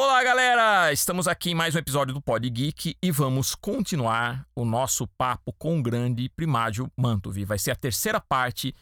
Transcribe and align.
Olá, 0.00 0.22
galera! 0.22 0.92
Estamos 0.92 1.26
aqui 1.26 1.50
em 1.50 1.56
mais 1.56 1.74
um 1.74 1.78
episódio 1.78 2.14
do 2.14 2.22
Pod 2.22 2.48
Geek 2.48 2.96
e 3.02 3.10
vamos 3.10 3.56
continuar 3.56 4.46
o 4.54 4.64
nosso 4.64 5.08
papo 5.08 5.52
com 5.52 5.76
o 5.76 5.82
grande 5.82 6.28
Primádio 6.28 6.88
Mantovi. 6.96 7.44
Vai 7.44 7.58
ser 7.58 7.72
a 7.72 7.74
terceira 7.74 8.20
parte 8.20 8.72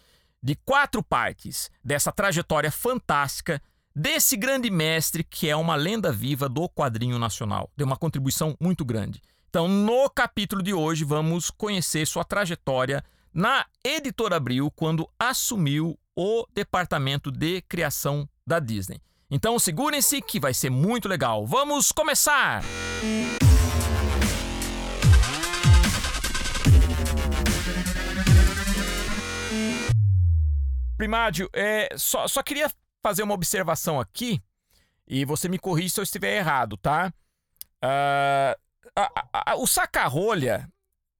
de 0.42 0.54
quatro 0.56 1.02
partes 1.02 1.70
dessa 1.82 2.12
trajetória 2.12 2.70
fantástica 2.70 3.62
desse 3.94 4.36
grande 4.36 4.68
mestre 4.68 5.24
que 5.24 5.48
é 5.48 5.56
uma 5.56 5.74
lenda 5.74 6.12
viva 6.12 6.50
do 6.50 6.68
quadrinho 6.68 7.18
nacional. 7.18 7.70
Deu 7.74 7.86
uma 7.86 7.96
contribuição 7.96 8.54
muito 8.60 8.84
grande. 8.84 9.22
Então, 9.48 9.66
no 9.68 10.10
capítulo 10.10 10.62
de 10.62 10.74
hoje, 10.74 11.02
vamos 11.02 11.50
conhecer 11.50 12.06
sua 12.06 12.24
trajetória 12.24 13.02
na 13.32 13.64
Editora 13.82 14.36
Abril 14.36 14.70
quando 14.70 15.08
assumiu 15.18 15.98
o 16.14 16.46
departamento 16.52 17.30
de 17.30 17.62
criação 17.62 18.28
da 18.46 18.58
Disney. 18.58 19.00
Então 19.28 19.58
segurem-se 19.58 20.22
que 20.22 20.38
vai 20.38 20.54
ser 20.54 20.70
muito 20.70 21.08
legal. 21.08 21.44
Vamos 21.44 21.90
começar! 21.90 22.62
Primádio, 30.96 31.50
é, 31.52 31.88
só, 31.96 32.28
só 32.28 32.42
queria 32.42 32.70
fazer 33.02 33.22
uma 33.22 33.34
observação 33.34 34.00
aqui 34.00 34.40
e 35.06 35.24
você 35.24 35.48
me 35.48 35.58
corrige 35.58 35.90
se 35.90 36.00
eu 36.00 36.04
estiver 36.04 36.36
errado, 36.36 36.76
tá? 36.76 37.12
Uh, 37.84 38.56
a, 38.94 39.02
a, 39.14 39.52
a, 39.52 39.56
o 39.56 39.66
saca-rolha, 39.66 40.70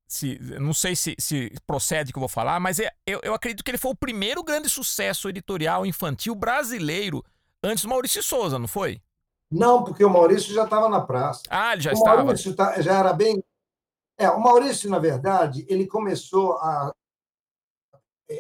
se, 0.09 0.39
não 0.61 0.73
sei 0.73 0.97
se, 0.97 1.15
se 1.19 1.53
procede 1.67 2.13
que 2.13 2.19
eu 2.19 2.21
vou 2.21 2.29
falar, 2.29 2.59
mas 2.59 2.79
é, 2.79 2.91
eu, 3.05 3.21
eu 3.23 3.35
acredito 3.35 3.63
que 3.63 3.71
ele 3.71 3.79
foi 3.79 3.91
o 3.91 3.97
primeiro 3.97 4.43
grande 4.43 4.71
sucesso 4.71 5.29
editorial 5.29 5.85
infantil 5.85 6.35
brasileiro 6.35 7.23
Antes 7.67 7.83
do 7.83 7.91
Maurício 7.91 8.23
Souza, 8.23 8.61
não 8.61 8.69
foi? 8.69 9.03
Não, 9.51 9.83
porque 9.83 10.05
o 10.05 10.11
Maurício 10.11 10.55
já 10.55 10.63
estava 10.63 10.89
na 10.89 11.01
praça. 11.01 11.43
Ah, 11.51 11.73
ele 11.73 11.83
já 11.83 11.91
o 11.91 11.95
estava. 11.95 12.23
O 12.23 12.25
Maurício 12.27 12.55
tá, 12.55 12.81
já 12.81 12.97
era 12.97 13.13
bem. 13.13 13.43
É, 14.17 14.31
o 14.31 14.41
Maurício, 14.41 14.89
na 14.89 15.01
verdade, 15.01 15.67
ele 15.69 15.87
começou 15.87 16.53
a. 16.59 16.93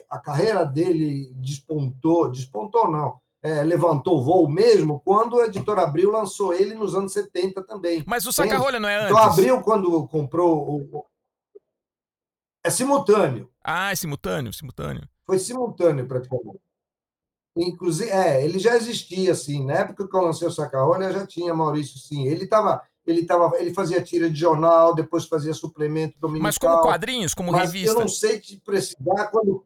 A 0.09 0.19
carreira 0.19 0.65
dele 0.65 1.33
despontou, 1.35 2.29
despontou 2.29 2.91
não, 2.91 3.21
é, 3.41 3.63
levantou 3.63 4.21
voo 4.21 4.49
mesmo 4.49 5.01
quando 5.05 5.41
a 5.41 5.47
editora 5.47 5.83
Abril 5.83 6.11
lançou 6.11 6.53
ele 6.53 6.75
nos 6.75 6.97
anos 6.97 7.13
70 7.13 7.63
também. 7.63 8.03
Mas 8.05 8.27
o 8.27 8.33
Saca-Rolha 8.33 8.81
não 8.81 8.89
é 8.89 8.97
então, 8.97 9.17
antes? 9.17 9.23
Então, 9.23 9.33
Abril, 9.33 9.63
quando 9.63 10.09
comprou. 10.09 10.81
O... 10.93 11.07
É 12.65 12.71
simultâneo. 12.71 13.49
Ah, 13.63 13.93
é 13.93 13.95
simultâneo, 13.95 14.53
simultâneo. 14.53 15.09
Foi 15.25 15.39
simultâneo, 15.39 16.07
praticamente. 16.09 16.66
Inclusive, 17.57 18.11
é, 18.11 18.45
ele 18.45 18.59
já 18.59 18.77
existia, 18.77 19.33
assim, 19.33 19.65
na 19.65 19.75
época 19.75 20.07
que 20.07 20.15
eu 20.15 20.21
lancei 20.21 20.47
o 20.47 20.51
Sacaolha, 20.51 21.13
já 21.13 21.27
tinha 21.27 21.55
Maurício, 21.55 21.99
sim. 21.99 22.27
Ele 22.27 22.45
estava 22.45 22.83
ele 23.07 23.25
tava, 23.25 23.53
ele 23.59 23.73
fazia 23.73 24.03
tira 24.03 24.29
de 24.29 24.39
jornal, 24.39 24.93
depois 24.95 25.27
fazia 25.27 25.55
suplemento 25.55 26.19
dominical. 26.19 26.43
Mas 26.43 26.59
como 26.59 26.83
quadrinhos, 26.83 27.35
como 27.35 27.53
mas 27.53 27.71
revista? 27.71 27.95
Eu 27.95 28.01
não 28.01 28.09
sei 28.09 28.41
te 28.41 28.61
precisar 28.61 29.29
quando 29.31 29.65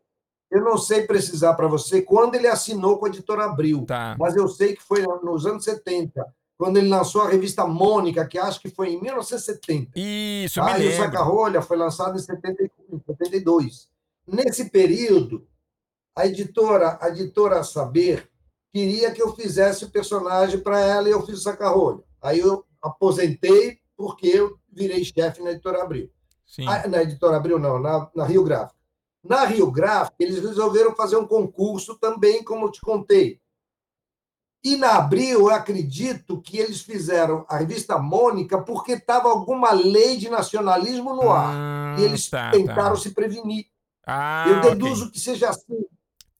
eu 0.50 0.64
não 0.64 0.76
sei 0.76 1.06
precisar 1.06 1.54
para 1.54 1.68
você 1.68 2.02
quando 2.02 2.34
ele 2.34 2.48
assinou 2.48 2.98
com 2.98 3.06
a 3.06 3.08
editora 3.08 3.44
Abril. 3.44 3.84
Tá. 3.86 4.16
Mas 4.18 4.34
eu 4.34 4.48
sei 4.48 4.74
que 4.74 4.82
foi 4.82 5.02
nos 5.22 5.46
anos 5.46 5.64
70, 5.64 6.26
quando 6.58 6.76
ele 6.76 6.88
lançou 6.88 7.22
a 7.22 7.28
revista 7.28 7.64
Mônica, 7.66 8.26
que 8.26 8.36
acho 8.36 8.60
que 8.60 8.68
foi 8.68 8.90
em 8.90 9.00
1970. 9.00 9.92
Isso, 9.96 10.60
tá? 10.60 10.74
me 10.74 10.84
E 10.84 10.88
lembro. 10.88 10.94
o 10.94 10.96
Saca-Rolha 10.96 11.62
foi 11.62 11.76
lançado 11.76 12.18
em 12.18 12.20
72. 12.20 13.88
Nesse 14.26 14.68
período, 14.68 15.46
a 16.16 16.26
editora, 16.26 16.98
a 17.00 17.08
editora 17.08 17.62
Saber 17.64 18.28
queria 18.72 19.10
que 19.10 19.22
eu 19.22 19.34
fizesse 19.34 19.84
o 19.84 19.90
personagem 19.90 20.60
para 20.60 20.80
ela 20.80 21.08
e 21.08 21.12
eu 21.12 21.24
fiz 21.24 21.38
o 21.38 21.42
saca-rolha. 21.42 22.02
Aí 22.22 22.38
eu 22.38 22.64
aposentei 22.82 23.78
porque 23.96 24.28
eu 24.28 24.58
virei 24.72 25.04
chefe 25.04 25.42
na 25.42 25.50
editora 25.50 25.82
Abril. 25.82 26.10
Sim. 26.46 26.66
Ah, 26.66 26.86
na 26.88 27.02
editora 27.02 27.36
Abril, 27.36 27.58
não, 27.58 27.78
na, 27.78 28.10
na 28.14 28.24
Rio 28.24 28.42
Gráfica. 28.44 28.78
Na 29.22 29.44
Rio 29.44 29.70
Gráfica, 29.70 30.16
eles 30.18 30.42
resolveram 30.42 30.94
fazer 30.94 31.16
um 31.16 31.26
concurso 31.26 31.98
também, 31.98 32.42
como 32.42 32.66
eu 32.66 32.70
te 32.70 32.80
contei. 32.80 33.38
E 34.62 34.76
na 34.76 34.96
Abril, 34.96 35.40
eu 35.40 35.50
acredito 35.50 36.40
que 36.40 36.58
eles 36.58 36.82
fizeram 36.82 37.46
a 37.48 37.56
revista 37.56 37.98
Mônica 37.98 38.60
porque 38.60 38.92
estava 38.92 39.28
alguma 39.28 39.72
lei 39.72 40.16
de 40.16 40.28
nacionalismo 40.28 41.14
no 41.14 41.30
ar. 41.30 41.54
Ah, 41.54 41.96
e 41.98 42.04
eles 42.04 42.28
tá, 42.28 42.50
tentaram 42.50 42.94
tá. 42.94 43.00
se 43.00 43.10
prevenir. 43.12 43.66
Ah, 44.06 44.44
eu 44.48 44.60
deduzo 44.60 45.04
ok. 45.04 45.12
que 45.12 45.20
seja 45.20 45.48
assim. 45.48 45.84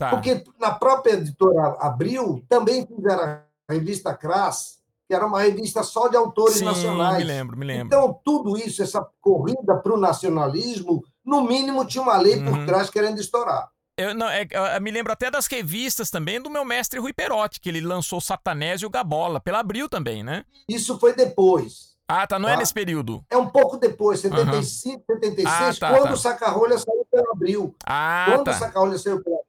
Tá. 0.01 0.09
Porque 0.09 0.43
na 0.59 0.71
própria 0.71 1.13
editora 1.13 1.77
Abril 1.79 2.43
também 2.49 2.87
fizeram 2.87 3.23
a 3.23 3.43
revista 3.71 4.15
Crass, 4.15 4.79
que 5.07 5.15
era 5.15 5.27
uma 5.27 5.43
revista 5.43 5.83
só 5.83 6.09
de 6.09 6.17
autores 6.17 6.55
Sim, 6.57 6.65
nacionais. 6.65 7.19
me 7.19 7.25
lembro, 7.25 7.55
me 7.55 7.67
lembro. 7.67 7.85
Então, 7.87 8.19
tudo 8.25 8.57
isso, 8.57 8.83
essa 8.83 9.07
corrida 9.21 9.77
para 9.77 9.93
o 9.93 10.01
nacionalismo, 10.01 11.05
no 11.23 11.43
mínimo 11.43 11.85
tinha 11.85 12.03
uma 12.03 12.17
lei 12.17 12.37
Uhum. 12.37 12.47
por 12.47 12.65
trás 12.65 12.89
querendo 12.89 13.21
estourar. 13.21 13.69
Eu, 13.95 14.15
não, 14.15 14.27
é, 14.27 14.49
eu 14.51 14.81
me 14.81 14.91
lembro 14.91 15.13
até 15.13 15.31
das 15.31 15.47
revistas 15.47 16.09
também 16.11 16.41
do 16.41 16.49
meu 16.49 16.65
mestre 16.65 16.99
Rui 16.99 17.13
Perotti, 17.13 17.61
que 17.61 17.69
ele 17.69 17.83
lançou 17.83 18.19
o 18.21 18.23
Satanés 18.23 18.81
e 18.81 18.87
o 18.87 18.91
Gabola, 18.91 19.39
pela 19.39 19.59
Abril 19.59 19.87
também, 19.87 20.23
né? 20.25 20.47
Isso 20.67 20.99
foi 20.99 21.13
depois. 21.15 21.91
Ah, 22.09 22.27
tá, 22.27 22.39
não 22.39 22.49
é 22.49 22.55
Tá. 22.55 22.59
nesse 22.59 22.73
período. 22.75 23.23
É 23.31 23.37
um 23.37 23.47
pouco 23.49 23.77
depois, 23.77 24.19
75, 24.21 25.05
76, 25.07 25.47
Ah, 25.47 25.73
tá, 25.79 25.91
quando 25.95 26.09
tá. 26.09 26.15
o 26.15 26.17
Saca-Rolha 26.17 26.79
saiu 26.79 27.07
pela 27.13 27.31
Abril. 27.33 27.75
Ah, 27.87 28.25
quando 28.31 28.41
o 28.41 28.45
tá. 28.45 28.53
Saca-Rolha 28.55 28.99
saiu 28.99 29.23
pela 29.23 29.37
Abril. 29.37 29.40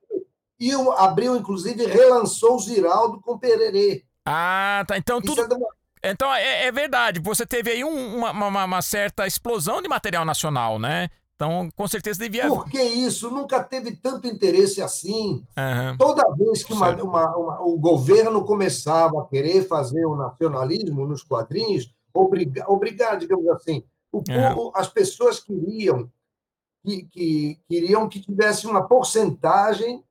E 0.61 0.75
o 0.75 0.91
Abril, 0.91 1.35
inclusive, 1.35 1.87
relançou 1.87 2.55
o 2.55 2.59
Ziraldo 2.59 3.19
com 3.19 3.35
Pererê. 3.39 4.05
Ah, 4.23 4.85
tá. 4.87 4.95
Então 4.95 5.17
Isso 5.17 5.35
tudo. 5.35 5.55
é 6.03 6.11
Então 6.11 6.31
é, 6.31 6.67
é 6.67 6.71
verdade. 6.71 7.19
Você 7.19 7.47
teve 7.47 7.71
aí 7.71 7.83
um- 7.83 8.17
uma, 8.17 8.31
uma- 8.31 8.65
uma 8.65 8.81
certa 8.83 9.25
explosão 9.25 9.81
de 9.81 9.89
material 9.89 10.23
nacional, 10.23 10.77
né? 10.77 11.09
Então, 11.35 11.69
com 11.75 11.87
certeza 11.87 12.19
devia. 12.19 12.47
Por 12.47 12.69
que 12.69 12.79
isso? 12.79 13.31
Nunca 13.31 13.63
teve 13.63 13.95
tanto 13.95 14.27
interesse 14.27 14.79
assim. 14.83 15.43
Aham. 15.57 15.97
Toda 15.97 16.23
vez 16.35 16.63
que 16.63 16.71
uma- 16.71 16.91
uma- 17.01 17.35
uma- 17.35 17.61
o 17.63 17.79
governo 17.79 18.45
começava 18.45 19.19
a 19.19 19.25
querer 19.25 19.67
fazer 19.67 20.05
o 20.05 20.15
nacionalismo 20.15 21.07
nos 21.07 21.23
quadrinhos, 21.23 21.91
obrigar, 22.13 22.69
obrigar 22.69 23.17
digamos 23.17 23.47
assim, 23.49 23.83
o 24.11 24.21
povo- 24.21 24.71
as 24.75 24.87
pessoas 24.87 25.39
queriam 25.39 26.07
que, 26.85 27.03
que- 27.11 27.59
queriam 27.67 28.07
que 28.07 28.19
tivesse 28.19 28.67
uma 28.67 28.87
porcentagem 28.87 30.03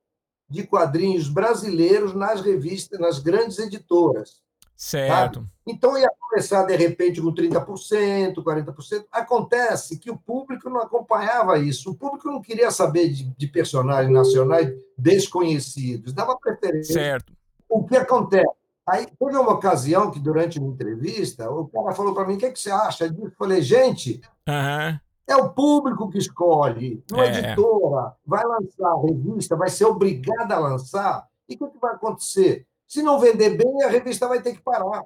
de 0.51 0.63
quadrinhos 0.63 1.29
brasileiros 1.29 2.13
nas 2.13 2.41
revistas, 2.41 2.99
nas 2.99 3.19
grandes 3.19 3.57
editoras. 3.57 4.41
Certo. 4.75 5.47
Então 5.65 5.97
ia 5.97 6.11
começar 6.19 6.63
de 6.63 6.75
repente 6.75 7.21
com 7.21 7.33
30%, 7.33 8.33
40%. 8.35 9.05
Acontece 9.11 9.97
que 9.97 10.11
o 10.11 10.17
público 10.17 10.69
não 10.69 10.81
acompanhava 10.81 11.57
isso. 11.57 11.91
O 11.91 11.95
público 11.95 12.27
não 12.27 12.41
queria 12.41 12.69
saber 12.71 13.09
de, 13.09 13.23
de 13.23 13.47
personagens 13.47 14.11
nacionais 14.11 14.73
desconhecidos, 14.97 16.13
dava 16.13 16.37
preferência. 16.37 16.93
Certo. 16.93 17.31
O 17.69 17.85
que 17.85 17.95
acontece? 17.95 18.49
Aí 18.87 19.05
teve 19.05 19.37
uma 19.37 19.53
ocasião 19.53 20.11
que, 20.11 20.19
durante 20.19 20.59
uma 20.59 20.73
entrevista, 20.73 21.49
o 21.49 21.67
cara 21.67 21.93
falou 21.93 22.13
para 22.13 22.27
mim: 22.27 22.33
o 22.33 22.37
que, 22.37 22.47
é 22.47 22.51
que 22.51 22.59
você 22.59 22.71
acha 22.71 23.07
disso? 23.07 23.27
Eu 23.27 23.31
falei: 23.37 23.61
gente, 23.61 24.19
Aham. 24.47 24.99
É 25.31 25.35
o 25.35 25.49
público 25.49 26.09
que 26.09 26.17
escolhe, 26.17 27.03
não 27.09 27.19
a 27.19 27.25
É. 27.25 27.39
editora. 27.39 28.15
Vai 28.25 28.43
lançar 28.45 28.87
a 28.91 29.01
revista, 29.01 29.55
vai 29.55 29.69
ser 29.69 29.85
obrigada 29.85 30.55
a 30.55 30.59
lançar. 30.59 31.27
E 31.49 31.55
o 31.55 31.57
que, 31.57 31.67
que 31.69 31.79
vai 31.79 31.93
acontecer? 31.95 32.65
Se 32.87 33.01
não 33.01 33.19
vender 33.19 33.51
bem, 33.57 33.83
a 33.83 33.87
revista 33.89 34.27
vai 34.27 34.41
ter 34.41 34.53
que 34.53 34.61
parar. 34.61 35.03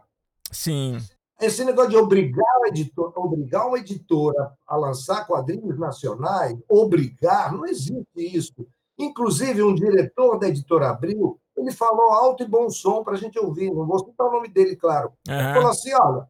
Sim. 0.52 0.98
Esse 1.40 1.66
negócio 1.66 1.92
de 1.92 1.98
obrigar, 1.98 2.46
editor, 2.68 3.12
obrigar 3.16 3.68
uma 3.68 3.78
editora 3.78 4.54
a 4.66 4.76
lançar 4.78 5.28
quadrinhos 5.28 5.78
nacionais, 5.78 6.58
obrigar, 6.70 7.52
não 7.54 7.66
existe 7.66 8.08
isso. 8.18 8.66
Inclusive, 8.98 9.62
um 9.62 9.76
diretor 9.76 10.40
da 10.40 10.48
editora 10.48 10.90
Abril, 10.90 11.38
ele 11.58 11.72
falou 11.72 12.14
alto 12.14 12.44
e 12.44 12.48
bom 12.48 12.70
som 12.70 13.04
para 13.04 13.16
a 13.16 13.18
gente 13.18 13.38
ouvir, 13.38 13.70
não 13.70 13.86
vou 13.86 14.00
citar 14.00 14.28
o 14.28 14.32
nome 14.32 14.48
dele, 14.48 14.76
claro. 14.78 15.12
Ele 15.28 15.54
falou 15.54 15.70
assim: 15.70 15.94
olha, 15.94 16.22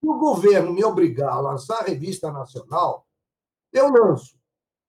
se 0.00 0.08
o 0.08 0.18
governo 0.18 0.72
me 0.72 0.84
obrigar 0.84 1.32
a 1.32 1.40
lançar 1.40 1.78
a 1.80 1.84
revista 1.84 2.30
nacional, 2.32 3.06
eu 3.72 3.88
lanço. 3.90 4.36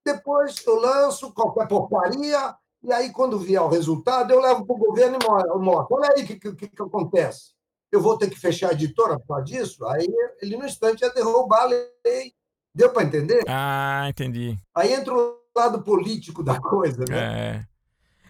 Depois 0.04 0.64
eu 0.66 0.76
lanço 0.76 1.32
qualquer 1.32 1.68
porcaria, 1.68 2.54
e 2.82 2.92
aí, 2.92 3.12
quando 3.12 3.38
vier 3.38 3.60
o 3.60 3.68
resultado, 3.68 4.32
eu 4.32 4.40
levo 4.40 4.64
para 4.64 4.74
o 4.74 4.78
governo 4.78 5.18
e 5.22 5.58
mostro. 5.58 5.96
Olha 5.96 6.14
aí 6.16 6.24
o 6.24 6.26
que, 6.26 6.36
que, 6.36 6.68
que 6.68 6.82
acontece. 6.82 7.50
Eu 7.92 8.00
vou 8.00 8.16
ter 8.16 8.30
que 8.30 8.38
fechar 8.40 8.70
a 8.70 8.72
editora 8.72 9.18
por 9.18 9.26
causa 9.26 9.44
disso? 9.44 9.84
Aí 9.86 10.06
ele, 10.40 10.56
no 10.56 10.64
instante, 10.64 11.02
ia 11.02 11.12
derrubar 11.12 11.62
a 11.62 11.66
lei. 11.66 12.32
Deu 12.74 12.90
para 12.90 13.02
entender? 13.02 13.42
Ah, 13.48 14.06
entendi. 14.08 14.56
Aí 14.74 14.92
entra 14.94 15.12
o 15.12 15.36
lado 15.54 15.82
político 15.82 16.42
da 16.42 16.58
coisa, 16.58 17.04
né? 17.08 17.66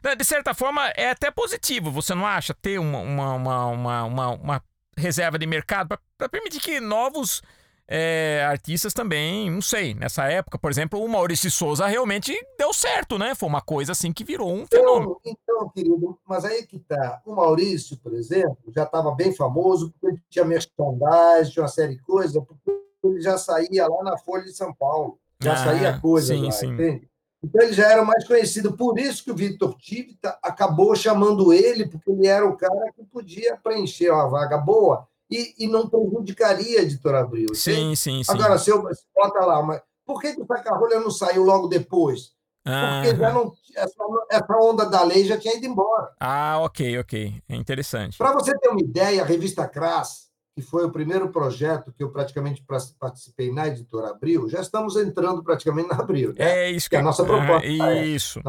É. 0.03 0.17
De 0.17 0.25
certa 0.25 0.55
forma, 0.55 0.88
é 0.96 1.11
até 1.11 1.31
positivo, 1.31 1.91
você 1.91 2.14
não 2.14 2.26
acha? 2.26 2.55
Ter 2.55 2.79
uma, 2.81 2.99
uma, 3.00 3.67
uma, 3.67 4.05
uma- 4.05 4.31
uma 4.31 4.64
reserva 4.96 5.38
de 5.38 5.46
mercado 5.46 5.96
para 6.19 6.29
permitir 6.29 6.58
que 6.58 6.81
novos 6.81 7.43
é, 7.92 8.44
artistas 8.48 8.94
também, 8.94 9.50
não 9.50 9.60
sei, 9.60 9.94
nessa 9.94 10.25
época, 10.26 10.56
por 10.56 10.70
exemplo, 10.70 11.02
o 11.02 11.08
Maurício 11.08 11.50
Souza 11.50 11.88
realmente 11.88 12.32
deu 12.56 12.72
certo, 12.72 13.19
né? 13.19 13.34
Foi 13.34 13.48
uma 13.48 13.60
coisa 13.60 13.90
assim 13.90 14.12
que 14.12 14.22
virou 14.22 14.52
um 14.52 14.64
fenômeno. 14.64 15.20
Então, 15.26 15.37
então 15.42 15.69
querido, 15.70 16.16
mas 16.25 16.44
aí 16.44 16.64
que 16.64 16.78
tá. 16.78 17.20
O 17.26 17.34
Maurício, 17.34 17.96
por 17.96 18.14
exemplo, 18.14 18.56
já 18.72 18.84
estava 18.84 19.12
bem 19.12 19.34
famoso, 19.34 19.90
porque 19.90 20.06
ele 20.06 20.22
tinha 20.31 20.44
merchandising, 20.44 21.50
tinha 21.50 21.62
uma 21.64 21.69
série 21.69 21.96
de 21.96 22.02
coisas, 22.02 22.40
porque 22.44 22.81
ele 23.02 23.20
já 23.20 23.37
saía 23.37 23.88
lá 23.88 24.04
na 24.04 24.16
Folha 24.16 24.44
de 24.44 24.52
São 24.52 24.72
Paulo. 24.72 25.19
Já 25.43 25.54
ah, 25.54 25.56
saía 25.56 25.98
coisa 25.98 26.32
sim, 26.32 26.44
lá, 26.44 26.52
sim. 26.52 26.66
entende? 26.69 27.10
Então 27.43 27.60
ele 27.60 27.72
já 27.72 27.90
era 27.90 28.04
mais 28.04 28.25
conhecido. 28.25 28.76
Por 28.76 29.00
isso 29.00 29.25
que 29.25 29.32
o 29.32 29.36
Vitor 29.36 29.76
Tivita 29.76 30.38
acabou 30.40 30.94
chamando 30.94 31.52
ele, 31.52 31.88
porque 31.88 32.12
ele 32.12 32.28
era 32.28 32.46
o 32.46 32.56
cara 32.56 32.93
que 32.94 33.02
podia 33.02 33.56
preencher 33.56 34.12
uma 34.12 34.28
vaga 34.28 34.58
boa 34.58 35.09
e, 35.31 35.55
e 35.59 35.69
não 35.69 35.88
prejudicaria 35.88 36.81
a 36.81 36.82
editora 36.82 37.21
Abril. 37.21 37.55
Sim, 37.55 37.94
sim, 37.94 38.25
sim. 38.25 38.32
Agora, 38.32 38.59
se 38.59 38.71
eu 38.71 38.82
bota 39.15 39.44
lá, 39.44 39.62
mas 39.62 39.82
por 40.05 40.21
que, 40.21 40.35
que 40.35 40.43
o 40.43 40.47
Sacarrolha 40.47 40.99
não 41.00 41.11
saiu 41.11 41.44
logo 41.44 41.69
depois? 41.69 42.32
Porque 42.62 43.17
já 43.17 43.32
não, 43.32 43.53
essa, 43.75 43.94
essa 44.31 44.56
onda 44.59 44.85
da 44.85 45.03
lei 45.03 45.25
já 45.25 45.38
tinha 45.38 45.56
ido 45.56 45.67
embora. 45.67 46.12
Ah, 46.21 46.59
ok, 46.61 46.99
ok. 46.99 47.43
É 47.49 47.56
interessante. 47.56 48.19
Para 48.19 48.32
você 48.32 48.56
ter 48.59 48.69
uma 48.69 48.81
ideia, 48.81 49.23
a 49.23 49.25
revista 49.27 49.67
Crass, 49.67 50.29
que 50.55 50.61
foi 50.61 50.85
o 50.85 50.91
primeiro 50.91 51.31
projeto 51.31 51.93
que 51.93 52.03
eu 52.03 52.11
praticamente 52.11 52.65
participei 52.99 53.53
na 53.53 53.69
editora 53.69 54.11
Abril, 54.11 54.49
já 54.49 54.61
estamos 54.61 54.97
entrando 54.97 55.43
praticamente 55.43 55.88
na 55.88 55.97
Abril. 55.97 56.35
Né? 56.35 56.67
É 56.67 56.71
isso 56.71 56.87
que, 56.87 56.91
que 56.91 56.97
é 56.97 57.00
a 57.00 57.03
nossa 57.03 57.25
proposta. 57.25 57.67
É, 57.67 58.05
isso. 58.05 58.41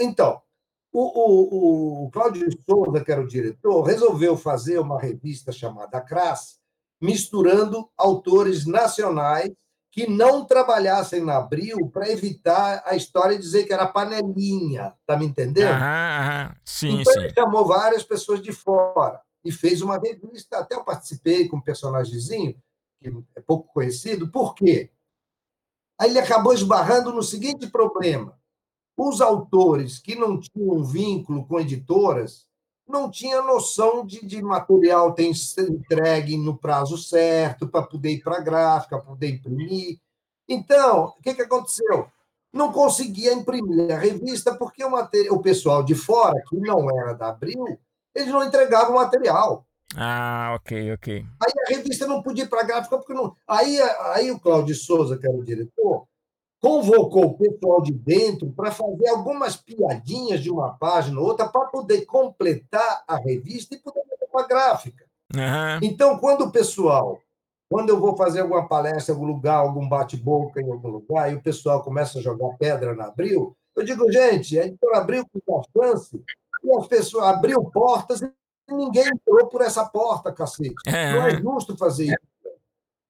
Então, 0.00 0.40
o, 0.92 1.00
o, 1.00 2.04
o 2.06 2.10
Cláudio 2.10 2.46
Souza, 2.68 3.02
que 3.02 3.10
era 3.10 3.22
o 3.22 3.26
diretor, 3.26 3.82
resolveu 3.82 4.36
fazer 4.36 4.78
uma 4.78 5.00
revista 5.00 5.50
chamada 5.50 6.00
Crass, 6.00 6.60
misturando 7.00 7.88
autores 7.96 8.66
nacionais 8.66 9.50
que 9.90 10.06
não 10.06 10.44
trabalhassem 10.44 11.22
na 11.22 11.36
Abril 11.36 11.88
para 11.90 12.10
evitar 12.10 12.82
a 12.86 12.96
história 12.96 13.36
de 13.36 13.42
dizer 13.42 13.64
que 13.64 13.72
era 13.72 13.86
panelinha, 13.86 14.94
tá 15.06 15.18
me 15.18 15.26
entendendo? 15.26 15.68
Aham, 15.68 16.18
aham. 16.20 16.56
Sim, 16.64 17.00
então 17.00 17.12
sim. 17.12 17.20
ele 17.20 17.34
chamou 17.34 17.66
várias 17.66 18.02
pessoas 18.02 18.40
de 18.40 18.52
fora 18.52 19.20
e 19.44 19.52
fez 19.52 19.82
uma 19.82 19.98
revista. 19.98 20.58
Até 20.58 20.74
eu 20.74 20.84
participei 20.84 21.46
com 21.46 21.58
um 21.58 21.60
personagemzinho, 21.60 22.56
que 22.98 23.08
é 23.36 23.40
pouco 23.40 23.70
conhecido. 23.72 24.28
Por 24.28 24.54
quê? 24.54 24.90
Aí 25.98 26.08
ele 26.10 26.18
acabou 26.18 26.54
esbarrando 26.54 27.12
no 27.12 27.22
seguinte 27.22 27.66
problema: 27.66 28.38
os 28.96 29.20
autores 29.20 29.98
que 29.98 30.14
não 30.14 30.38
tinham 30.38 30.84
vínculo 30.84 31.46
com 31.46 31.60
editoras 31.60 32.46
não 32.86 33.10
tinham 33.10 33.46
noção 33.46 34.04
de, 34.04 34.24
de 34.24 34.42
material 34.42 35.12
ter 35.14 35.30
entregue 35.58 36.36
no 36.36 36.56
prazo 36.56 36.98
certo, 36.98 37.66
para 37.66 37.82
poder 37.82 38.10
ir 38.10 38.22
para 38.22 38.36
a 38.36 38.42
gráfica, 38.42 38.98
para 38.98 39.06
poder 39.06 39.30
imprimir. 39.30 39.98
Então, 40.48 41.14
o 41.18 41.22
que, 41.22 41.34
que 41.34 41.42
aconteceu? 41.42 42.08
Não 42.52 42.70
conseguia 42.70 43.32
imprimir 43.32 43.90
a 43.90 43.98
revista 43.98 44.54
porque 44.54 44.84
o, 44.84 44.90
material, 44.90 45.34
o 45.34 45.42
pessoal 45.42 45.82
de 45.82 45.94
fora, 45.94 46.42
que 46.48 46.56
não 46.56 46.90
era 46.90 47.14
da 47.14 47.30
Abril, 47.30 47.78
eles 48.14 48.28
não 48.28 48.44
entregavam 48.44 48.96
material. 48.96 49.66
Ah, 49.96 50.54
ok, 50.56 50.92
ok. 50.92 51.24
Aí 51.42 51.52
a 51.66 51.76
revista 51.76 52.06
não 52.06 52.22
podia 52.22 52.44
ir 52.44 52.48
para 52.48 52.60
a 52.60 52.64
gráfica, 52.64 52.98
porque 52.98 53.14
não. 53.14 53.34
Aí, 53.46 53.80
aí 54.14 54.30
o 54.30 54.40
Cláudio 54.40 54.74
Souza, 54.74 55.18
que 55.18 55.26
era 55.26 55.36
o 55.36 55.44
diretor, 55.44 56.06
convocou 56.62 57.24
o 57.24 57.34
pessoal 57.36 57.82
de 57.82 57.92
dentro 57.92 58.52
para 58.52 58.70
fazer 58.70 59.08
algumas 59.08 59.56
piadinhas 59.56 60.40
de 60.40 60.48
uma 60.48 60.72
página 60.74 61.20
ou 61.20 61.26
outra 61.26 61.48
para 61.48 61.66
poder 61.66 62.06
completar 62.06 63.02
a 63.06 63.16
revista 63.16 63.74
e 63.74 63.78
poder 63.78 64.00
fazer 64.08 64.30
uma 64.32 64.46
gráfica. 64.46 65.04
Uhum. 65.34 65.80
Então, 65.82 66.18
quando 66.18 66.42
o 66.42 66.52
pessoal, 66.52 67.18
quando 67.68 67.88
eu 67.88 67.98
vou 67.98 68.16
fazer 68.16 68.42
alguma 68.42 68.68
palestra 68.68 69.12
em 69.12 69.16
algum 69.16 69.26
lugar, 69.26 69.56
algum 69.56 69.88
bate-boca 69.88 70.60
em 70.60 70.70
algum 70.70 70.88
lugar, 70.88 71.32
e 71.32 71.34
o 71.34 71.42
pessoal 71.42 71.82
começa 71.82 72.20
a 72.20 72.22
jogar 72.22 72.56
pedra 72.56 72.94
na 72.94 73.06
Abril, 73.06 73.56
eu 73.74 73.84
digo, 73.84 74.10
gente, 74.12 74.56
a 74.56 74.66
editora 74.66 74.98
Abril 74.98 75.26
com 75.44 75.58
a 75.58 75.62
chance 75.76 76.22
e 76.62 76.76
as 76.76 76.86
pessoas 76.86 77.24
abriu 77.24 77.64
portas 77.64 78.22
e 78.22 78.30
ninguém 78.70 79.08
entrou 79.08 79.48
por 79.48 79.62
essa 79.62 79.84
porta, 79.84 80.32
cacete. 80.32 80.74
É. 80.86 81.12
Não 81.12 81.26
é 81.26 81.36
justo 81.40 81.76
fazer 81.76 82.04
isso. 82.04 82.16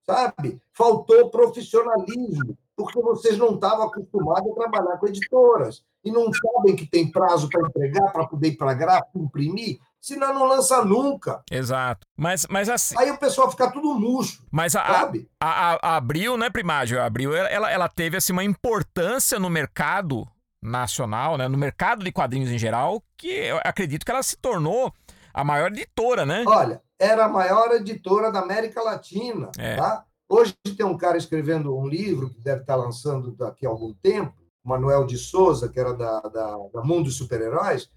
Sabe? 0.07 0.61
Faltou 0.73 1.29
profissionalismo, 1.29 2.57
porque 2.77 3.01
vocês 3.01 3.37
não 3.39 3.55
estavam 3.55 3.87
acostumados 3.87 4.51
a 4.51 4.55
trabalhar 4.55 4.97
com 4.99 5.07
editoras 5.07 5.83
e 6.05 6.11
não 6.11 6.31
sabem 6.33 6.75
que 6.75 6.87
tem 6.87 7.11
prazo 7.11 7.49
para 7.49 7.67
entregar, 7.69 8.13
para 8.13 8.27
poder 8.27 8.49
ir 8.49 8.57
para 8.57 8.73
a 8.73 8.75
gráfica, 8.75 9.19
imprimir, 9.19 9.79
senão 10.01 10.35
não 10.35 10.47
lança 10.47 10.85
nunca. 10.85 11.43
Exato. 11.51 12.07
Mas, 12.17 12.47
mas 12.51 12.69
assim. 12.69 12.95
Aí 12.99 13.11
o 13.11 13.19
pessoal 13.19 13.51
fica 13.51 13.71
tudo 13.71 13.95
murcho. 13.95 14.45
Mas 14.51 14.75
a, 14.75 14.85
sabe? 14.85 15.29
A, 15.41 15.73
a, 15.73 15.79
a 15.83 15.97
Abril, 15.97 16.37
né, 16.37 16.51
Primágio? 16.51 17.01
A 17.01 17.07
Abril, 17.07 17.35
ela, 17.35 17.71
ela 17.71 17.89
teve 17.89 18.17
assim, 18.17 18.33
uma 18.33 18.45
importância 18.45 19.39
no 19.39 19.49
mercado 19.49 20.27
nacional, 20.61 21.37
né, 21.37 21.49
no 21.49 21.59
mercado 21.59 22.05
de 22.05 22.13
quadrinhos 22.13 22.51
em 22.51 22.59
geral, 22.59 23.03
que 23.17 23.29
eu 23.29 23.59
acredito 23.65 24.05
que 24.05 24.11
ela 24.11 24.23
se 24.23 24.37
tornou 24.37 24.93
a 25.35 25.43
maior 25.43 25.73
editora, 25.73 26.25
né? 26.25 26.45
Olha, 26.47 26.81
era 26.99 27.25
a 27.25 27.29
maior 27.29 27.73
editora 27.73 28.31
da 28.31 28.41
América 28.41 28.83
Latina, 28.83 29.51
é. 29.59 29.77
tá? 29.77 30.05
Hoje 30.33 30.57
tem 30.75 30.87
um 30.87 30.97
cara 30.97 31.19
escrevendo 31.19 31.77
um 31.77 31.87
livro 31.87 32.31
que 32.31 32.41
deve 32.41 32.63
estar 32.63 32.75
lançando 32.75 33.33
daqui 33.33 33.67
a 33.67 33.69
algum 33.69 33.93
tempo, 33.93 34.33
Manuel 34.65 35.05
de 35.05 35.19
Souza, 35.19 35.69
que 35.69 35.79
era 35.79 35.93
da, 35.93 36.21
da, 36.21 36.57
da 36.73 36.83
Mundo 36.83 37.05
dos 37.05 37.19
Super-Heróis, 37.19 37.91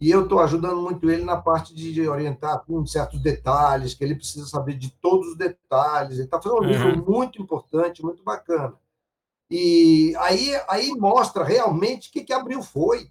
e 0.00 0.10
eu 0.10 0.22
estou 0.22 0.40
ajudando 0.40 0.80
muito 0.80 1.10
ele 1.10 1.22
na 1.24 1.36
parte 1.36 1.74
de 1.74 2.08
orientar 2.08 2.64
com 2.64 2.86
certos 2.86 3.20
detalhes, 3.20 3.92
que 3.92 4.02
ele 4.02 4.14
precisa 4.14 4.46
saber 4.46 4.78
de 4.78 4.92
todos 4.92 5.28
os 5.28 5.36
detalhes. 5.36 6.14
Ele 6.14 6.24
está 6.24 6.40
fazendo 6.40 6.62
um 6.62 6.64
uhum. 6.64 6.68
livro 6.70 7.12
muito 7.12 7.42
importante, 7.42 8.02
muito 8.02 8.24
bacana. 8.24 8.72
E 9.50 10.14
aí, 10.20 10.58
aí 10.66 10.90
mostra 10.92 11.44
realmente 11.44 12.08
o 12.08 12.12
que, 12.12 12.24
que 12.24 12.32
Abril 12.32 12.62
foi. 12.62 13.10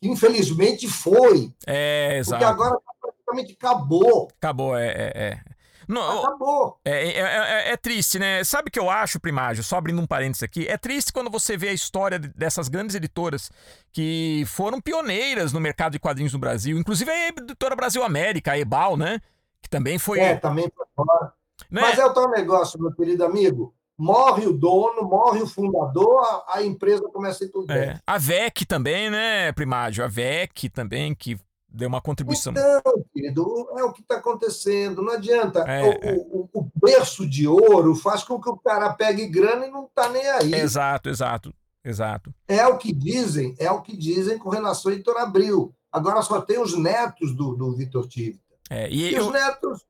Que 0.00 0.08
infelizmente 0.08 0.88
foi. 0.88 1.52
É, 1.66 2.16
exato. 2.16 2.42
Porque 2.42 2.44
agora 2.44 2.80
praticamente 2.98 3.52
acabou. 3.52 4.28
Acabou, 4.38 4.74
é. 4.74 4.86
é, 4.86 5.12
é. 5.14 5.55
Não, 5.88 6.24
Acabou. 6.24 6.80
É, 6.84 7.08
é, 7.08 7.20
é, 7.20 7.72
é, 7.72 7.76
triste, 7.76 8.18
né? 8.18 8.42
Sabe 8.42 8.68
o 8.68 8.70
que 8.72 8.78
eu 8.78 8.90
acho, 8.90 9.20
Primágio? 9.20 9.62
Só 9.62 9.76
abrindo 9.76 10.00
um 10.00 10.06
parênteses 10.06 10.42
aqui. 10.42 10.66
É 10.66 10.76
triste 10.76 11.12
quando 11.12 11.30
você 11.30 11.56
vê 11.56 11.68
a 11.68 11.72
história 11.72 12.18
dessas 12.18 12.68
grandes 12.68 12.96
editoras 12.96 13.50
que 13.92 14.44
foram 14.46 14.80
pioneiras 14.80 15.52
no 15.52 15.60
mercado 15.60 15.92
de 15.92 15.98
quadrinhos 15.98 16.32
no 16.32 16.38
Brasil. 16.38 16.78
Inclusive 16.78 17.10
a 17.10 17.28
editora 17.28 17.76
Brasil 17.76 18.02
América, 18.02 18.52
a 18.52 18.58
Ebal, 18.58 18.96
né? 18.96 19.20
Que 19.62 19.68
também 19.68 19.98
foi. 19.98 20.20
É, 20.20 20.36
também 20.36 20.70
foi 20.74 20.86
fora. 20.94 21.32
Né? 21.70 21.80
Mas 21.80 21.98
é 21.98 22.04
o 22.04 22.12
tal 22.12 22.28
negócio, 22.30 22.80
meu 22.80 22.92
querido 22.92 23.24
amigo 23.24 23.74
morre 23.98 24.46
o 24.46 24.52
dono, 24.52 25.02
morre 25.08 25.40
o 25.40 25.46
fundador, 25.46 26.20
a, 26.22 26.56
a 26.56 26.62
empresa 26.62 27.02
começa 27.08 27.44
a 27.44 27.46
ir 27.46 27.50
tudo 27.50 27.72
é. 27.72 27.98
A 28.06 28.18
VEC 28.18 28.66
também, 28.66 29.10
né, 29.10 29.52
Primágio? 29.52 30.04
A 30.04 30.08
VEC 30.08 30.68
também, 30.68 31.14
que 31.14 31.38
deu 31.76 31.88
uma 31.88 32.00
contribuição. 32.00 32.52
Então, 32.52 33.04
querido, 33.12 33.68
é 33.76 33.84
o 33.84 33.92
que 33.92 34.00
está 34.00 34.16
acontecendo. 34.16 35.02
Não 35.02 35.12
adianta. 35.12 35.60
É, 35.60 35.82
o, 35.82 35.92
é. 35.92 36.14
O, 36.30 36.48
o, 36.52 36.70
berço 36.74 37.28
de 37.28 37.46
ouro 37.46 37.94
faz 37.94 38.24
com 38.24 38.40
que 38.40 38.48
o 38.48 38.56
cara 38.56 38.92
pegue 38.94 39.26
grana 39.26 39.66
e 39.66 39.70
não 39.70 39.84
está 39.84 40.08
nem 40.08 40.26
aí. 40.26 40.54
Exato, 40.54 41.08
exato, 41.08 41.54
exato. 41.84 42.34
É 42.48 42.66
o 42.66 42.78
que 42.78 42.92
dizem, 42.92 43.54
é 43.58 43.70
o 43.70 43.82
que 43.82 43.96
dizem 43.96 44.38
com 44.38 44.48
relação 44.48 44.90
a 44.90 44.94
Heitor 44.94 45.16
Abril. 45.18 45.74
Agora 45.92 46.22
só 46.22 46.40
tem 46.40 46.60
os 46.60 46.76
netos 46.76 47.34
do, 47.34 47.54
do 47.54 47.74
Vitor 47.74 48.08
Tivita. 48.08 48.40
É, 48.70 48.88
e, 48.90 49.10
e 49.10 49.14
eu... 49.14 49.26
os 49.26 49.32
netos 49.32 49.84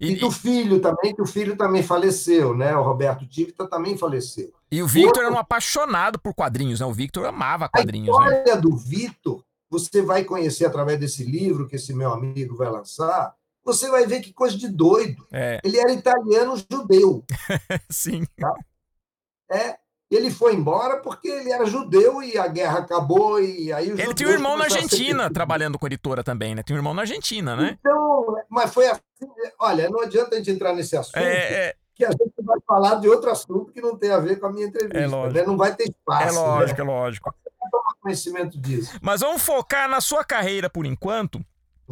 e, 0.00 0.12
e 0.12 0.16
do 0.16 0.30
filho 0.30 0.80
também, 0.80 1.14
que 1.14 1.20
o 1.20 1.26
filho 1.26 1.56
também 1.56 1.82
faleceu, 1.82 2.56
né? 2.56 2.74
O 2.74 2.82
Roberto 2.82 3.26
Tivita 3.26 3.68
também 3.68 3.98
faleceu. 3.98 4.50
E 4.72 4.82
o 4.82 4.86
Victor 4.86 5.08
Outro... 5.08 5.22
era 5.24 5.32
um 5.32 5.38
apaixonado 5.38 6.18
por 6.18 6.32
quadrinhos, 6.32 6.80
né? 6.80 6.86
O 6.86 6.92
Victor 6.92 7.26
amava 7.26 7.68
quadrinhos. 7.68 8.08
A 8.16 8.20
né? 8.20 8.26
história 8.38 8.54
né? 8.54 8.60
do 8.60 8.74
Victor, 8.74 9.44
você 9.70 10.02
vai 10.02 10.24
conhecer 10.24 10.66
através 10.66 10.98
desse 10.98 11.22
livro 11.22 11.68
que 11.68 11.76
esse 11.76 11.94
meu 11.94 12.12
amigo 12.12 12.56
vai 12.56 12.68
lançar. 12.68 13.34
Você 13.64 13.88
vai 13.88 14.06
ver 14.06 14.20
que 14.20 14.32
coisa 14.32 14.56
de 14.56 14.68
doido. 14.68 15.26
É. 15.32 15.60
Ele 15.62 15.78
era 15.78 15.92
italiano 15.92 16.56
judeu. 16.70 17.24
Sim. 17.88 18.24
Tá? 18.36 18.52
É, 19.50 19.76
ele 20.10 20.30
foi 20.30 20.54
embora 20.54 20.96
porque 20.96 21.28
ele 21.28 21.52
era 21.52 21.64
judeu 21.64 22.20
e 22.20 22.36
a 22.36 22.48
guerra 22.48 22.80
acabou 22.80 23.40
e 23.40 23.72
aí 23.72 23.90
Ele 23.90 24.12
tinha 24.12 24.28
um 24.28 24.32
irmão 24.32 24.56
na 24.56 24.64
Argentina 24.64 25.30
trabalhando 25.30 25.78
com 25.78 25.86
editora 25.86 26.24
também, 26.24 26.54
né? 26.54 26.64
Tinha 26.64 26.74
um 26.74 26.80
irmão 26.80 26.92
na 26.92 27.02
Argentina, 27.02 27.54
né? 27.54 27.78
Então, 27.78 28.36
mas 28.48 28.74
foi 28.74 28.88
assim, 28.88 29.00
olha, 29.60 29.88
não 29.88 30.00
adianta 30.00 30.34
a 30.34 30.38
gente 30.38 30.50
entrar 30.50 30.74
nesse 30.74 30.96
assunto. 30.96 31.16
É, 31.16 31.68
é... 31.68 31.74
Que 32.00 32.06
a 32.06 32.10
gente 32.12 32.32
vai 32.42 32.58
falar 32.66 32.94
de 32.94 33.08
outro 33.08 33.30
assunto 33.30 33.70
que 33.72 33.80
não 33.80 33.94
tem 33.94 34.10
a 34.10 34.18
ver 34.18 34.40
com 34.40 34.46
a 34.46 34.52
minha 34.52 34.66
entrevista. 34.66 34.98
É 34.98 35.06
lógico. 35.06 35.38
Né? 35.38 35.46
Não 35.46 35.56
vai 35.56 35.74
ter 35.74 35.84
espaço. 35.84 36.28
É 36.28 36.30
lógico, 36.30 36.78
né? 36.78 36.90
é 36.90 36.96
lógico. 36.96 37.34
tomar 37.70 37.94
conhecimento 38.00 38.58
disso. 38.58 38.98
Mas 39.02 39.20
vamos 39.20 39.42
focar 39.42 39.86
na 39.86 40.00
sua 40.00 40.24
carreira 40.24 40.70
por 40.70 40.86
enquanto. 40.86 41.44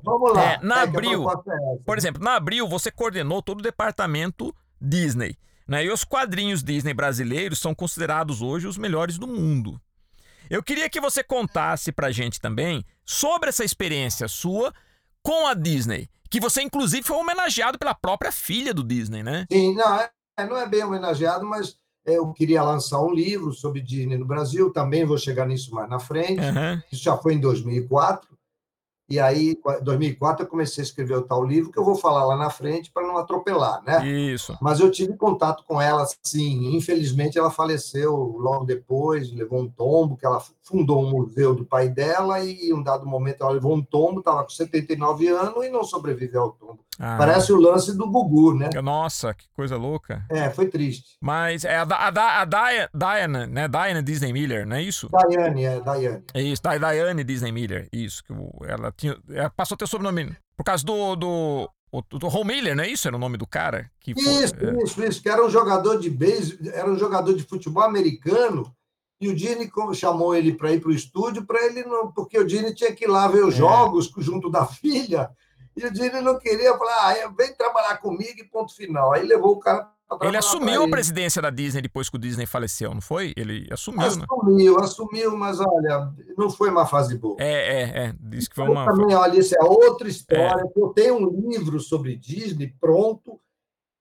Vamos 0.03 0.33
lá. 0.33 0.53
É, 0.53 0.61
na 0.63 0.83
Abril, 0.83 1.29
é 1.29 1.79
por 1.85 1.99
exemplo, 1.99 2.23
na 2.23 2.37
Abril 2.37 2.67
você 2.67 2.91
coordenou 2.91 3.43
todo 3.43 3.59
o 3.59 3.63
departamento 3.63 4.55
Disney. 4.81 5.37
Né? 5.67 5.85
E 5.85 5.91
os 5.91 6.05
quadrinhos 6.05 6.63
Disney 6.63 6.95
brasileiros 6.95 7.59
são 7.59 7.75
considerados 7.75 8.41
hoje 8.41 8.67
os 8.67 8.79
melhores 8.79 9.19
do 9.19 9.27
mundo. 9.27 9.79
Eu 10.49 10.63
queria 10.63 10.89
que 10.89 11.01
você 11.01 11.23
contasse 11.23 11.93
pra 11.93 12.11
gente 12.11 12.41
também 12.41 12.83
sobre 13.05 13.51
essa 13.51 13.63
experiência 13.63 14.27
sua 14.27 14.73
com 15.23 15.47
a 15.47 15.53
Disney. 15.53 16.09
Que 16.31 16.41
você, 16.41 16.63
inclusive, 16.63 17.03
foi 17.03 17.17
homenageado 17.17 17.79
pela 17.79 17.95
própria 17.95 18.31
filha 18.33 18.75
do 18.75 18.85
Disney, 18.85 19.23
né? 19.23 19.47
Sim, 19.51 19.75
não, 19.75 19.95
é, 19.95 20.11
não 20.49 20.57
é 20.57 20.67
bem 20.67 20.85
homenageado, 20.85 21.45
mas 21.47 21.77
eu 22.05 22.33
queria 22.33 22.63
lançar 22.63 23.01
um 23.01 23.13
livro 23.13 23.53
sobre 23.53 23.81
Disney 23.81 24.17
no 24.17 24.25
Brasil, 24.25 24.73
também 24.73 25.05
vou 25.05 25.19
chegar 25.19 25.47
nisso 25.47 25.75
mais 25.75 25.89
na 25.89 25.99
frente. 25.99 26.41
Uhum. 26.41 26.83
Isso 26.91 27.03
já 27.03 27.17
foi 27.17 27.35
em 27.35 27.41
2004. 27.41 28.29
E 29.11 29.19
aí, 29.19 29.53
em 29.53 29.85
2004, 29.85 30.45
eu 30.45 30.49
comecei 30.49 30.83
a 30.83 30.87
escrever 30.87 31.15
o 31.15 31.23
tal 31.23 31.43
livro 31.43 31.73
que 31.73 31.79
eu 31.79 31.85
vou 31.85 31.95
falar 31.95 32.27
lá 32.27 32.37
na 32.37 32.51
frente 32.51 32.91
para 32.93 33.07
não 33.07 33.17
atropelar, 33.17 33.83
né? 33.83 34.07
Isso. 34.07 34.57
Mas 34.61 34.81
eu 34.81 34.91
tive 34.91 35.17
contato 35.17 35.65
com 35.65 35.81
ela, 35.81 36.07
sim. 36.23 36.77
Infelizmente, 36.77 37.39
ela 37.39 37.51
faleceu 37.51 38.15
logo 38.39 38.67
depois, 38.67 39.33
levou 39.33 39.61
um 39.61 39.69
tombo, 39.69 40.17
que 40.17 40.27
ela 40.27 40.43
fundou 40.69 41.03
um 41.03 41.11
museu 41.11 41.55
do 41.55 41.65
pai 41.65 41.89
dela 41.89 42.45
e, 42.45 42.69
em 42.69 42.75
um 42.75 42.83
dado 42.83 43.07
momento, 43.07 43.43
ela 43.43 43.53
levou 43.53 43.75
um 43.75 43.83
tombo, 43.83 44.21
estava 44.21 44.43
com 44.43 44.51
79 44.51 45.27
anos 45.29 45.65
e 45.65 45.71
não 45.71 45.83
sobreviveu 45.83 46.43
ao 46.43 46.53
tombo. 46.53 46.81
Ah. 46.99 47.17
Parece 47.17 47.53
o 47.53 47.61
lance 47.61 47.97
do 47.97 48.11
Gugu, 48.11 48.55
né? 48.55 48.69
Nossa, 48.83 49.33
que 49.33 49.47
coisa 49.55 49.77
louca. 49.77 50.25
É, 50.31 50.51
foi 50.51 50.67
triste. 50.67 51.17
Mas 51.21 51.65
é 51.65 51.77
a, 51.77 51.83
a, 51.83 52.43
a 52.43 52.45
Diana, 52.45 53.47
né? 53.47 53.69
Diana 53.69 54.03
Disney 54.03 54.33
Miller, 54.33 54.67
não 54.67 54.77
é 54.77 54.83
isso? 54.83 55.09
Diane, 55.29 55.65
é, 55.65 55.81
Diane. 55.81 56.25
É 56.35 56.43
isso, 56.43 56.63
Diane 56.63 57.25
Disney 57.25 57.53
Miller, 57.53 57.89
isso. 57.93 58.23
Que 58.25 58.33
ela 58.69 58.93
tinha. 58.95 59.17
Ela 59.31 59.51
passou 59.51 59.77
a 59.77 59.79
ter 59.79 59.87
sobrenome 59.87 60.37
por 60.57 60.65
causa 60.65 60.85
do. 60.85 61.17
do 61.17 61.71
o, 61.91 62.03
do 62.03 62.29
Ron 62.29 62.45
Miller, 62.45 62.77
não 62.77 62.85
é 62.85 62.89
isso? 62.89 63.09
Era 63.09 63.17
o 63.17 63.21
nome 63.21 63.39
do 63.39 63.47
cara? 63.47 63.91
Que 63.99 64.13
isso, 64.13 64.23
foi, 64.23 64.67
é... 64.69 64.85
isso, 64.85 65.05
isso. 65.05 65.23
Que 65.23 65.29
era 65.31 65.43
um 65.43 65.49
jogador 65.49 65.99
de 65.99 66.11
base, 66.11 66.59
era 66.71 66.91
um 66.91 66.99
jogador 66.99 67.33
de 67.33 67.43
futebol 67.45 67.83
americano. 67.83 68.71
E 69.21 69.29
o 69.29 69.35
Dini 69.35 69.71
chamou 69.95 70.35
ele 70.35 70.55
para 70.55 70.73
ir 70.73 70.81
para 70.81 70.91
o 70.91 70.95
estúdio, 70.95 71.45
para 71.45 71.65
ele 71.67 71.85
não, 71.85 72.13
porque 72.13 72.39
o 72.39 72.47
Dini 72.47 72.75
tinha 72.75 72.95
que 72.95 73.05
ir 73.05 73.09
lá 73.09 73.27
ver 73.27 73.45
os 73.45 73.55
é. 73.55 73.59
jogos 73.59 74.11
junto 74.19 74.49
da 74.51 74.65
filha. 74.67 75.31
E 75.77 75.85
o 75.85 75.93
Dini 75.93 76.21
não 76.21 76.39
queria 76.39 76.77
falar, 76.77 77.11
ah, 77.11 77.35
vem 77.37 77.55
trabalhar 77.55 77.99
comigo 77.99 78.39
e 78.39 78.45
ponto 78.45 78.75
final. 78.75 79.13
Aí 79.13 79.27
levou 79.27 79.53
o 79.53 79.59
cara 79.59 79.89
ele 80.23 80.39
assumiu 80.39 80.85
a 80.85 80.89
presidência 80.89 81.43
da 81.43 81.51
Disney 81.51 81.83
depois 81.83 82.09
que 82.09 82.17
o 82.17 82.19
Disney 82.19 82.47
faleceu, 82.47 82.95
não 82.95 83.01
foi? 83.01 83.35
Ele 83.37 83.69
assumiu, 83.71 84.07
assumiu, 84.07 84.77
né? 84.79 84.85
Assumiu, 84.85 85.37
mas 85.37 85.61
olha, 85.61 86.11
não 86.37 86.49
foi 86.49 86.71
uma 86.71 86.87
fase 86.87 87.19
boa. 87.19 87.37
É, 87.39 87.83
é, 87.83 88.07
é. 88.07 88.15
Diz 88.19 88.49
que 88.49 88.55
foi 88.55 88.67
uma. 88.67 88.87
também, 88.87 89.15
olha, 89.15 89.39
isso 89.39 89.55
é 89.55 89.63
outra 89.63 90.09
história. 90.09 90.63
É. 90.63 90.81
Eu 90.81 90.89
tenho 90.95 91.17
um 91.17 91.51
livro 91.51 91.79
sobre 91.79 92.17
Disney 92.17 92.75
pronto 92.81 93.39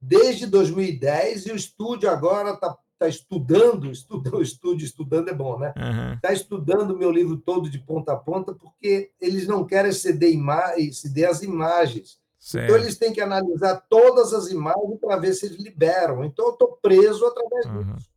desde 0.01 0.45
2010 0.45 1.47
e 1.47 1.51
o 1.51 1.55
estúdio 1.57 2.09
agora 2.09 2.51
está 2.51 2.77
está 2.97 3.07
estudando, 3.07 3.91
estudou, 3.91 4.41
estúdio, 4.41 4.83
estudando 4.83 5.29
é 5.29 5.33
bom, 5.33 5.57
né? 5.59 5.73
Está 6.15 6.29
uhum. 6.29 6.33
estudando 6.33 6.91
o 6.91 6.97
meu 6.97 7.11
livro 7.11 7.37
todo 7.37 7.69
de 7.69 7.77
ponta 7.77 8.13
a 8.13 8.17
ponta, 8.17 8.53
porque 8.53 9.11
eles 9.21 9.47
não 9.47 9.63
querem 9.63 9.91
ceder, 9.91 10.33
ima 10.33 10.73
ceder 10.91 11.29
as 11.29 11.43
imagens. 11.43 12.19
Certo. 12.39 12.65
Então, 12.65 12.77
eles 12.77 12.97
têm 12.97 13.13
que 13.13 13.21
analisar 13.21 13.75
todas 13.89 14.33
as 14.33 14.49
imagens 14.49 14.99
para 14.99 15.17
ver 15.17 15.33
se 15.33 15.45
eles 15.45 15.57
liberam. 15.57 16.23
Então, 16.23 16.47
eu 16.47 16.53
estou 16.53 16.77
preso 16.81 17.25
através 17.25 17.65
uhum. 17.65 17.93
disso. 17.93 18.09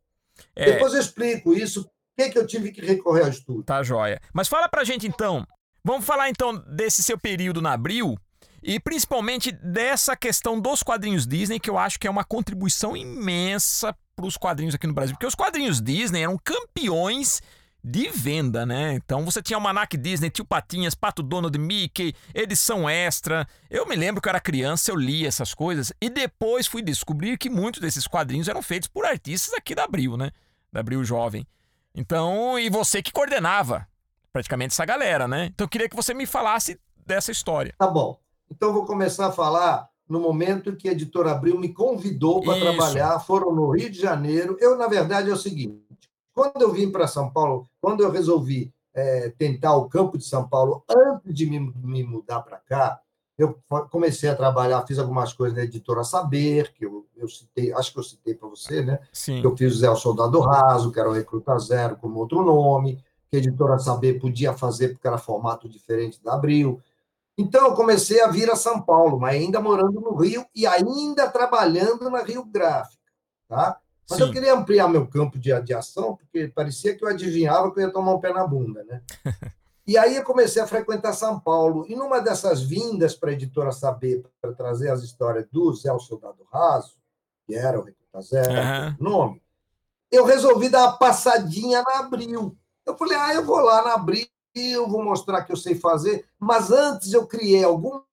É... 0.55 0.73
Depois 0.73 0.93
eu 0.93 0.99
explico 0.99 1.53
isso, 1.53 1.83
por 1.83 1.91
que, 2.17 2.29
que 2.29 2.39
eu 2.39 2.47
tive 2.47 2.71
que 2.71 2.81
recorrer 2.81 3.23
ao 3.23 3.29
estudo. 3.29 3.63
Tá, 3.63 3.83
joia. 3.83 4.19
Mas 4.33 4.47
fala 4.47 4.67
para 4.67 4.83
gente, 4.83 5.07
então, 5.07 5.45
vamos 5.83 6.05
falar, 6.05 6.29
então, 6.29 6.55
desse 6.67 7.03
seu 7.03 7.19
período 7.19 7.61
na 7.61 7.73
Abril, 7.73 8.17
e 8.63 8.79
principalmente 8.79 9.51
dessa 9.51 10.15
questão 10.15 10.59
dos 10.59 10.83
quadrinhos 10.83 11.25
Disney, 11.25 11.59
que 11.59 11.69
eu 11.69 11.77
acho 11.77 11.99
que 11.99 12.07
é 12.07 12.11
uma 12.11 12.23
contribuição 12.23 12.95
imensa 12.95 13.95
para 14.15 14.25
os 14.25 14.37
quadrinhos 14.37 14.75
aqui 14.75 14.87
no 14.87 14.93
Brasil. 14.93 15.15
Porque 15.15 15.25
os 15.25 15.35
quadrinhos 15.35 15.81
Disney 15.81 16.23
eram 16.23 16.37
campeões 16.37 17.41
de 17.83 18.09
venda, 18.09 18.65
né? 18.65 18.93
Então 18.93 19.25
você 19.25 19.41
tinha 19.41 19.57
o 19.57 19.61
Manac 19.61 19.97
Disney, 19.97 20.29
Tio 20.29 20.45
Patinhas, 20.45 20.93
Pato 20.93 21.23
Donald, 21.23 21.57
Mickey, 21.57 22.13
edição 22.33 22.87
extra. 22.87 23.47
Eu 23.69 23.87
me 23.87 23.95
lembro 23.95 24.21
que 24.21 24.27
eu 24.27 24.31
era 24.31 24.39
criança, 24.39 24.91
eu 24.91 24.95
li 24.95 25.25
essas 25.25 25.53
coisas 25.53 25.91
e 25.99 26.09
depois 26.09 26.67
fui 26.67 26.83
descobrir 26.83 27.37
que 27.37 27.49
muitos 27.49 27.81
desses 27.81 28.05
quadrinhos 28.05 28.47
eram 28.47 28.61
feitos 28.61 28.87
por 28.87 29.05
artistas 29.05 29.53
aqui 29.55 29.73
da 29.73 29.85
Abril, 29.85 30.15
né? 30.15 30.31
Da 30.71 30.81
Abril 30.81 31.03
Jovem. 31.03 31.47
Então, 31.93 32.57
e 32.59 32.69
você 32.69 33.01
que 33.01 33.11
coordenava 33.11 33.87
praticamente 34.31 34.73
essa 34.73 34.85
galera, 34.85 35.27
né? 35.27 35.47
Então 35.47 35.65
eu 35.65 35.69
queria 35.69 35.89
que 35.89 35.95
você 35.95 36.13
me 36.13 36.27
falasse 36.27 36.79
dessa 37.05 37.31
história. 37.31 37.73
Tá 37.77 37.87
bom. 37.87 38.20
Então 38.51 38.73
vou 38.73 38.85
começar 38.85 39.27
a 39.27 39.31
falar 39.31 39.89
no 40.07 40.19
momento 40.19 40.75
que 40.75 40.89
a 40.89 40.91
editora 40.91 41.31
Abril 41.31 41.57
me 41.57 41.73
convidou 41.73 42.43
para 42.43 42.59
trabalhar, 42.59 43.17
foram 43.21 43.55
no 43.55 43.71
Rio 43.71 43.89
de 43.89 43.99
Janeiro. 43.99 44.57
Eu, 44.59 44.77
na 44.77 44.87
verdade, 44.87 45.29
é 45.29 45.33
o 45.33 45.37
seguinte: 45.37 45.81
quando 46.33 46.61
eu 46.61 46.71
vim 46.73 46.91
para 46.91 47.07
São 47.07 47.29
Paulo, 47.31 47.65
quando 47.79 48.03
eu 48.03 48.11
resolvi 48.11 48.73
é, 48.93 49.29
tentar 49.37 49.75
o 49.77 49.87
campo 49.87 50.17
de 50.17 50.25
São 50.25 50.47
Paulo, 50.47 50.83
antes 50.89 51.33
de 51.33 51.45
me, 51.45 51.73
me 51.81 52.03
mudar 52.03 52.41
para 52.41 52.57
cá, 52.57 52.99
eu 53.37 53.57
comecei 53.89 54.29
a 54.29 54.35
trabalhar, 54.35 54.85
fiz 54.85 54.99
algumas 54.99 55.31
coisas 55.31 55.57
na 55.57 55.63
editora 55.63 56.03
Saber, 56.03 56.73
que 56.73 56.85
eu, 56.85 57.07
eu 57.15 57.27
citei, 57.29 57.73
acho 57.73 57.93
que 57.93 57.99
eu 57.99 58.03
citei 58.03 58.35
para 58.35 58.49
você, 58.49 58.83
né? 58.83 58.99
Sim. 59.13 59.41
Eu 59.41 59.55
fiz 59.55 59.73
o 59.73 59.79
Zé 59.79 59.89
o 59.89 59.95
Soldado 59.95 60.39
Raso, 60.41 60.91
que 60.91 60.99
era 60.99 61.09
o 61.09 61.13
Recruta 61.13 61.57
Zero, 61.57 61.95
como 61.95 62.19
outro 62.19 62.43
nome, 62.43 63.03
que 63.29 63.37
a 63.37 63.39
editora 63.39 63.79
Saber 63.79 64.19
podia 64.19 64.53
fazer 64.53 64.89
porque 64.89 65.07
era 65.07 65.17
formato 65.17 65.69
diferente 65.69 66.21
da 66.21 66.33
Abril. 66.33 66.81
Então, 67.41 67.69
eu 67.69 67.73
comecei 67.73 68.21
a 68.21 68.27
vir 68.27 68.51
a 68.51 68.55
São 68.55 68.79
Paulo, 68.79 69.19
mas 69.19 69.33
ainda 69.33 69.59
morando 69.59 69.99
no 69.99 70.13
Rio 70.13 70.45
e 70.53 70.67
ainda 70.67 71.27
trabalhando 71.27 72.07
na 72.07 72.21
Rio 72.21 72.45
Gráfica. 72.45 73.01
Tá? 73.47 73.79
Mas 74.07 74.19
Sim. 74.19 74.25
eu 74.25 74.31
queria 74.31 74.53
ampliar 74.53 74.87
meu 74.87 75.07
campo 75.07 75.39
de, 75.39 75.59
de 75.63 75.73
ação, 75.73 76.15
porque 76.15 76.49
parecia 76.49 76.95
que 76.95 77.03
eu 77.03 77.09
adivinhava 77.09 77.73
que 77.73 77.79
eu 77.79 77.87
ia 77.87 77.91
tomar 77.91 78.13
um 78.13 78.19
pé 78.19 78.31
na 78.31 78.45
bunda. 78.45 78.83
Né? 78.83 79.01
e 79.87 79.97
aí 79.97 80.17
eu 80.17 80.23
comecei 80.23 80.61
a 80.61 80.67
frequentar 80.67 81.13
São 81.13 81.39
Paulo. 81.39 81.83
E 81.89 81.95
numa 81.95 82.19
dessas 82.19 82.61
vindas 82.61 83.15
para 83.15 83.31
a 83.31 83.33
editora 83.33 83.71
Saber, 83.71 84.23
para 84.39 84.53
trazer 84.53 84.91
as 84.91 85.01
histórias 85.01 85.47
do 85.51 85.73
Zé 85.73 85.91
o 85.91 85.99
Soldado 85.99 86.45
Raso, 86.53 86.95
que 87.47 87.55
era 87.55 87.79
o 87.79 87.83
Recruta 87.83 88.21
Zero, 88.21 88.51
uhum. 88.51 88.95
nome, 88.99 89.41
eu 90.11 90.25
resolvi 90.25 90.69
dar 90.69 90.83
uma 90.83 90.97
passadinha 90.97 91.81
na 91.81 92.01
Abril. 92.01 92.55
Eu 92.85 92.95
falei, 92.95 93.17
ah, 93.17 93.33
eu 93.33 93.43
vou 93.43 93.61
lá 93.61 93.83
na 93.83 93.93
Abril 93.95 94.27
eu 94.55 94.87
vou 94.87 95.03
mostrar 95.03 95.43
que 95.43 95.51
eu 95.51 95.57
sei 95.57 95.75
fazer, 95.75 96.25
mas 96.39 96.71
antes 96.71 97.13
eu 97.13 97.25
criei 97.25 97.63
alguma 97.63 98.03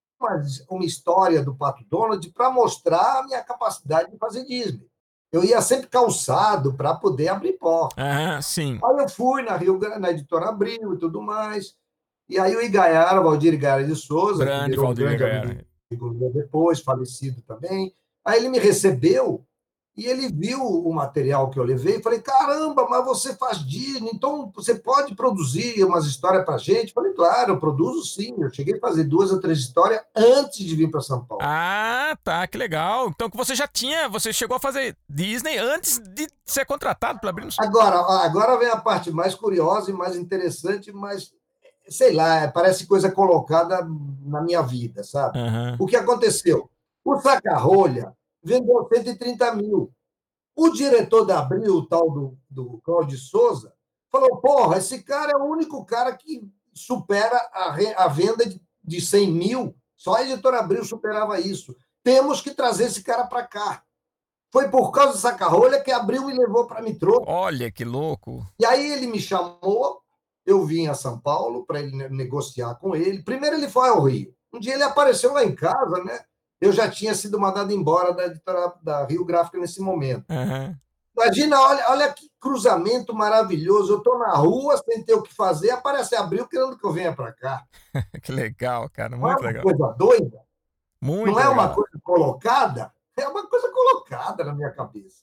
uma 0.69 0.85
história 0.85 1.43
do 1.43 1.55
Pato 1.55 1.85
Donald 1.89 2.29
para 2.33 2.51
mostrar 2.51 3.21
a 3.21 3.23
minha 3.25 3.41
capacidade 3.43 4.11
de 4.11 4.19
fazer 4.19 4.45
Disney. 4.45 4.85
Eu 5.31 5.45
ia 5.45 5.61
sempre 5.61 5.87
calçado 5.89 6.75
para 6.75 6.95
poder 6.95 7.29
abrir 7.29 7.53
porta. 7.53 7.95
Ah, 7.97 8.41
sim. 8.43 8.81
Aí 8.83 8.97
eu 8.99 9.09
fui 9.09 9.43
na 9.43 9.57
Rio 9.57 9.79
na 9.99 10.11
editora 10.11 10.49
Abril 10.49 10.95
e 10.95 10.99
tudo 10.99 11.21
mais. 11.21 11.77
E 12.29 12.39
aí 12.39 12.57
o 12.57 12.63
Igaiara, 12.63 13.21
Valdir 13.21 13.55
Igaiara 13.55 13.85
de 13.85 13.95
Souza, 13.95 14.45
grande, 14.45 14.75
que 14.75 14.81
Valdir 14.81 15.13
Igaiara. 15.13 15.67
depois, 16.35 16.81
falecido 16.81 17.43
também. 17.43 17.95
Aí 18.25 18.41
ele 18.41 18.49
me 18.49 18.59
recebeu 18.59 19.47
e 19.99 20.07
ele 20.07 20.29
viu 20.29 20.63
o 20.63 20.95
material 20.95 21.51
que 21.51 21.59
eu 21.59 21.65
levei 21.65 21.97
e 21.97 22.03
falei: 22.03 22.21
caramba, 22.21 22.87
mas 22.89 23.05
você 23.05 23.35
faz 23.35 23.59
Disney, 23.59 24.13
então 24.15 24.49
você 24.55 24.77
pode 24.77 25.13
produzir 25.17 25.83
umas 25.83 26.07
histórias 26.07 26.45
para 26.45 26.57
gente? 26.57 26.93
Falei: 26.93 27.13
claro, 27.13 27.55
eu 27.55 27.59
produzo 27.59 28.05
sim. 28.07 28.33
Eu 28.39 28.49
cheguei 28.49 28.77
a 28.77 28.81
fazer 28.81 29.03
duas 29.03 29.33
ou 29.33 29.41
três 29.41 29.59
histórias 29.59 30.01
antes 30.15 30.65
de 30.65 30.77
vir 30.77 30.89
para 30.89 31.01
São 31.01 31.25
Paulo. 31.25 31.43
Ah, 31.45 32.17
tá, 32.23 32.47
que 32.47 32.57
legal. 32.57 33.09
Então 33.09 33.29
você 33.35 33.57
já 33.57 33.67
tinha, 33.67 34.09
você 34.09 34.33
chegou 34.33 34.57
a 34.57 34.61
fazer 34.61 34.97
Disney 35.09 35.59
antes 35.59 35.99
de 35.99 36.29
ser 36.45 36.65
contratado 36.65 37.19
pela 37.19 37.31
Abril. 37.31 37.49
Agora, 37.59 37.97
agora 38.25 38.57
vem 38.57 38.69
a 38.69 38.77
parte 38.77 39.11
mais 39.11 39.35
curiosa 39.35 39.91
e 39.91 39.95
mais 39.95 40.15
interessante, 40.15 40.93
mas 40.93 41.33
sei 41.89 42.13
lá, 42.13 42.47
parece 42.47 42.87
coisa 42.87 43.11
colocada 43.11 43.85
na 44.25 44.41
minha 44.43 44.63
vida, 44.63 45.03
sabe? 45.03 45.41
Uhum. 45.41 45.77
O 45.81 45.87
que 45.87 45.97
aconteceu? 45.97 46.71
O 47.05 47.19
saca-rolha 47.19 48.17
vendeu 48.49 48.89
130 48.93 49.55
mil. 49.55 49.93
O 50.57 50.71
diretor 50.71 51.25
da 51.25 51.39
Abril, 51.39 51.77
o 51.77 51.87
tal 51.87 52.11
do, 52.11 52.39
do 52.51 52.81
Cláudio 52.83 53.19
Souza, 53.19 53.73
falou: 54.11 54.39
porra, 54.39 54.79
esse 54.79 55.03
cara 55.03 55.33
é 55.33 55.37
o 55.37 55.45
único 55.45 55.85
cara 55.85 56.17
que 56.17 56.43
supera 56.75 57.37
a, 57.53 57.73
re, 57.73 57.95
a 57.95 58.09
venda 58.09 58.45
de, 58.45 58.61
de 58.83 59.01
100 59.01 59.31
mil. 59.31 59.77
Só 59.97 60.15
a 60.15 60.23
editora 60.23 60.59
Abril 60.59 60.85
superava 60.85 61.39
isso. 61.39 61.77
Temos 62.03 62.41
que 62.41 62.53
trazer 62.53 62.85
esse 62.85 63.03
cara 63.03 63.27
para 63.27 63.47
cá. 63.47 63.83
Foi 64.51 64.69
por 64.69 64.91
causa 64.93 65.13
do 65.13 65.19
saca-rolha 65.19 65.83
que 65.83 65.91
Abril 65.91 66.25
me 66.25 66.33
levou 66.33 66.67
para 66.67 66.81
Mitrô. 66.81 67.23
Olha 67.27 67.71
que 67.71 67.85
louco. 67.85 68.47
E 68.59 68.65
aí 68.65 68.93
ele 68.93 69.07
me 69.07 69.21
chamou, 69.21 70.01
eu 70.47 70.65
vim 70.65 70.87
a 70.87 70.95
São 70.95 71.21
Paulo 71.21 71.67
para 71.67 71.81
ele 71.81 72.09
negociar 72.09 72.77
com 72.77 72.97
ele. 72.97 73.23
Primeiro 73.23 73.57
ele 73.57 73.69
foi 73.69 73.91
ao 73.91 74.05
Rio. 74.05 74.33
Um 74.53 74.59
dia 74.59 74.75
ele 74.75 74.85
apareceu 74.85 75.35
lá 75.35 75.45
em 75.45 75.55
casa, 75.55 76.03
né? 76.03 76.19
Eu 76.61 76.73
já 76.73 76.91
tinha 76.91 77.15
sido 77.15 77.39
mandado 77.39 77.73
embora 77.73 78.13
da 78.13 78.27
editora 78.27 78.73
da 78.83 79.05
Rio 79.05 79.25
Gráfica 79.25 79.59
nesse 79.59 79.81
momento. 79.81 80.25
Uhum. 80.31 80.77
Imagina, 81.17 81.61
olha, 81.61 81.85
olha 81.89 82.13
que 82.13 82.31
cruzamento 82.41 83.13
maravilhoso. 83.13 83.93
Eu 83.93 83.99
estou 83.99 84.19
na 84.19 84.35
rua 84.35 84.77
sem 84.79 85.03
ter 85.03 85.15
o 85.15 85.23
que 85.23 85.35
fazer, 85.35 85.71
aparece 85.71 86.15
Abril 86.15 86.47
querendo 86.47 86.79
que 86.79 86.87
eu 86.87 86.93
venha 86.93 87.13
para 87.13 87.33
cá. 87.33 87.65
que 88.23 88.31
legal, 88.31 88.89
cara, 88.91 89.17
muito 89.17 89.45
é 89.45 89.47
legal. 89.47 89.63
coisa 89.65 89.95
doida. 89.99 90.41
Muito 91.01 91.27
Não 91.27 91.35
legal. 91.37 91.53
é 91.53 91.55
uma 91.55 91.75
coisa 91.75 92.01
colocada, 92.03 92.93
é 93.17 93.29
uma 93.29 93.47
coisa 93.47 93.71
colocada 93.71 94.45
na 94.45 94.53
minha 94.53 94.71
cabeça. 94.71 95.23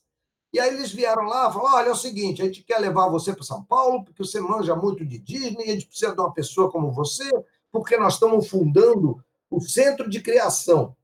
E 0.52 0.60
aí 0.60 0.74
eles 0.74 0.92
vieram 0.92 1.24
lá 1.24 1.48
e 1.48 1.52
falaram: 1.52 1.76
olha, 1.76 1.88
é 1.88 1.92
o 1.92 1.96
seguinte, 1.96 2.40
a 2.40 2.46
gente 2.46 2.62
quer 2.62 2.78
levar 2.78 3.08
você 3.08 3.34
para 3.34 3.44
São 3.44 3.62
Paulo, 3.64 4.04
porque 4.04 4.24
você 4.24 4.40
manja 4.40 4.74
muito 4.74 5.04
de 5.04 5.18
Disney, 5.18 5.64
a 5.64 5.72
gente 5.72 5.86
precisa 5.86 6.14
de 6.14 6.20
uma 6.20 6.32
pessoa 6.32 6.70
como 6.70 6.92
você, 6.92 7.28
porque 7.70 7.96
nós 7.98 8.14
estamos 8.14 8.48
fundando 8.48 9.22
o 9.50 9.60
Centro 9.60 10.08
de 10.08 10.20
Criação 10.20 10.96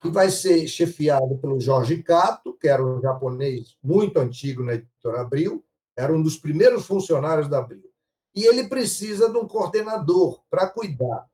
que 0.00 0.08
vai 0.08 0.30
ser 0.30 0.66
chefiado 0.66 1.36
pelo 1.38 1.60
Jorge 1.60 2.02
Cato, 2.02 2.54
que 2.54 2.68
era 2.68 2.84
um 2.84 3.00
japonês 3.00 3.76
muito 3.82 4.18
antigo 4.18 4.62
na 4.62 4.74
editora 4.74 5.20
Abril, 5.20 5.64
era 5.96 6.12
um 6.12 6.22
dos 6.22 6.36
primeiros 6.36 6.86
funcionários 6.86 7.48
da 7.48 7.58
Abril. 7.58 7.90
E 8.34 8.44
ele 8.44 8.68
precisa 8.68 9.28
de 9.28 9.36
um 9.36 9.46
coordenador 9.46 10.40
para 10.48 10.68
cuidar 10.68 11.28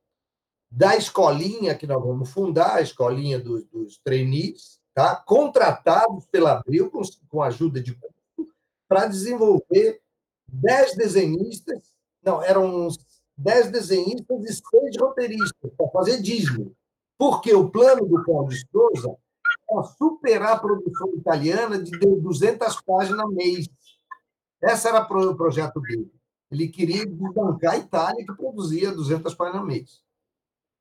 da 0.70 0.96
escolinha 0.96 1.74
que 1.74 1.86
nós 1.86 2.02
vamos 2.02 2.30
fundar, 2.30 2.76
a 2.76 2.80
escolinha 2.80 3.38
dos, 3.38 3.64
dos 3.66 3.98
trainees, 3.98 4.80
tá? 4.92 5.14
contratados 5.14 6.26
pela 6.26 6.58
Abril, 6.58 6.90
com, 6.90 7.02
com 7.28 7.42
ajuda 7.42 7.80
de 7.80 7.96
para 8.88 9.06
desenvolver 9.06 10.00
dez 10.46 10.94
desenhistas, 10.94 11.92
não, 12.22 12.42
eram 12.42 12.88
dez 13.36 13.70
desenhistas 13.70 14.44
e 14.44 14.52
seis 14.52 14.96
roteiristas 14.98 15.70
para 15.76 15.88
fazer 15.90 16.22
Disney. 16.22 16.72
Porque 17.18 17.54
o 17.54 17.70
plano 17.70 18.06
do 18.06 18.24
Paulo 18.24 18.48
de 18.48 18.60
Souza 18.70 19.16
era 19.70 19.82
superar 19.82 20.52
a 20.54 20.58
produção 20.58 21.08
italiana 21.14 21.82
de 21.82 21.90
200 21.98 22.80
páginas 22.82 23.28
mês. 23.30 23.68
Esse 24.62 24.88
era 24.88 25.02
o 25.02 25.36
projeto 25.36 25.80
dele. 25.80 26.10
Ele 26.50 26.68
queria 26.68 27.04
desbancar 27.06 27.74
a 27.74 27.78
Itália, 27.78 28.24
que 28.24 28.34
produzia 28.34 28.92
200 28.92 29.34
páginas 29.34 29.66
mês. 29.66 30.02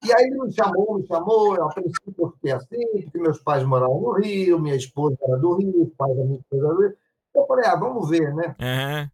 E 0.04 0.14
aí 0.14 0.26
ele 0.26 0.40
me 0.40 0.54
chamou, 0.54 1.00
me 1.00 1.08
chamou, 1.08 1.56
eu, 1.56 1.64
a 1.64 1.74
princípio 1.74 2.14
eu 2.20 2.32
fiquei 2.32 2.52
assim, 2.52 3.02
porque 3.02 3.18
meus 3.18 3.40
pais 3.42 3.64
moravam 3.64 4.00
no 4.02 4.12
Rio, 4.12 4.60
minha 4.60 4.76
esposa 4.76 5.18
era 5.22 5.38
do 5.38 5.56
Rio, 5.56 5.84
os 5.84 5.94
pais 5.96 6.16
da 6.16 6.24
minha 6.24 6.40
esposa 6.40 6.68
do 6.68 6.82
Rio. 6.82 6.98
Eu 7.34 7.46
falei, 7.48 7.66
ah, 7.66 7.76
vamos 7.76 8.10
ver, 8.10 8.34
né? 8.36 8.56
Uhum. 8.60 9.10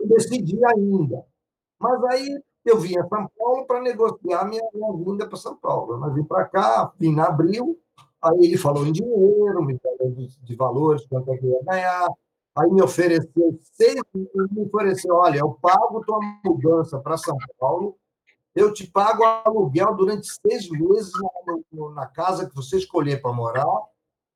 Eu 0.00 0.08
decidi 0.08 0.58
ainda. 0.64 1.24
Mas 1.78 2.04
aí 2.04 2.42
eu 2.64 2.78
vim 2.78 2.98
a 2.98 3.06
São 3.08 3.28
Paulo 3.36 3.66
para 3.66 3.80
negociar 3.80 4.44
minha, 4.44 4.62
minha 4.74 4.92
vinda 4.92 5.26
para 5.26 5.36
São 5.36 5.56
Paulo. 5.56 6.04
Eu 6.04 6.14
vim 6.14 6.24
para 6.24 6.44
cá, 6.46 6.92
vim 6.98 7.10
em 7.10 7.20
abril, 7.20 7.78
aí 8.22 8.44
ele 8.44 8.58
falou 8.58 8.86
em 8.86 8.92
dinheiro, 8.92 9.64
me 9.64 9.78
falou 9.78 10.12
de, 10.12 10.28
de 10.42 10.54
valores, 10.56 11.06
quanto 11.06 11.32
é 11.32 11.38
que 11.38 11.46
ia 11.46 11.62
ganhar. 11.64 12.08
Aí 12.56 12.70
me 12.70 12.82
ofereceu 12.82 13.58
seis, 13.72 14.02
me 14.14 14.64
ofereceu, 14.66 15.14
olha, 15.14 15.38
eu 15.38 15.56
pago 15.62 16.04
tua 16.04 16.18
mudança 16.44 16.98
para 16.98 17.16
São 17.16 17.36
Paulo, 17.58 17.96
eu 18.54 18.72
te 18.72 18.86
pago 18.86 19.22
aluguel 19.24 19.94
durante 19.94 20.26
seis 20.26 20.68
meses 20.68 21.12
na, 21.72 21.90
na 21.90 22.06
casa 22.06 22.48
que 22.48 22.54
você 22.54 22.76
escolher 22.76 23.22
para 23.22 23.32
morar, 23.32 23.66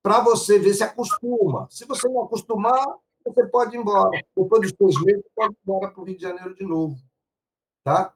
para 0.03 0.21
você 0.21 0.59
ver 0.59 0.75
se 0.75 0.85
acostuma. 0.85 1.67
Se 1.71 1.85
você 1.85 2.09
não 2.09 2.23
acostumar, 2.23 2.87
você 3.25 3.47
pode 3.47 3.77
ir 3.77 3.81
embora. 3.81 4.11
Depois 4.37 4.63
dos 4.63 4.75
seis 4.79 5.05
meses, 5.05 5.23
você 5.23 5.31
pode 5.35 5.55
ir 5.55 5.59
embora 5.67 5.91
para 5.91 6.01
o 6.01 6.05
Rio 6.05 6.17
de 6.17 6.23
Janeiro 6.23 6.55
de 6.55 6.65
novo. 6.65 6.97
Tá? 7.85 8.13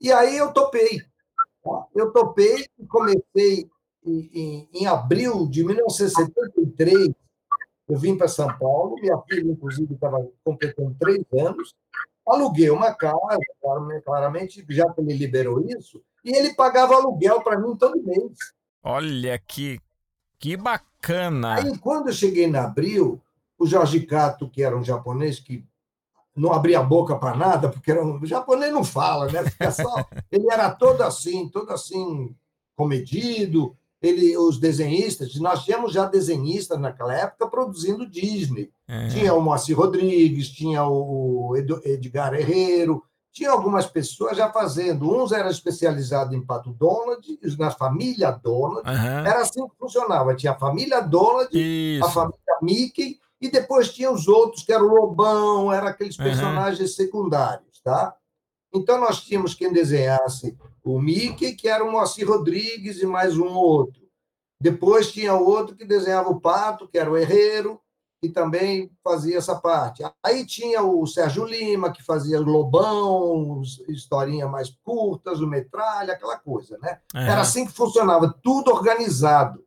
E 0.00 0.12
aí 0.12 0.36
eu 0.36 0.52
topei. 0.52 1.00
Tá? 1.64 1.86
Eu 1.94 2.12
topei 2.12 2.66
e 2.78 2.86
comecei 2.86 3.68
em, 4.04 4.30
em, 4.32 4.68
em 4.72 4.86
abril 4.86 5.48
de 5.48 5.64
1973. 5.64 7.08
Eu 7.88 7.98
vim 7.98 8.16
para 8.16 8.28
São 8.28 8.46
Paulo, 8.58 8.96
minha 9.00 9.18
filha, 9.22 9.50
inclusive, 9.50 9.94
estava 9.94 10.18
completando 10.44 10.94
três 11.00 11.24
anos. 11.32 11.74
Aluguei 12.26 12.68
uma 12.68 12.94
casa, 12.94 13.40
claramente, 14.04 14.64
já 14.68 14.92
que 14.92 15.00
ele 15.00 15.14
liberou 15.14 15.64
isso, 15.66 16.02
e 16.22 16.36
ele 16.36 16.54
pagava 16.54 16.94
aluguel 16.94 17.42
para 17.42 17.58
mim 17.58 17.74
todo 17.74 18.02
mês. 18.02 18.32
Olha 18.82 19.38
que, 19.38 19.80
que 20.38 20.54
bacana! 20.54 21.54
Aí, 21.54 21.78
quando 21.78 22.08
eu 22.08 22.12
cheguei 22.12 22.44
em 22.44 22.54
abril, 22.54 23.18
o 23.58 23.66
Jorge 23.66 24.00
Cato, 24.04 24.48
que 24.50 24.62
era 24.62 24.76
um 24.76 24.84
japonês 24.84 25.40
que 25.40 25.66
não 26.38 26.52
abria 26.52 26.78
a 26.78 26.82
boca 26.82 27.16
para 27.16 27.36
nada, 27.36 27.68
porque 27.68 27.90
era 27.90 28.04
um... 28.04 28.20
o 28.20 28.26
japonês 28.26 28.72
não 28.72 28.84
fala, 28.84 29.30
né? 29.30 29.44
Fica 29.44 29.70
só... 29.70 30.06
ele 30.30 30.50
era 30.50 30.70
todo 30.70 31.02
assim, 31.02 31.48
todo 31.48 31.70
assim, 31.72 32.34
comedido. 32.76 33.76
Ele, 34.00 34.36
os 34.36 34.58
desenhistas, 34.58 35.34
nós 35.40 35.64
tínhamos 35.64 35.92
já 35.92 36.04
desenhistas 36.04 36.78
naquela 36.78 37.12
época 37.12 37.48
produzindo 37.48 38.08
Disney. 38.08 38.70
É. 38.86 39.08
Tinha 39.08 39.34
o 39.34 39.40
Moacir 39.40 39.76
Rodrigues, 39.76 40.50
tinha 40.50 40.86
o 40.86 41.56
Edgar 41.84 42.32
Herrero, 42.32 43.02
tinha 43.32 43.50
algumas 43.50 43.86
pessoas 43.86 44.36
já 44.36 44.50
fazendo. 44.50 45.10
Uns 45.10 45.32
eram 45.32 45.50
especializados 45.50 46.34
em 46.34 46.44
Pato 46.44 46.72
Donald, 46.72 47.26
na 47.58 47.70
família 47.70 48.30
Donald. 48.30 48.88
Uhum. 48.88 49.26
Era 49.26 49.42
assim 49.42 49.66
que 49.66 49.76
funcionava. 49.76 50.34
Tinha 50.34 50.52
a 50.52 50.58
família 50.58 51.00
Donald, 51.00 51.48
Isso. 51.52 52.04
a 52.04 52.10
família 52.10 52.58
Mickey 52.62 53.18
e 53.40 53.50
depois 53.50 53.92
tinha 53.92 54.10
os 54.10 54.26
outros, 54.26 54.64
que 54.64 54.72
era 54.72 54.82
o 54.82 54.94
Lobão, 54.94 55.72
eram 55.72 55.86
aqueles 55.86 56.16
personagens 56.16 56.90
uhum. 56.90 56.96
secundários, 56.96 57.80
tá? 57.82 58.14
Então 58.74 59.00
nós 59.00 59.22
tínhamos 59.22 59.54
quem 59.54 59.72
desenhasse 59.72 60.56
o 60.84 61.00
Mickey, 61.00 61.54
que 61.54 61.68
era 61.68 61.84
o 61.84 61.90
Moacir 61.90 62.28
Rodrigues, 62.28 63.00
e 63.00 63.06
mais 63.06 63.36
um 63.36 63.48
outro. 63.54 64.02
Depois 64.60 65.12
tinha 65.12 65.34
outro 65.34 65.76
que 65.76 65.84
desenhava 65.84 66.30
o 66.30 66.40
Pato, 66.40 66.88
que 66.88 66.98
era 66.98 67.10
o 67.10 67.16
Herreiro, 67.16 67.80
que 68.20 68.28
também 68.28 68.90
fazia 69.02 69.38
essa 69.38 69.54
parte. 69.54 70.02
Aí 70.24 70.44
tinha 70.44 70.82
o 70.82 71.06
Sérgio 71.06 71.44
Lima, 71.44 71.92
que 71.92 72.02
fazia 72.02 72.40
Lobão, 72.40 73.62
historinhas 73.88 74.50
mais 74.50 74.70
curtas, 74.82 75.40
o 75.40 75.46
Metralha, 75.46 76.14
aquela 76.14 76.36
coisa, 76.36 76.76
né? 76.78 77.00
Era 77.14 77.42
assim 77.42 77.64
que 77.64 77.72
funcionava, 77.72 78.34
tudo 78.42 78.72
organizado. 78.72 79.64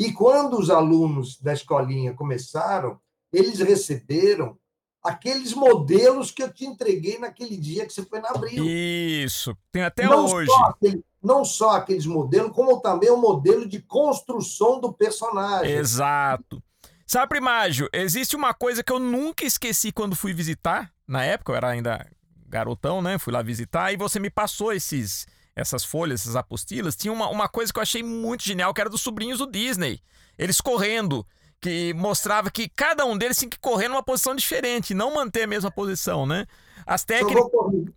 E 0.00 0.14
quando 0.14 0.58
os 0.58 0.70
alunos 0.70 1.38
da 1.38 1.52
escolinha 1.52 2.14
começaram, 2.14 2.98
eles 3.30 3.58
receberam 3.58 4.56
aqueles 5.04 5.52
modelos 5.52 6.30
que 6.30 6.42
eu 6.42 6.50
te 6.50 6.64
entreguei 6.64 7.18
naquele 7.18 7.54
dia 7.54 7.84
que 7.84 7.92
você 7.92 8.02
foi 8.02 8.18
na 8.18 8.30
Abril. 8.30 8.64
Isso, 8.64 9.54
tem 9.70 9.82
até 9.82 10.04
não 10.04 10.24
hoje. 10.24 10.50
Só 10.50 10.64
aquele, 10.64 11.04
não 11.22 11.44
só 11.44 11.70
aqueles 11.72 12.06
modelos, 12.06 12.50
como 12.52 12.80
também 12.80 13.10
o 13.10 13.18
modelo 13.18 13.68
de 13.68 13.78
construção 13.82 14.80
do 14.80 14.90
personagem. 14.90 15.70
Exato. 15.70 16.62
Sabe, 17.06 17.28
Primágio, 17.28 17.86
existe 17.92 18.34
uma 18.34 18.54
coisa 18.54 18.82
que 18.82 18.90
eu 18.90 18.98
nunca 18.98 19.44
esqueci 19.44 19.92
quando 19.92 20.16
fui 20.16 20.32
visitar. 20.32 20.90
Na 21.06 21.26
época, 21.26 21.52
eu 21.52 21.56
era 21.56 21.68
ainda 21.68 22.10
garotão, 22.46 23.02
né? 23.02 23.18
Fui 23.18 23.34
lá 23.34 23.42
visitar 23.42 23.92
e 23.92 23.98
você 23.98 24.18
me 24.18 24.30
passou 24.30 24.72
esses 24.72 25.26
essas 25.54 25.84
folhas, 25.84 26.22
essas 26.22 26.36
apostilas, 26.36 26.96
tinha 26.96 27.12
uma, 27.12 27.28
uma 27.28 27.48
coisa 27.48 27.72
que 27.72 27.78
eu 27.78 27.82
achei 27.82 28.02
muito 28.02 28.44
genial, 28.44 28.72
que 28.72 28.80
era 28.80 28.90
dos 28.90 29.00
sobrinhos 29.00 29.38
do 29.38 29.50
Disney. 29.50 30.00
Eles 30.38 30.60
correndo, 30.60 31.26
que 31.60 31.92
mostrava 31.94 32.50
que 32.50 32.68
cada 32.68 33.04
um 33.04 33.16
deles 33.16 33.38
tinha 33.38 33.50
que 33.50 33.58
correr 33.58 33.88
numa 33.88 34.02
posição 34.02 34.34
diferente, 34.34 34.94
não 34.94 35.14
manter 35.14 35.42
a 35.42 35.46
mesma 35.46 35.70
posição, 35.70 36.26
né? 36.26 36.46
As 36.86 37.04
técnicas. 37.04 37.44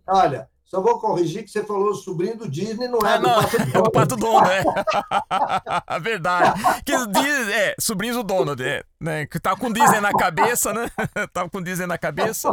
Olha, 0.06 0.48
só 0.74 0.80
vou 0.80 0.98
corrigir 0.98 1.44
que 1.44 1.50
você 1.50 1.62
falou 1.62 1.94
sobrinho 1.94 2.36
do 2.36 2.48
Disney, 2.48 2.88
não 2.88 2.98
é 3.06 3.14
ah, 3.14 3.18
do 3.18 3.28
não, 3.28 3.34
Pato 3.40 3.46
Donald. 3.70 3.76
É 3.76 3.82
do 3.82 3.90
Pato 3.92 4.16
Donald, 4.16 4.50
é. 4.50 6.00
Verdade. 6.00 6.60
Que 6.84 7.06
Disney, 7.06 7.52
é, 7.52 7.74
sobrinhos 7.78 8.16
do 8.16 8.24
Donald, 8.24 8.60
é, 8.60 8.82
né? 9.00 9.24
Que 9.26 9.38
tava 9.38 9.56
com 9.56 9.72
Disney 9.72 10.00
na 10.00 10.12
cabeça, 10.12 10.72
né? 10.72 10.90
tava 11.32 11.48
com 11.48 11.62
Disney 11.62 11.86
na 11.86 11.96
cabeça. 11.96 12.52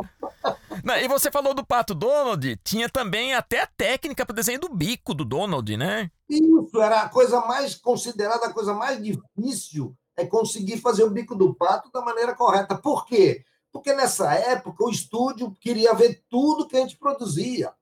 Não, 0.84 0.96
e 0.98 1.08
você 1.08 1.32
falou 1.32 1.56
do 1.56 1.66
Pato 1.66 1.96
Donald, 1.96 2.60
tinha 2.64 2.88
também 2.88 3.34
até 3.34 3.62
a 3.62 3.68
técnica 3.68 4.24
para 4.24 4.36
desenho 4.36 4.60
do 4.60 4.70
bico 4.70 5.16
do 5.16 5.26
Donald, 5.26 5.76
né? 5.76 6.12
Isso, 6.30 6.80
era 6.80 7.02
a 7.02 7.10
coisa 7.10 7.42
mais 7.42 7.74
considerada, 7.74 8.46
a 8.46 8.54
coisa 8.54 8.76
mais 8.76 9.02
difícil 9.02 9.96
é 10.16 10.28
conseguir 10.28 10.78
fazer 10.78 11.04
o 11.04 11.10
bico 11.10 11.34
do 11.34 11.56
pato 11.56 11.90
da 11.92 12.02
maneira 12.02 12.36
correta. 12.36 12.78
Por 12.78 13.04
quê? 13.04 13.44
Porque 13.72 13.94
nessa 13.94 14.32
época 14.36 14.84
o 14.84 14.92
estúdio 14.92 15.56
queria 15.60 15.96
ver 15.96 16.22
tudo 16.30 16.68
que 16.68 16.78
a 16.78 16.82
gente 16.82 16.98
produzia 16.98 17.74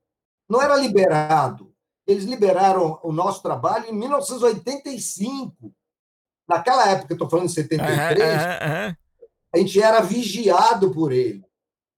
não 0.49 0.61
era 0.61 0.75
liberado. 0.75 1.71
Eles 2.07 2.23
liberaram 2.23 2.99
o 3.03 3.11
nosso 3.11 3.41
trabalho 3.43 3.85
em 3.87 3.93
1985. 3.93 5.71
Naquela 6.47 6.89
época, 6.89 7.13
estou 7.13 7.29
falando 7.29 7.47
de 7.47 7.53
73, 7.53 8.19
uhum, 8.19 8.37
uhum. 8.37 8.95
a 9.53 9.57
gente 9.59 9.81
era 9.81 10.01
vigiado 10.01 10.89
por 10.91 11.11
ele. 11.11 11.47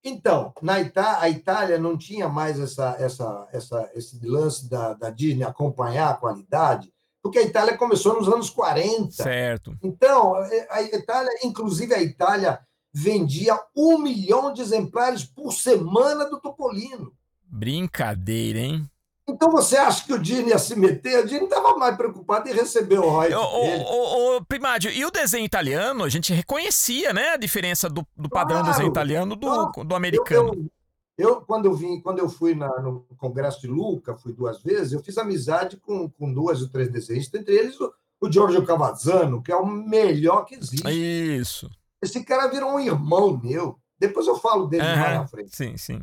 Então, 0.03 0.51
na 0.61 0.81
Itália, 0.81 1.19
a 1.21 1.29
Itália 1.29 1.77
não 1.77 1.97
tinha 1.97 2.27
mais 2.27 2.59
essa, 2.59 2.97
essa, 2.99 3.47
essa, 3.53 3.89
esse 3.93 4.25
lance 4.25 4.69
da, 4.69 4.93
da 4.93 5.09
Disney 5.09 5.43
acompanhar 5.43 6.09
a 6.09 6.17
qualidade, 6.17 6.91
porque 7.21 7.37
a 7.37 7.43
Itália 7.43 7.77
começou 7.77 8.15
nos 8.15 8.27
anos 8.27 8.49
40. 8.49 9.11
Certo. 9.11 9.77
Então, 9.81 10.33
a 10.69 10.81
Itália, 10.81 11.31
inclusive 11.43 11.93
a 11.93 12.01
Itália, 12.01 12.59
vendia 12.91 13.57
um 13.75 13.99
milhão 13.99 14.51
de 14.51 14.61
exemplares 14.61 15.23
por 15.23 15.53
semana 15.53 16.25
do 16.25 16.41
Topolino. 16.41 17.13
Brincadeira, 17.51 18.59
hein? 18.59 18.89
Então 19.27 19.51
você 19.51 19.77
acha 19.77 20.05
que 20.05 20.13
o 20.13 20.19
Disney 20.19 20.49
ia 20.49 20.57
se 20.57 20.75
meter? 20.75 21.19
O 21.19 21.27
Disney 21.27 21.43
estava 21.43 21.75
mais 21.77 21.95
preocupado 21.95 22.49
em 22.49 22.53
receber 22.53 22.99
o 22.99 23.09
o, 23.37 24.37
o, 24.37 24.45
Primádio, 24.45 24.91
e 24.91 25.05
o 25.05 25.11
desenho 25.11 25.45
italiano, 25.45 26.03
a 26.03 26.09
gente 26.09 26.33
reconhecia, 26.33 27.13
né, 27.13 27.29
a 27.29 27.37
diferença 27.37 27.89
do, 27.89 28.05
do 28.15 28.29
padrão 28.29 28.59
claro, 28.59 28.71
desenho 28.71 28.89
italiano 28.89 29.35
do, 29.35 29.71
do 29.83 29.95
americano. 29.95 30.53
Eu, 30.53 30.71
eu, 31.17 31.29
eu, 31.29 31.41
quando 31.41 31.65
eu 31.65 31.73
vim, 31.73 32.01
quando 32.01 32.19
eu 32.19 32.29
fui 32.29 32.55
na, 32.55 32.67
no 32.79 33.05
Congresso 33.17 33.61
de 33.61 33.67
Luca, 33.67 34.15
fui 34.15 34.33
duas 34.33 34.61
vezes, 34.61 34.93
eu 34.93 35.03
fiz 35.03 35.17
amizade 35.17 35.77
com, 35.77 36.09
com 36.09 36.33
duas 36.33 36.61
ou 36.61 36.69
três 36.69 36.89
desenhistas, 36.89 37.39
entre 37.39 37.55
eles 37.55 37.79
o, 37.79 37.93
o 38.19 38.31
Giorgio 38.31 38.65
Cavazzano, 38.65 39.41
que 39.41 39.51
é 39.51 39.55
o 39.55 39.65
melhor 39.65 40.45
que 40.45 40.55
existe. 40.55 40.89
Isso. 40.89 41.69
Esse 42.01 42.23
cara 42.23 42.47
virou 42.47 42.71
um 42.71 42.79
irmão 42.79 43.39
meu. 43.41 43.77
Depois 43.99 44.25
eu 44.25 44.35
falo 44.35 44.65
dele 44.65 44.83
uhum, 44.83 44.99
mais 44.99 45.13
na 45.13 45.27
frente. 45.27 45.55
Sim, 45.55 45.77
sim. 45.77 46.01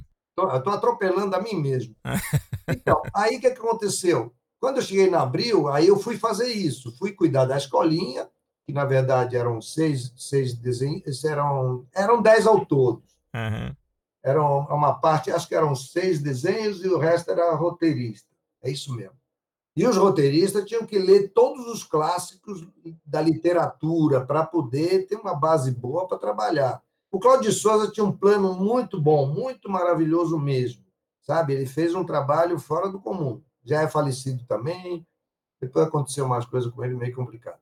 Estou 0.55 0.73
atropelando 0.73 1.35
a 1.35 1.41
mim 1.41 1.55
mesmo. 1.55 1.95
Então, 2.71 3.01
aí 3.15 3.39
o 3.39 3.41
que, 3.41 3.47
aconteceu? 3.47 4.31
Quando 4.61 4.77
eu 4.77 4.83
cheguei 4.83 5.09
na 5.09 5.23
Abril, 5.23 5.69
aí 5.69 5.89
eu 5.89 5.99
fui 5.99 6.19
fazer 6.19 6.49
isso. 6.53 6.95
Fui 6.99 7.13
cuidar 7.13 7.47
da 7.47 7.57
escolinha, 7.57 8.29
que 8.67 8.75
na 8.75 8.85
verdade 8.85 9.39
eram 9.39 9.59
seis, 9.63 10.13
seis 10.15 10.53
desenhos, 10.53 11.25
eram, 11.25 11.87
eram 11.95 12.21
dez 12.21 12.47
ao 12.47 12.67
todo. 12.67 13.03
Uhum. 13.35 13.75
Era 14.23 14.43
uma 14.43 15.01
parte, 15.01 15.31
acho 15.31 15.49
que 15.49 15.55
eram 15.55 15.75
seis 15.75 16.21
desenhos 16.21 16.85
e 16.85 16.89
o 16.89 16.99
resto 16.99 17.31
era 17.31 17.55
roteirista. 17.55 18.29
É 18.63 18.71
isso 18.71 18.95
mesmo. 18.95 19.17
E 19.75 19.87
os 19.87 19.97
roteiristas 19.97 20.65
tinham 20.65 20.85
que 20.85 20.99
ler 20.99 21.33
todos 21.33 21.67
os 21.69 21.85
clássicos 21.85 22.67
da 23.07 23.23
literatura 23.23 24.27
para 24.27 24.45
poder 24.45 25.07
ter 25.07 25.15
uma 25.15 25.35
base 25.35 25.71
boa 25.71 26.07
para 26.07 26.19
trabalhar. 26.19 26.83
O 27.11 27.19
Cláudio 27.19 27.51
de 27.51 27.57
Souza 27.57 27.91
tinha 27.91 28.05
um 28.05 28.17
plano 28.17 28.55
muito 28.55 29.01
bom, 29.01 29.27
muito 29.27 29.71
maravilhoso 29.71 30.39
mesmo. 30.39 30.85
Sabe? 31.23 31.55
Ele 31.55 31.67
fez 31.67 31.95
um 31.95 32.05
trabalho 32.05 32.59
fora 32.59 32.89
do 32.89 33.01
comum. 33.01 33.43
Já 33.65 33.83
é 33.83 33.89
falecido 33.89 34.45
também. 34.47 35.07
Depois 35.61 35.87
aconteceu 35.87 36.25
umas 36.27 36.47
coisas 36.47 36.73
com 36.73 36.85
ele 36.85 36.95
meio 36.95 37.15
complicadas. 37.15 37.61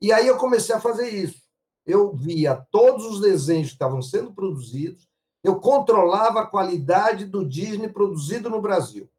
E 0.00 0.12
aí 0.12 0.26
eu 0.26 0.36
comecei 0.36 0.74
a 0.74 0.80
fazer 0.80 1.08
isso. 1.08 1.42
Eu 1.84 2.14
via 2.14 2.54
todos 2.70 3.04
os 3.06 3.20
desenhos 3.20 3.68
que 3.68 3.74
estavam 3.74 4.00
sendo 4.00 4.32
produzidos, 4.32 5.08
eu 5.42 5.58
controlava 5.58 6.40
a 6.40 6.46
qualidade 6.46 7.24
do 7.24 7.44
Disney 7.44 7.88
produzido 7.88 8.48
no 8.48 8.60
Brasil 8.60 9.10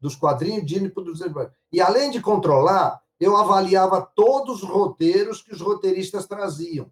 dos 0.00 0.16
quadrinhos 0.16 0.64
Disney 0.64 0.88
produzidos. 0.88 1.48
E 1.70 1.80
além 1.80 2.10
de 2.10 2.20
controlar, 2.20 3.00
eu 3.20 3.36
avaliava 3.36 4.00
todos 4.00 4.62
os 4.62 4.68
roteiros 4.68 5.42
que 5.42 5.52
os 5.52 5.60
roteiristas 5.60 6.26
traziam. 6.26 6.90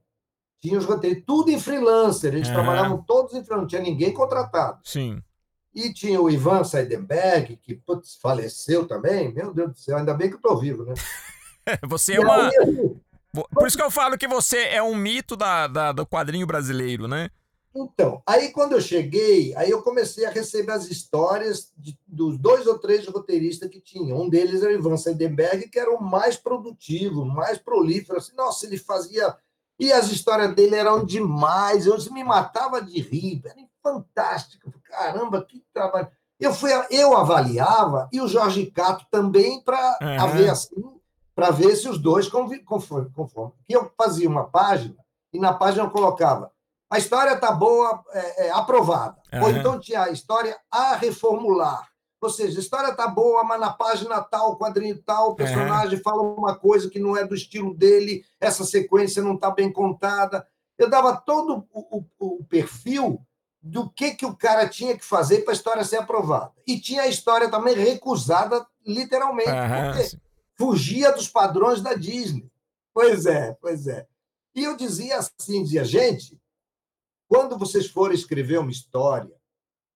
Tinha 0.61 0.79
os 0.79 0.85
roteiros, 0.85 1.23
tudo 1.27 1.51
em 1.51 1.61
freelancer, 1.61 2.35
eles 2.35 2.49
trabalhavam 2.49 3.03
todos 3.07 3.33
em 3.35 3.45
freelancer, 3.45 3.59
não 3.59 3.67
tinha 3.67 3.83
ninguém 3.83 4.13
contratado. 4.13 4.81
Sim. 4.85 5.23
E 5.75 5.93
tinha 5.93 6.21
o 6.21 6.29
Ivan 6.29 6.65
Seidenberg, 6.65 7.57
que 7.57 7.75
putz, 7.75 8.19
faleceu 8.21 8.87
também. 8.87 9.33
Meu 9.33 9.55
Deus 9.55 9.73
do 9.73 9.79
céu, 9.79 9.99
ainda 9.99 10.15
bem 10.15 10.29
que 10.29 10.35
eu 10.35 10.39
estou 10.39 10.59
vivo, 10.59 10.85
né? 10.85 10.95
você 11.87 12.15
é 12.15 12.21
uma. 12.21 12.51
Por 13.53 13.69
isso 13.69 13.77
que 13.77 13.83
eu 13.83 13.91
falo 13.91 14.19
que 14.19 14.27
você 14.27 14.65
é 14.65 14.83
um 14.83 14.97
mito 14.97 15.37
da, 15.37 15.67
da, 15.67 15.93
do 15.93 16.07
quadrinho 16.07 16.47
brasileiro, 16.47 17.07
né? 17.07 17.31
Então, 17.75 18.23
aí 18.27 18.51
quando 18.51 18.73
eu 18.73 18.81
cheguei, 18.81 19.55
aí 19.55 19.71
eu 19.71 19.83
comecei 19.83 20.25
a 20.25 20.31
receber 20.31 20.73
as 20.73 20.91
histórias 20.91 21.71
de, 21.77 21.97
dos 22.07 22.39
dois 22.39 22.67
ou 22.67 22.79
três 22.79 23.07
roteiristas 23.07 23.69
que 23.69 23.81
tinham. 23.81 24.21
Um 24.21 24.29
deles 24.29 24.63
era 24.63 24.73
o 24.73 24.75
Ivan 24.75 24.97
Seidenberg, 24.97 25.69
que 25.69 25.79
era 25.79 25.95
o 25.95 26.03
mais 26.03 26.37
produtivo, 26.37 27.25
mais 27.25 27.59
prolífero. 27.59 28.19
Assim, 28.19 28.35
nossa, 28.35 28.67
ele 28.67 28.79
fazia. 28.79 29.37
E 29.79 29.93
as 29.93 30.11
histórias 30.11 30.55
dele 30.55 30.77
eram 30.77 31.05
demais. 31.05 31.87
Eu 31.87 31.97
me 32.13 32.25
matava 32.25 32.83
de 32.83 33.01
rir. 33.01 33.43
Era 33.45 33.55
fantástico. 33.83 34.73
Caramba, 34.85 35.45
que 35.45 35.63
trabalho. 35.73 36.09
Eu, 36.41 36.55
fui, 36.55 36.71
eu 36.91 37.17
avaliava, 37.17 38.09
e 38.13 38.21
o 38.21 38.29
Jorge 38.29 38.67
Cato 38.67 39.05
também, 39.11 39.61
para 39.61 39.99
uhum. 40.01 40.29
ver 40.29 40.51
assim, 40.51 41.01
para 41.35 41.51
ver 41.51 41.75
se 41.75 41.89
os 41.89 41.99
dois 41.99 42.29
conforme, 42.29 43.11
conforme. 43.11 43.53
Eu 43.69 43.91
fazia 43.97 44.29
uma 44.29 44.45
página, 44.45 44.95
e 45.33 45.39
na 45.41 45.53
página 45.53 45.83
eu 45.83 45.91
colocava 45.91 46.53
a 46.91 46.97
história 46.97 47.35
está 47.35 47.53
boa, 47.53 48.03
é, 48.13 48.47
é, 48.47 48.51
aprovada. 48.51 49.17
Uhum. 49.33 49.43
Ou 49.43 49.51
então 49.51 49.79
tinha 49.79 50.05
a 50.05 50.11
história 50.11 50.59
a 50.71 50.95
reformular. 50.95 51.87
Ou 52.21 52.31
seja, 52.31 52.59
a 52.59 52.63
história 52.63 52.91
está 52.91 53.07
boa, 53.07 53.45
mas 53.45 53.61
na 53.61 53.73
página 53.73 54.21
tal, 54.21 54.59
quadrinho 54.59 55.01
tal, 55.03 55.31
o 55.31 55.35
personagem 55.37 55.97
uhum. 55.97 56.03
fala 56.03 56.23
uma 56.23 56.57
coisa 56.57 56.91
que 56.91 56.99
não 56.99 57.17
é 57.17 57.25
do 57.25 57.35
estilo 57.35 57.73
dele, 57.75 58.25
essa 58.41 58.65
sequência 58.65 59.23
não 59.23 59.35
está 59.35 59.51
bem 59.51 59.73
contada. 59.73 60.47
Eu 60.77 60.91
dava 60.91 61.17
todo 61.17 61.67
o, 61.73 61.99
o, 61.99 62.05
o, 62.19 62.45
perfil 62.45 63.21
do 63.63 63.89
que, 63.89 64.13
que 64.13 64.27
o 64.27 64.37
cara 64.37 64.69
tinha 64.69 64.97
que 64.97 65.05
fazer 65.05 65.43
para 65.43 65.53
a 65.53 65.57
história 65.57 65.85
ser 65.85 65.99
aprovada. 65.99 66.53
E 66.67 66.81
tinha 66.81 67.03
a 67.03 67.09
história 67.09 67.49
também 67.51 67.75
recusada, 67.75 68.67
literalmente, 68.85 69.51
uhum. 69.51 69.93
porque 69.93 70.19
fugia 70.57 71.13
dos 71.13 71.29
padrões 71.29 71.81
da 71.81 71.95
Disney. 71.95 72.51
Pois 72.93 73.27
é, 73.27 73.57
pois 73.61 73.87
é. 73.87 74.07
E 74.55 74.65
eu 74.65 74.77
dizia 74.77 75.19
assim, 75.19 75.63
dizia, 75.63 75.85
gente, 75.85 76.37
quando 77.29 77.57
vocês 77.57 77.87
forem 77.87 78.17
escrever 78.17 78.59
uma 78.59 78.73
história, 78.73 79.38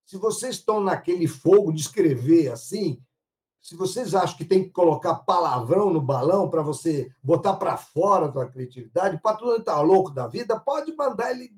se 0.05 0.17
vocês 0.17 0.57
estão 0.57 0.81
naquele 0.81 1.27
fogo 1.27 1.73
de 1.73 1.81
escrever 1.81 2.51
assim, 2.51 3.01
se 3.61 3.77
vocês 3.77 4.15
acham 4.15 4.37
que 4.37 4.45
tem 4.45 4.65
que 4.65 4.71
colocar 4.71 5.15
palavrão 5.15 5.91
no 5.91 6.01
balão 6.01 6.51
para 6.51 6.63
você 6.63 7.11
botar 7.23 7.55
para 7.55 7.77
fora 7.77 8.27
a 8.27 8.33
sua 8.33 8.49
criatividade, 8.49 9.17
o 9.17 9.21
patrão 9.21 9.57
está 9.57 9.81
louco 9.81 10.11
da 10.11 10.27
vida, 10.27 10.59
pode 10.59 10.95
mandar 10.97 11.31
ele 11.31 11.53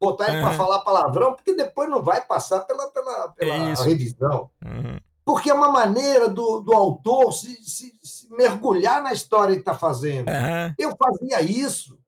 botar 0.00 0.28
ele 0.28 0.38
uhum. 0.38 0.42
para 0.44 0.56
falar 0.56 0.80
palavrão, 0.80 1.34
porque 1.34 1.54
depois 1.54 1.88
não 1.88 2.02
vai 2.02 2.24
passar 2.24 2.60
pela, 2.60 2.90
pela, 2.90 3.28
pela 3.28 3.54
é 3.54 3.74
revisão. 3.74 4.50
Uhum. 4.64 4.98
Porque 5.24 5.50
é 5.50 5.54
uma 5.54 5.72
maneira 5.72 6.28
do, 6.28 6.60
do 6.60 6.72
autor 6.72 7.32
se, 7.32 7.56
se, 7.64 7.98
se 8.02 8.30
mergulhar 8.30 9.02
na 9.02 9.12
história 9.12 9.54
que 9.54 9.60
está 9.60 9.74
fazendo. 9.74 10.28
Uhum. 10.28 10.74
Eu 10.78 10.96
fazia 10.96 11.42
isso. 11.42 11.98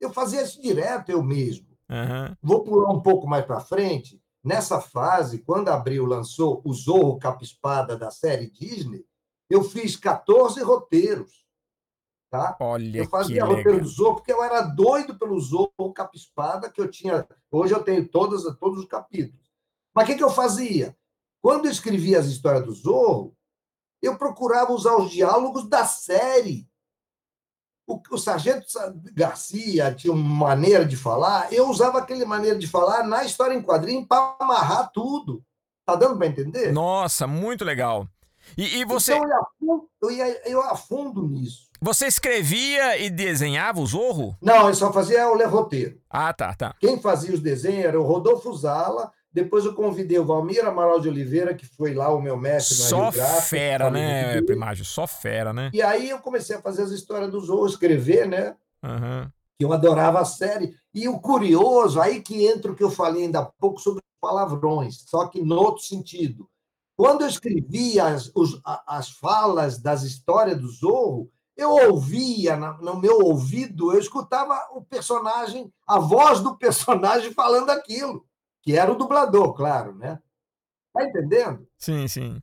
Eu 0.00 0.10
fazia 0.12 0.42
isso 0.42 0.60
direto 0.60 1.10
eu 1.10 1.22
mesmo. 1.22 1.66
Vou 2.42 2.64
pular 2.64 2.92
um 2.92 3.00
pouco 3.00 3.26
mais 3.26 3.44
para 3.44 3.60
frente. 3.60 4.20
Nessa 4.48 4.80
fase, 4.80 5.40
quando 5.40 5.68
a 5.68 5.74
Abril 5.74 6.06
lançou 6.06 6.62
o 6.64 6.72
Zorro 6.72 7.18
Capa-Espada 7.18 7.98
da 7.98 8.10
série 8.10 8.48
Disney, 8.48 9.04
eu 9.50 9.62
fiz 9.62 9.94
14 9.94 10.62
roteiros. 10.62 11.46
Tá? 12.30 12.56
Olha 12.58 13.00
eu 13.00 13.08
fazia 13.10 13.44
roteiro 13.44 13.72
legal. 13.72 13.84
do 13.84 13.88
Zorro 13.88 14.14
porque 14.16 14.32
eu 14.32 14.42
era 14.42 14.62
doido 14.62 15.18
pelo 15.18 15.38
Zorro 15.38 15.92
Capa-Espada, 15.94 16.70
que 16.70 16.80
eu 16.80 16.90
tinha. 16.90 17.28
Hoje 17.50 17.74
eu 17.74 17.82
tenho 17.82 18.08
todos, 18.08 18.42
todos 18.58 18.78
os 18.78 18.86
capítulos. 18.86 19.52
Mas 19.94 20.04
o 20.04 20.06
que, 20.06 20.16
que 20.16 20.24
eu 20.24 20.30
fazia? 20.30 20.96
Quando 21.42 21.66
eu 21.66 21.70
escrevia 21.70 22.18
as 22.18 22.24
histórias 22.24 22.64
do 22.64 22.72
Zorro, 22.72 23.36
eu 24.00 24.16
procurava 24.16 24.72
usar 24.72 24.96
os 24.96 25.10
diálogos 25.10 25.68
da 25.68 25.84
série 25.84 26.66
o, 27.88 28.00
o 28.10 28.18
Sargento 28.18 28.66
Garcia 29.14 29.94
tinha 29.94 30.12
uma 30.12 30.46
maneira 30.46 30.84
de 30.84 30.96
falar, 30.96 31.50
eu 31.52 31.68
usava 31.70 31.98
aquele 31.98 32.24
maneira 32.26 32.58
de 32.58 32.66
falar 32.66 33.02
na 33.02 33.24
história 33.24 33.54
em 33.54 33.62
quadrinho 33.62 34.06
para 34.06 34.36
amarrar 34.38 34.90
tudo. 34.92 35.42
Tá 35.86 35.96
dando 35.96 36.18
para 36.18 36.26
entender? 36.26 36.70
Nossa, 36.70 37.26
muito 37.26 37.64
legal. 37.64 38.06
E, 38.56 38.80
e 38.80 38.84
você. 38.84 39.14
Então, 39.14 39.28
eu, 39.28 39.40
afundo, 39.40 39.88
eu, 40.02 40.10
ia, 40.10 40.48
eu 40.48 40.62
afundo 40.62 41.26
nisso. 41.26 41.68
Você 41.80 42.06
escrevia 42.06 42.98
e 42.98 43.08
desenhava 43.08 43.80
o 43.80 43.86
Zorro? 43.86 44.36
Não, 44.42 44.68
eu 44.68 44.74
só 44.74 44.92
fazia 44.92 45.28
o 45.28 45.48
roteiro. 45.48 45.98
Ah, 46.10 46.32
tá, 46.34 46.54
tá. 46.54 46.74
Quem 46.78 47.00
fazia 47.00 47.32
os 47.32 47.40
desenhos 47.40 47.84
era 47.84 47.98
o 47.98 48.04
Rodolfo 48.04 48.52
Zala 48.54 49.10
depois 49.42 49.64
eu 49.64 49.74
convidei 49.74 50.18
o 50.18 50.24
Valmir 50.24 50.66
Amaral 50.66 51.00
de 51.00 51.08
Oliveira, 51.08 51.54
que 51.54 51.64
foi 51.64 51.94
lá 51.94 52.12
o 52.12 52.20
meu 52.20 52.36
mestre 52.36 52.78
na 52.78 52.88
Só 52.88 53.12
fera, 53.42 53.90
né, 53.90 54.42
Primágio? 54.42 54.84
Só 54.84 55.06
fera, 55.06 55.52
né? 55.52 55.70
E 55.72 55.80
aí 55.80 56.10
eu 56.10 56.18
comecei 56.18 56.56
a 56.56 56.62
fazer 56.62 56.82
as 56.82 56.90
histórias 56.90 57.30
do 57.30 57.40
Zorro, 57.40 57.66
escrever, 57.66 58.26
né? 58.26 58.56
Uhum. 58.82 59.30
Eu 59.60 59.72
adorava 59.72 60.20
a 60.20 60.24
série. 60.24 60.74
E 60.92 61.08
o 61.08 61.20
curioso, 61.20 62.00
aí 62.00 62.20
que 62.20 62.46
entra 62.46 62.72
o 62.72 62.74
que 62.74 62.82
eu 62.82 62.90
falei 62.90 63.24
ainda 63.24 63.40
há 63.40 63.44
pouco 63.44 63.80
sobre 63.80 64.02
palavrões, 64.20 65.04
só 65.06 65.26
que 65.28 65.40
no 65.40 65.56
outro 65.56 65.84
sentido. 65.84 66.48
Quando 66.96 67.22
eu 67.22 67.28
escrevia 67.28 68.06
as, 68.06 68.30
os, 68.34 68.60
as 68.64 69.10
falas 69.10 69.78
das 69.78 70.02
histórias 70.02 70.60
do 70.60 70.68
Zorro, 70.68 71.30
eu 71.56 71.70
ouvia 71.70 72.56
no 72.56 73.00
meu 73.00 73.20
ouvido, 73.20 73.92
eu 73.92 73.98
escutava 73.98 74.68
o 74.72 74.82
personagem, 74.82 75.72
a 75.86 76.00
voz 76.00 76.40
do 76.40 76.56
personagem 76.56 77.32
falando 77.32 77.70
aquilo 77.70 78.27
que 78.68 78.76
era 78.76 78.92
o 78.92 78.96
dublador, 78.96 79.54
claro, 79.54 79.94
né? 79.94 80.18
Tá 80.92 81.02
entendendo? 81.02 81.66
Sim, 81.78 82.06
sim. 82.06 82.42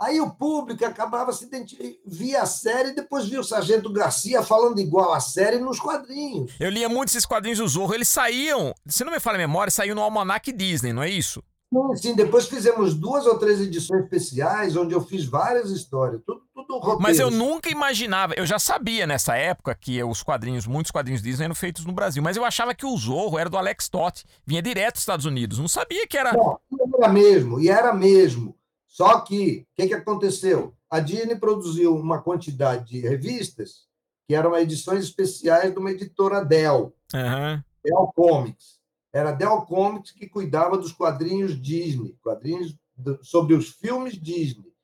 Aí 0.00 0.18
o 0.18 0.30
público 0.30 0.82
acabava 0.86 1.34
se 1.34 1.44
identificando, 1.44 1.98
via 2.06 2.40
a 2.40 2.46
série 2.46 2.88
e 2.88 2.94
depois 2.94 3.28
via 3.28 3.40
o 3.40 3.44
Sargento 3.44 3.92
Garcia 3.92 4.42
falando 4.42 4.80
igual 4.80 5.12
a 5.12 5.20
série 5.20 5.58
nos 5.58 5.78
quadrinhos. 5.78 6.54
Eu 6.58 6.70
lia 6.70 6.88
muito 6.88 7.10
esses 7.10 7.26
quadrinhos 7.26 7.58
do 7.58 7.68
Zorro, 7.68 7.92
eles 7.94 8.08
saíam, 8.08 8.72
se 8.86 9.04
não 9.04 9.12
me 9.12 9.20
falha 9.20 9.36
a 9.36 9.38
memória, 9.38 9.70
saíam 9.70 9.94
no 9.94 10.00
Almanac 10.00 10.50
Disney, 10.50 10.94
não 10.94 11.02
é 11.02 11.10
isso? 11.10 11.42
Sim, 11.74 11.96
sim, 11.96 12.14
depois 12.14 12.46
fizemos 12.46 12.94
duas 12.94 13.26
ou 13.26 13.36
três 13.36 13.60
edições 13.60 14.04
especiais, 14.04 14.76
onde 14.76 14.94
eu 14.94 15.00
fiz 15.00 15.24
várias 15.24 15.70
histórias, 15.70 16.22
tudo, 16.24 16.42
tudo 16.54 16.74
roteiro. 16.74 17.02
Mas 17.02 17.18
eu 17.18 17.32
nunca 17.32 17.68
imaginava, 17.68 18.32
eu 18.36 18.46
já 18.46 18.60
sabia 18.60 19.08
nessa 19.08 19.36
época 19.36 19.74
que 19.74 20.02
os 20.04 20.22
quadrinhos, 20.22 20.68
muitos 20.68 20.92
quadrinhos 20.92 21.20
Disney 21.20 21.46
eram 21.46 21.54
feitos 21.54 21.84
no 21.84 21.92
Brasil, 21.92 22.22
mas 22.22 22.36
eu 22.36 22.44
achava 22.44 22.74
que 22.74 22.86
o 22.86 22.96
Zorro 22.96 23.38
era 23.38 23.50
do 23.50 23.58
Alex 23.58 23.88
Toth, 23.88 24.22
vinha 24.46 24.62
direto 24.62 24.94
dos 24.94 25.02
Estados 25.02 25.26
Unidos, 25.26 25.58
não 25.58 25.66
sabia 25.66 26.06
que 26.06 26.16
era... 26.16 26.32
Não, 26.32 26.60
era 26.96 27.12
mesmo, 27.12 27.60
e 27.60 27.68
era 27.68 27.92
mesmo. 27.92 28.56
Só 28.86 29.20
que, 29.20 29.66
o 29.72 29.74
que, 29.74 29.88
que 29.88 29.94
aconteceu? 29.94 30.72
A 30.88 31.00
Disney 31.00 31.34
produziu 31.34 31.96
uma 31.96 32.22
quantidade 32.22 32.90
de 32.90 33.00
revistas 33.00 33.88
que 34.28 34.34
eram 34.34 34.56
edições 34.56 35.02
especiais 35.02 35.72
de 35.72 35.78
uma 35.78 35.90
editora 35.90 36.44
Dell, 36.44 36.94
uhum. 37.12 37.62
Dell 37.84 38.12
Comics 38.14 38.83
era 39.14 39.30
Dell 39.30 39.62
Comics 39.62 40.10
que 40.10 40.28
cuidava 40.28 40.76
dos 40.76 40.90
quadrinhos 40.90 41.58
Disney, 41.62 42.18
quadrinhos 42.20 42.76
sobre 43.22 43.54
os 43.54 43.68
filmes 43.70 44.20
Disney. 44.20 44.74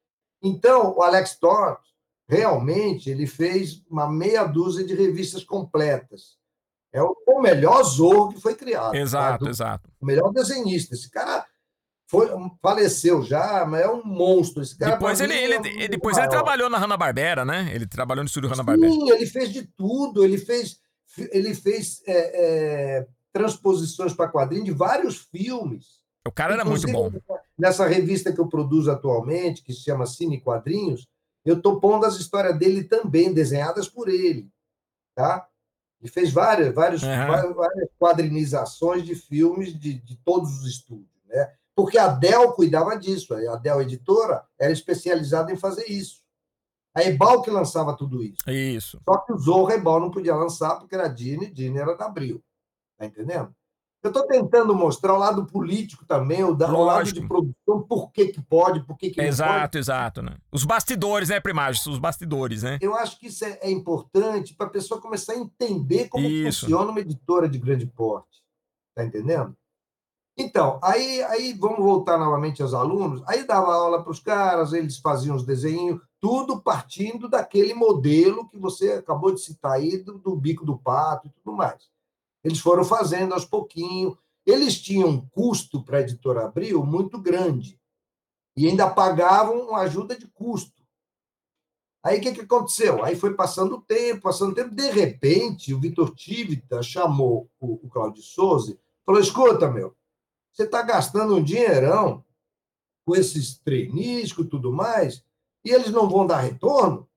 Então, 0.41 0.97
o 0.97 1.03
Alex 1.03 1.35
Toth, 1.35 1.81
realmente, 2.29 3.11
ele 3.11 3.27
fez 3.27 3.83
uma 3.91 4.09
meia 4.09 4.45
dúzia 4.45 4.87
de 4.87 4.95
revistas 4.95 5.43
completas. 5.43 6.39
É 6.93 7.03
o 7.03 7.41
melhor 7.41 7.83
Zorro 7.83 8.33
que 8.33 8.41
foi 8.41 8.55
criado. 8.55 8.95
Exato, 8.95 9.45
tá? 9.45 9.51
exato. 9.51 9.91
O 10.01 10.07
melhor 10.07 10.33
desenhista. 10.33 10.95
Esse 10.95 11.11
cara 11.11 11.45
foi, 12.07 12.29
faleceu 12.63 13.23
já, 13.23 13.67
mas 13.67 13.83
é 13.83 13.89
um 13.89 14.05
monstro. 14.05 14.63
Esse 14.63 14.79
cara, 14.79 14.93
depois 14.93 15.21
ele, 15.21 15.35
ele, 15.35 15.55
é 15.85 15.89
depois 15.89 16.17
ele 16.17 16.29
trabalhou 16.29 16.71
na 16.71 16.79
Hanna-Barbera, 16.79 17.45
né? 17.45 17.71
Ele 17.73 17.87
trabalhou 17.87 18.23
no 18.23 18.29
estúdio 18.29 18.49
Hanna-Barbera. 18.49 18.93
Sim, 18.93 19.11
ele 19.11 19.27
fez 19.27 19.53
de 19.53 19.63
tudo. 19.77 20.25
Ele 20.25 20.39
fez, 20.39 20.79
ele 21.33 21.53
fez 21.55 22.01
é, 22.07 22.99
é, 22.99 23.07
transposições 23.33 24.13
para 24.13 24.29
quadrinhos 24.29 24.67
de 24.67 24.73
vários 24.73 25.19
filmes. 25.19 26.01
O 26.27 26.33
cara 26.33 26.55
era 26.55 26.63
Inclusive, 26.63 26.93
muito 26.93 27.23
bom. 27.27 27.39
Nessa 27.59 27.87
revista 27.87 28.33
que 28.33 28.41
eu 28.41 28.49
produzo 28.49 28.91
atualmente, 28.91 29.63
que 29.63 29.73
se 29.73 29.81
chama 29.81 30.07
Cine 30.07 30.41
Quadrinhos, 30.41 31.09
eu 31.45 31.57
estou 31.57 31.81
pondo 31.81 32.05
as 32.05 32.17
histórias 32.17 32.59
dele 32.59 32.85
também, 32.85 33.33
desenhadas 33.33 33.89
por 33.89 34.09
ele. 34.09 34.49
Tá? 35.15 35.49
Ele 36.01 36.11
fez 36.11 36.33
várias, 36.33 36.75
várias, 36.75 37.03
uhum. 37.03 37.55
várias 37.55 37.89
quadrinizações 37.99 39.05
de 39.05 39.15
filmes 39.15 39.79
de, 39.79 39.95
de 39.95 40.17
todos 40.17 40.61
os 40.61 40.67
estúdios. 40.67 41.09
Né? 41.27 41.53
Porque 41.75 41.99
a 41.99 42.09
Dell 42.09 42.53
cuidava 42.53 42.97
disso, 42.97 43.35
a 43.35 43.57
Dell 43.57 43.83
Editora 43.83 44.45
era 44.59 44.73
especializada 44.73 45.53
em 45.53 45.57
fazer 45.57 45.87
isso. 45.91 46.21
A 46.95 47.03
Ebal 47.05 47.41
que 47.41 47.51
lançava 47.51 47.97
tudo 47.97 48.23
isso. 48.23 48.39
Isso. 48.49 49.01
Só 49.09 49.19
que 49.19 49.33
o 49.33 49.39
Zorro 49.39 49.71
Ebal 49.71 50.01
não 50.01 50.11
podia 50.11 50.35
lançar 50.35 50.77
porque 50.77 50.95
era 50.95 51.09
Dini, 51.09 51.51
Dini 51.51 51.79
era 51.79 51.97
da 51.97 52.07
Abril. 52.07 52.43
Tá 53.01 53.07
entendendo? 53.07 53.55
Eu 54.03 54.09
estou 54.09 54.27
tentando 54.27 54.75
mostrar 54.75 55.15
o 55.15 55.19
lado 55.19 55.47
político 55.47 56.05
também, 56.05 56.45
o, 56.45 56.53
o 56.53 56.85
lado 56.85 57.11
de 57.11 57.27
produção, 57.27 57.83
por 57.89 58.13
que, 58.13 58.29
que 58.29 58.43
pode, 58.43 58.81
por 58.85 58.97
que, 58.97 59.11
que 59.11 59.21
exato, 59.23 59.53
não 59.53 59.61
pode. 59.61 59.79
Exato, 59.79 60.23
né? 60.23 60.37
Os 60.53 60.65
bastidores, 60.65 61.31
né, 61.31 61.41
Primagem? 61.41 61.83
Os 61.91 61.99
bastidores, 61.99 62.63
né? 62.63 62.79
Eu 62.81 62.95
acho 62.95 63.19
que 63.19 63.29
isso 63.29 63.43
é, 63.43 63.59
é 63.63 63.71
importante 63.71 64.55
para 64.55 64.67
a 64.67 64.71
pessoa 64.71 65.01
começar 65.01 65.33
a 65.33 65.39
entender 65.39 66.11
como 66.11 66.27
isso. 66.27 66.61
funciona 66.61 66.91
uma 66.91 67.01
editora 67.01 67.49
de 67.49 67.59
grande 67.59 67.87
porte. 67.87 68.43
Tá 68.95 69.03
entendendo? 69.03 69.57
Então, 70.37 70.79
aí, 70.83 71.23
aí 71.25 71.55
vamos 71.55 71.79
voltar 71.79 72.19
novamente 72.19 72.61
aos 72.61 72.75
alunos. 72.75 73.23
Aí 73.27 73.45
dava 73.45 73.73
aula 73.73 74.03
para 74.03 74.13
os 74.13 74.21
caras, 74.21 74.75
eles 74.75 74.99
faziam 74.99 75.37
os 75.37 75.45
desenhos, 75.45 76.01
tudo 76.21 76.61
partindo 76.61 77.31
daquele 77.31 77.73
modelo 77.73 78.47
que 78.49 78.59
você 78.59 78.93
acabou 78.93 79.33
de 79.33 79.41
citar 79.41 79.73
aí, 79.73 79.97
do, 79.97 80.19
do 80.19 80.37
bico 80.37 80.67
do 80.67 80.79
pato 80.79 81.29
e 81.29 81.31
tudo 81.31 81.57
mais. 81.57 81.89
Eles 82.43 82.59
foram 82.59 82.85
fazendo 82.85 83.35
aos 83.35 83.45
pouquinhos. 83.45 84.17
Eles 84.47 84.81
tinham 84.81 85.09
um 85.09 85.29
custo 85.29 85.83
para 85.83 85.99
a 85.99 86.01
editora 86.01 86.47
Abril 86.47 86.85
muito 86.85 87.19
grande 87.19 87.79
e 88.57 88.67
ainda 88.67 88.91
pagavam 88.91 89.75
ajuda 89.77 90.17
de 90.17 90.27
custo. 90.27 90.81
Aí 92.03 92.19
o 92.19 92.21
que, 92.23 92.33
que 92.33 92.41
aconteceu? 92.41 93.05
Aí 93.05 93.15
foi 93.15 93.35
passando 93.35 93.77
o 93.77 93.83
tempo, 93.83 94.23
passando 94.23 94.53
o 94.53 94.55
tempo. 94.55 94.75
De 94.75 94.91
repente, 94.91 95.75
o 95.75 95.81
Vitor 95.81 96.15
Tivita 96.15 96.83
chamou 96.83 97.51
o, 97.61 97.75
o 97.75 97.91
Claudio 97.91 98.23
Souza 98.23 98.79
falou: 99.05 99.21
escuta, 99.21 99.71
meu, 99.71 99.95
você 100.53 100.65
está 100.65 100.83
gastando 100.83 101.37
um 101.37 101.43
dinheirão 101.43 102.25
com 103.05 103.15
esses 103.15 103.59
treinistas 103.59 104.45
e 104.45 104.49
tudo 104.49 104.73
mais, 104.73 105.25
e 105.65 105.71
eles 105.71 105.91
não 105.91 106.09
vão 106.09 106.27
dar 106.27 106.41
retorno. 106.41 107.09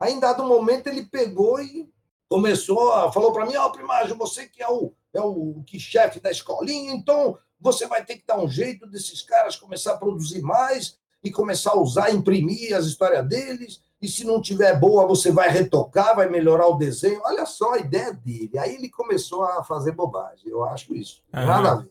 Aí, 0.00 0.14
em 0.14 0.20
dado 0.20 0.44
momento, 0.44 0.86
ele 0.86 1.04
pegou 1.04 1.60
e 1.60 1.92
começou, 2.28 2.92
a, 2.92 3.12
falou 3.12 3.32
para 3.32 3.46
mim, 3.46 3.56
ó, 3.56 3.66
oh, 3.66 3.72
Primagem, 3.72 4.16
você 4.16 4.46
que 4.46 4.62
é 4.62 4.68
o, 4.68 4.92
é 5.14 5.20
o 5.20 5.62
que 5.66 5.80
chefe 5.80 6.20
da 6.20 6.30
escolinha, 6.30 6.92
então 6.92 7.38
você 7.60 7.86
vai 7.86 8.04
ter 8.04 8.16
que 8.16 8.26
dar 8.26 8.38
um 8.38 8.48
jeito 8.48 8.86
desses 8.86 9.22
caras 9.22 9.56
começar 9.56 9.94
a 9.94 9.98
produzir 9.98 10.42
mais 10.42 10.98
e 11.22 11.30
começar 11.30 11.72
a 11.72 11.80
usar, 11.80 12.14
imprimir 12.14 12.76
as 12.76 12.86
histórias 12.86 13.26
deles, 13.26 13.80
e 14.00 14.06
se 14.06 14.24
não 14.24 14.40
tiver 14.40 14.78
boa, 14.78 15.06
você 15.06 15.32
vai 15.32 15.48
retocar, 15.48 16.14
vai 16.14 16.28
melhorar 16.28 16.68
o 16.68 16.76
desenho. 16.76 17.20
Olha 17.24 17.44
só 17.44 17.74
a 17.74 17.78
ideia 17.78 18.12
dele. 18.12 18.56
Aí 18.56 18.76
ele 18.76 18.88
começou 18.88 19.42
a 19.42 19.64
fazer 19.64 19.90
bobagem. 19.90 20.48
Eu 20.48 20.64
acho 20.64 20.94
isso. 20.94 21.20
Uhum. 21.34 21.46
Nada 21.46 21.72
a 21.72 21.74
ver. 21.76 21.90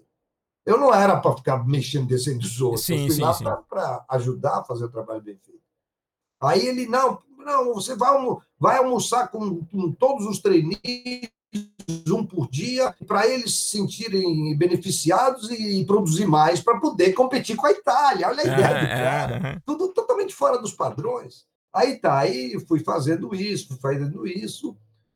Eu 0.66 0.78
não 0.78 0.94
era 0.94 1.20
para 1.20 1.36
ficar 1.36 1.66
mexendo 1.66 2.08
desenho 2.08 2.40
dos 2.40 2.62
outros. 2.62 2.86
Sim, 2.86 3.08
eu 3.08 3.08
fui 3.08 3.16
sim, 3.16 3.22
lá 3.22 3.58
para 3.58 4.06
ajudar 4.10 4.60
a 4.60 4.64
fazer 4.64 4.86
o 4.86 4.90
trabalho 4.90 5.22
bem 5.22 5.38
feito. 5.38 5.62
Aí 6.42 6.66
ele, 6.66 6.88
não, 6.88 7.22
não, 7.48 7.74
você 7.74 7.96
vai, 7.96 8.14
vai 8.60 8.78
almoçar 8.78 9.30
com, 9.30 9.64
com 9.66 9.92
todos 9.94 10.26
os 10.26 10.40
treinistas, 10.40 11.32
um 12.08 12.26
por 12.26 12.50
dia, 12.50 12.94
para 13.08 13.26
eles 13.26 13.54
se 13.54 13.78
sentirem 13.78 14.56
beneficiados 14.58 15.50
e 15.50 15.86
produzir 15.86 16.26
mais 16.26 16.62
para 16.62 16.80
poder 16.80 17.14
competir 17.14 17.56
com 17.56 17.66
a 17.66 17.72
Itália. 17.72 18.28
Olha 18.28 18.42
a 18.42 18.46
ideia 18.46 18.66
é, 18.66 18.82
do 18.82 18.88
cara. 18.88 19.48
É, 19.48 19.62
Tudo 19.66 19.94
totalmente 19.94 20.36
fora 20.36 20.60
dos 20.60 20.74
padrões. 20.74 21.46
Aí 21.74 21.96
tá, 21.96 22.20
aí 22.20 22.60
fui 22.68 22.80
fazendo 22.80 23.34
isso, 23.34 23.70
fui 23.70 23.78
fazendo 23.78 24.28
isso. 24.28 24.76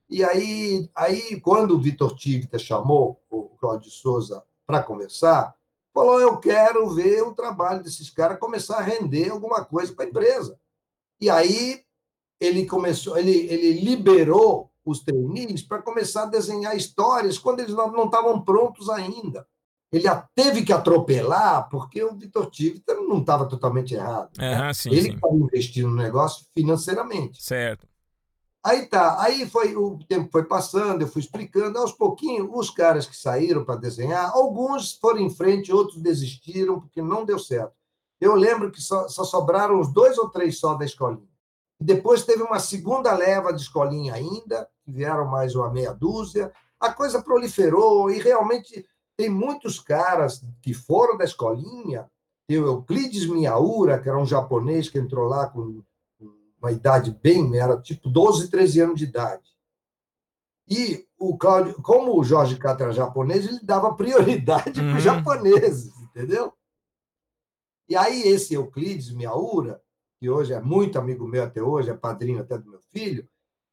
E 0.10 0.24
aí, 0.24 0.90
aí 0.96 1.40
quando 1.42 1.76
o 1.76 1.80
Vitor 1.80 2.16
Tivita 2.16 2.58
chamou 2.58 3.22
o 3.30 3.50
Cláudio 3.60 3.90
Souza 3.90 4.44
para 4.66 4.84
conversar, 4.84 5.54
falou: 5.94 6.20
Eu 6.20 6.38
quero 6.38 6.90
ver 6.90 7.24
o 7.24 7.34
trabalho 7.34 7.84
desses 7.84 8.10
caras 8.10 8.40
começar 8.40 8.78
a 8.78 8.84
render 8.84 9.30
alguma 9.30 9.66
coisa 9.66 9.94
para 9.94 10.06
a 10.06 10.08
empresa. 10.08 10.58
E 11.20 11.30
aí 11.30 11.84
ele 12.42 12.66
começou, 12.66 13.18
ele, 13.18 13.32
ele 13.32 13.80
liberou 13.82 14.72
os 14.84 15.02
trainees 15.02 15.62
para 15.62 15.82
começar 15.82 16.24
a 16.24 16.26
desenhar 16.26 16.76
histórias 16.76 17.38
quando 17.38 17.60
eles 17.60 17.76
não 17.76 18.06
estavam 18.06 18.42
prontos 18.42 18.90
ainda. 18.90 19.46
Ele 19.92 20.08
a 20.08 20.28
teve 20.34 20.64
que 20.64 20.74
atropelar 20.74 21.70
porque 21.70 22.04
o 22.04 22.16
Vitor 22.16 22.50
Tivita 22.50 22.96
não 22.96 23.20
estava 23.20 23.46
totalmente 23.46 23.94
errado. 23.94 24.32
Uhum, 24.40 24.74
sim, 24.74 24.90
ele 24.90 25.10
estava 25.10 25.36
investindo 25.36 25.90
no 25.90 25.96
negócio 25.96 26.46
financeiramente. 26.56 27.44
Certo. 27.44 27.88
Aí 28.64 28.86
tá, 28.86 29.22
aí 29.22 29.48
foi 29.48 29.76
o 29.76 30.00
tempo 30.08 30.30
foi 30.32 30.46
passando, 30.46 31.02
eu 31.02 31.08
fui 31.08 31.22
explicando, 31.22 31.78
aos 31.78 31.92
pouquinhos, 31.92 32.48
os 32.52 32.70
caras 32.70 33.08
que 33.08 33.18
saíram 33.18 33.66
para 33.66 33.80
desenhar, 33.80 34.32
alguns 34.34 34.94
foram 34.94 35.20
em 35.20 35.30
frente, 35.30 35.74
outros 35.74 36.00
desistiram, 36.00 36.80
porque 36.80 37.02
não 37.02 37.26
deu 37.26 37.38
certo. 37.40 37.74
Eu 38.20 38.36
lembro 38.36 38.72
que 38.72 38.80
só, 38.80 39.08
só 39.08 39.24
sobraram 39.24 39.80
uns 39.80 39.92
dois 39.92 40.18
ou 40.18 40.30
três 40.30 40.60
só 40.60 40.76
da 40.76 40.86
escolinha. 40.86 41.31
Depois 41.82 42.24
teve 42.24 42.44
uma 42.44 42.60
segunda 42.60 43.12
leva 43.12 43.52
de 43.52 43.62
escolinha 43.62 44.14
ainda, 44.14 44.70
que 44.84 44.92
vieram 44.92 45.26
mais 45.26 45.56
uma 45.56 45.72
meia 45.72 45.92
dúzia. 45.92 46.54
A 46.80 46.94
coisa 46.94 47.24
proliferou 47.24 48.12
e 48.12 48.20
realmente 48.20 48.86
tem 49.18 49.30
muitos 49.30 49.80
caras 49.80 50.46
que 50.62 50.76
foram 50.76 51.18
da 51.18 51.26
escolinha. 51.26 52.08
Tem 52.48 52.60
o 52.60 52.68
Euclides 52.68 53.26
Miyaura, 53.26 54.00
que 54.00 54.08
era 54.08 54.18
um 54.18 54.26
japonês 54.28 54.90
que 54.90 55.00
entrou 55.00 55.28
lá 55.28 55.48
com 55.48 55.82
uma 56.62 56.72
idade 56.72 57.18
bem, 57.24 57.58
era 57.58 57.76
tipo 57.82 58.08
12, 58.08 58.50
13 58.50 58.82
anos 58.82 59.00
de 59.00 59.06
idade. 59.06 59.50
E 60.70 61.08
o 61.18 61.36
Cláudio, 61.36 61.82
como 61.82 62.16
o 62.16 62.24
Jorge 62.24 62.58
Cato 62.58 62.84
era 62.84 62.94
japonês, 62.94 63.48
ele 63.48 63.60
dava 63.60 63.96
prioridade 63.96 64.80
uhum. 64.80 64.90
para 64.90 64.98
os 64.98 65.04
japoneses, 65.04 66.00
entendeu? 66.04 66.54
E 67.90 67.96
aí 67.96 68.22
esse 68.22 68.54
Euclides 68.54 69.12
Miyaura, 69.12 69.82
que 70.22 70.30
hoje 70.30 70.54
é 70.54 70.62
muito 70.62 71.00
amigo 71.00 71.28
meu 71.28 71.44
até 71.44 71.64
hoje, 71.64 71.90
é 71.90 71.96
padrinho 71.96 72.42
até 72.42 72.56
do 72.56 72.70
meu 72.70 72.80
filho, 72.94 73.28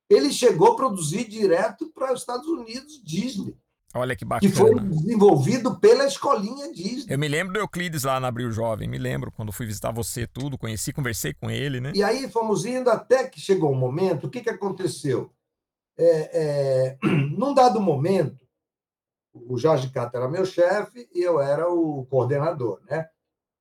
ele 0.09 0.33
chegou 0.33 0.73
a 0.73 0.77
produzir 0.77 1.29
direto 1.29 1.93
para 1.93 2.15
os 2.15 2.21
Estados 2.21 2.49
Unidos 2.49 3.03
Disney. 3.05 3.55
Olha 3.95 4.17
que 4.17 4.25
bacana. 4.25 4.51
Que 4.51 4.57
foi 4.57 4.75
desenvolvido 4.81 5.79
pela 5.79 6.07
escolinha 6.07 6.73
Disney. 6.73 7.13
Eu 7.13 7.19
me 7.19 7.29
lembro 7.29 7.53
do 7.53 7.59
Euclides 7.59 8.05
lá 8.05 8.19
na 8.19 8.29
Abril 8.29 8.51
Jovem, 8.51 8.89
me 8.89 8.97
lembro, 8.97 9.31
quando 9.31 9.53
fui 9.53 9.67
visitar 9.67 9.93
você, 9.93 10.27
tudo, 10.27 10.57
conheci, 10.57 10.91
conversei 10.91 11.35
com 11.35 11.51
ele, 11.51 11.83
né? 11.83 11.93
E 11.95 12.03
aí 12.03 12.31
fomos 12.31 12.65
indo 12.65 12.89
até 12.89 13.29
que 13.29 13.39
chegou 13.39 13.71
um 13.71 13.79
momento, 13.79 14.27
o 14.27 14.31
que, 14.31 14.41
que 14.41 14.51
aconteceu? 14.51 15.31
É, 15.99 16.31
é, 16.33 16.99
num 17.37 17.53
dado 17.53 17.79
momento, 17.79 18.49
o 19.35 19.59
Jorge 19.59 19.91
Cato 19.91 20.17
era 20.17 20.29
meu 20.29 20.47
chefe 20.47 21.07
e 21.15 21.21
eu 21.21 21.41
era 21.41 21.69
o 21.71 22.07
coordenador, 22.07 22.81
né? 22.89 23.07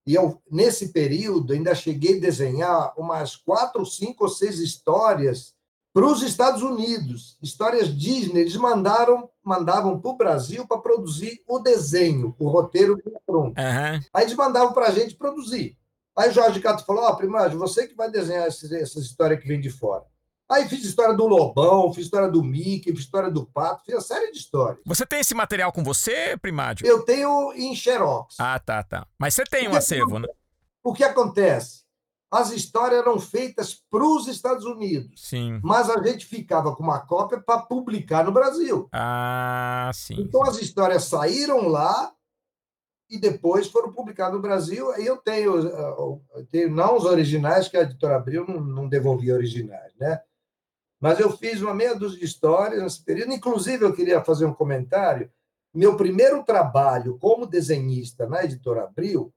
E 0.07 0.15
eu, 0.15 0.41
nesse 0.49 0.93
período, 0.93 1.51
ainda 1.51 1.75
cheguei 1.75 2.17
a 2.17 2.21
desenhar 2.21 2.93
umas 2.97 3.35
quatro, 3.35 3.85
cinco 3.85 4.23
ou 4.23 4.29
seis 4.29 4.57
histórias 4.57 5.53
para 5.93 6.05
os 6.05 6.21
Estados 6.21 6.61
Unidos, 6.61 7.37
histórias 7.41 7.93
Disney. 7.93 8.39
Eles 8.39 8.55
mandaram, 8.55 9.29
mandavam 9.43 9.99
para 9.99 10.09
o 10.09 10.15
Brasil 10.15 10.65
para 10.65 10.77
produzir 10.77 11.43
o 11.45 11.59
desenho, 11.59 12.33
o 12.39 12.47
roteiro 12.47 12.97
pronto. 13.25 13.59
Uhum. 13.59 13.99
Aí 14.13 14.23
eles 14.23 14.35
mandavam 14.35 14.71
para 14.71 14.87
a 14.87 14.91
gente 14.91 15.13
produzir. 15.13 15.77
Aí 16.15 16.31
Jorge 16.31 16.61
Cato 16.61 16.85
falou: 16.85 17.03
Ó, 17.03 17.09
oh, 17.09 17.17
Primagem, 17.17 17.57
você 17.57 17.85
que 17.85 17.93
vai 17.93 18.09
desenhar 18.09 18.47
essas, 18.47 18.71
essas 18.71 19.03
histórias 19.03 19.41
que 19.41 19.47
vem 19.47 19.59
de 19.59 19.69
fora. 19.69 20.05
Aí 20.49 20.67
fiz 20.69 20.83
história 20.83 21.13
do 21.13 21.27
Lobão, 21.27 21.93
fiz 21.93 22.05
história 22.05 22.29
do 22.29 22.41
Mickey, 22.41 22.91
fiz 22.91 23.01
história 23.01 23.29
do 23.29 23.45
Pato, 23.45 23.83
fiz 23.85 23.95
uma 23.95 24.01
série 24.01 24.31
de 24.31 24.37
histórias. 24.37 24.79
Você 24.85 25.05
tem 25.05 25.19
esse 25.19 25.35
material 25.35 25.71
com 25.73 25.83
você, 25.83 26.37
Primádio? 26.37 26.87
Eu 26.87 27.03
tenho 27.03 27.51
em 27.53 27.75
Xerox. 27.75 28.35
Ah, 28.39 28.57
tá, 28.57 28.81
tá. 28.81 29.05
Mas 29.19 29.33
você 29.33 29.43
tem 29.43 29.67
um 29.67 29.75
acervo, 29.75 30.19
né? 30.19 30.27
O 30.83 30.93
que 30.93 31.03
acontece? 31.03 31.87
as 32.31 32.51
histórias 32.51 32.99
eram 32.99 33.19
feitas 33.19 33.73
para 33.89 34.03
os 34.03 34.27
Estados 34.27 34.65
Unidos. 34.65 35.21
Sim. 35.23 35.59
Mas 35.63 35.89
a 35.89 36.01
gente 36.03 36.25
ficava 36.25 36.75
com 36.75 36.83
uma 36.83 36.99
cópia 36.99 37.39
para 37.39 37.61
publicar 37.61 38.23
no 38.23 38.31
Brasil. 38.31 38.87
Ah, 38.91 39.89
sim. 39.93 40.15
Então 40.19 40.43
as 40.43 40.59
histórias 40.59 41.05
saíram 41.05 41.67
lá 41.67 42.11
e 43.09 43.17
depois 43.17 43.67
foram 43.67 43.93
publicadas 43.93 44.33
no 44.33 44.41
Brasil. 44.41 44.93
E 44.99 45.05
eu 45.05 45.17
tenho, 45.17 45.57
eu 45.57 46.21
tenho 46.51 46.69
não 46.69 46.97
os 46.97 47.05
originais, 47.05 47.69
que 47.69 47.77
a 47.77 47.83
editora 47.83 48.17
Abril 48.17 48.45
não, 48.45 48.59
não 48.59 48.89
devolvia 48.89 49.33
originais, 49.33 49.93
né? 49.97 50.21
Mas 50.99 51.19
eu 51.19 51.35
fiz 51.35 51.61
uma 51.61 51.73
meia 51.73 51.95
dúzia 51.95 52.19
de 52.19 52.25
histórias 52.25 52.81
nesse 52.81 53.03
período. 53.03 53.33
Inclusive, 53.33 53.85
eu 53.85 53.93
queria 53.93 54.23
fazer 54.23 54.45
um 54.45 54.53
comentário. 54.53 55.31
Meu 55.73 55.95
primeiro 55.95 56.43
trabalho 56.43 57.17
como 57.19 57.45
desenhista 57.45 58.27
na 58.27 58.43
editora 58.43 58.83
Abril 58.83 59.33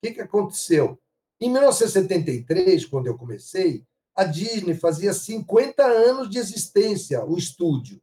que, 0.00 0.12
que 0.12 0.20
aconteceu? 0.20 0.98
Em 1.40 1.50
1973, 1.50 2.86
quando 2.86 3.06
eu 3.06 3.16
comecei, 3.16 3.84
a 4.14 4.24
Disney 4.24 4.74
fazia 4.74 5.12
50 5.12 5.84
anos 5.84 6.28
de 6.28 6.38
existência, 6.38 7.24
o 7.24 7.36
estúdio. 7.36 8.00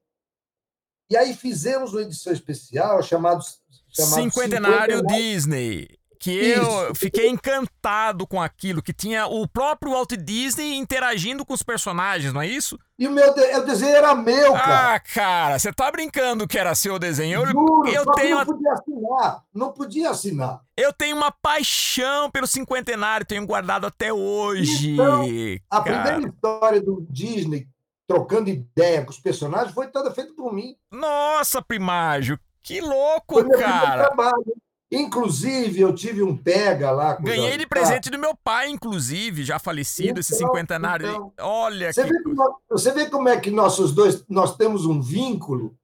E 1.09 1.17
aí 1.17 1.33
fizemos 1.33 1.93
uma 1.93 2.01
edição 2.01 2.33
especial 2.33 3.03
chamado, 3.03 3.43
chamado 3.89 4.23
Cinquentenário, 4.23 4.97
Cinquentenário 4.97 5.01
Disney 5.03 5.94
que 6.17 6.32
eu 6.32 6.95
fiquei 6.95 7.30
encantado 7.30 8.25
com 8.25 8.41
aquilo, 8.41 8.82
que 8.82 8.93
tinha 8.93 9.28
o 9.28 9.47
próprio 9.47 9.91
Walt 9.91 10.13
Disney 10.13 10.75
interagindo 10.75 11.45
com 11.45 11.54
os 11.54 11.62
personagens, 11.62 12.34
não 12.34 12.41
é 12.41 12.47
isso? 12.47 12.80
E 12.97 13.08
o 13.08 13.12
meu 13.12 13.34
de... 13.34 13.41
o 13.41 13.65
desenho 13.65 13.95
era 13.95 14.15
meu, 14.15 14.54
cara. 14.54 14.95
Ah, 14.95 14.99
cara, 14.99 15.60
você 15.60 15.71
tá 15.73 15.91
brincando 15.91 16.47
que 16.47 16.58
era 16.58 16.73
seu 16.73 16.97
desenho? 16.97 17.41
Eu, 17.41 17.47
Juro, 17.47 17.88
eu 17.88 18.06
tenho 18.13 18.38
não 18.38 18.45
podia 18.45 18.73
assinar, 18.73 19.43
não 19.54 19.71
podia 19.71 20.10
assinar. 20.10 20.62
Eu 20.78 20.93
tenho 20.93 21.15
uma 21.17 21.32
paixão 21.32 22.32
pelo 22.32 22.47
cinquentenário, 22.47 23.25
tenho 23.25 23.45
guardado 23.45 23.86
até 23.86 24.12
hoje. 24.13 24.93
Então, 24.93 25.25
a 25.69 25.82
primeira 25.82 26.21
história 26.21 26.82
do 26.82 27.06
Disney 27.10 27.67
trocando 28.08 28.49
ideia 28.49 29.04
com 29.04 29.12
os 29.12 29.19
personagens 29.19 29.73
foi 29.73 29.88
toda 29.88 30.12
feita 30.12 30.34
por 30.34 30.54
mim. 30.54 30.75
Nossa, 30.91 31.62
Primágio, 31.62 32.39
que 32.62 32.80
louco, 32.80 33.41
foi 33.41 33.49
cara. 33.58 34.06
Trabalho. 34.06 34.56
Inclusive, 34.91 35.81
eu 35.81 35.93
tive 35.95 36.21
um 36.21 36.37
pega 36.37 36.91
lá. 36.91 37.15
Ganhei 37.15 37.57
de 37.57 37.65
presente 37.65 38.09
do 38.09 38.19
meu 38.19 38.35
pai, 38.35 38.69
inclusive, 38.69 39.43
já 39.43 39.57
falecido, 39.57 40.09
então, 40.09 40.19
esse 40.19 40.35
cinquentenário. 40.35 41.07
Então, 41.07 41.33
Olha 41.39 41.91
você, 41.91 42.03
que... 42.03 42.09
vê 42.09 42.23
como, 42.23 42.61
você 42.69 42.91
vê 42.91 43.09
como 43.09 43.27
é 43.27 43.39
que 43.39 43.49
nossos 43.49 43.91
dois 43.91 44.23
nós 44.29 44.55
temos 44.55 44.85
um 44.85 45.01
vínculo 45.01 45.75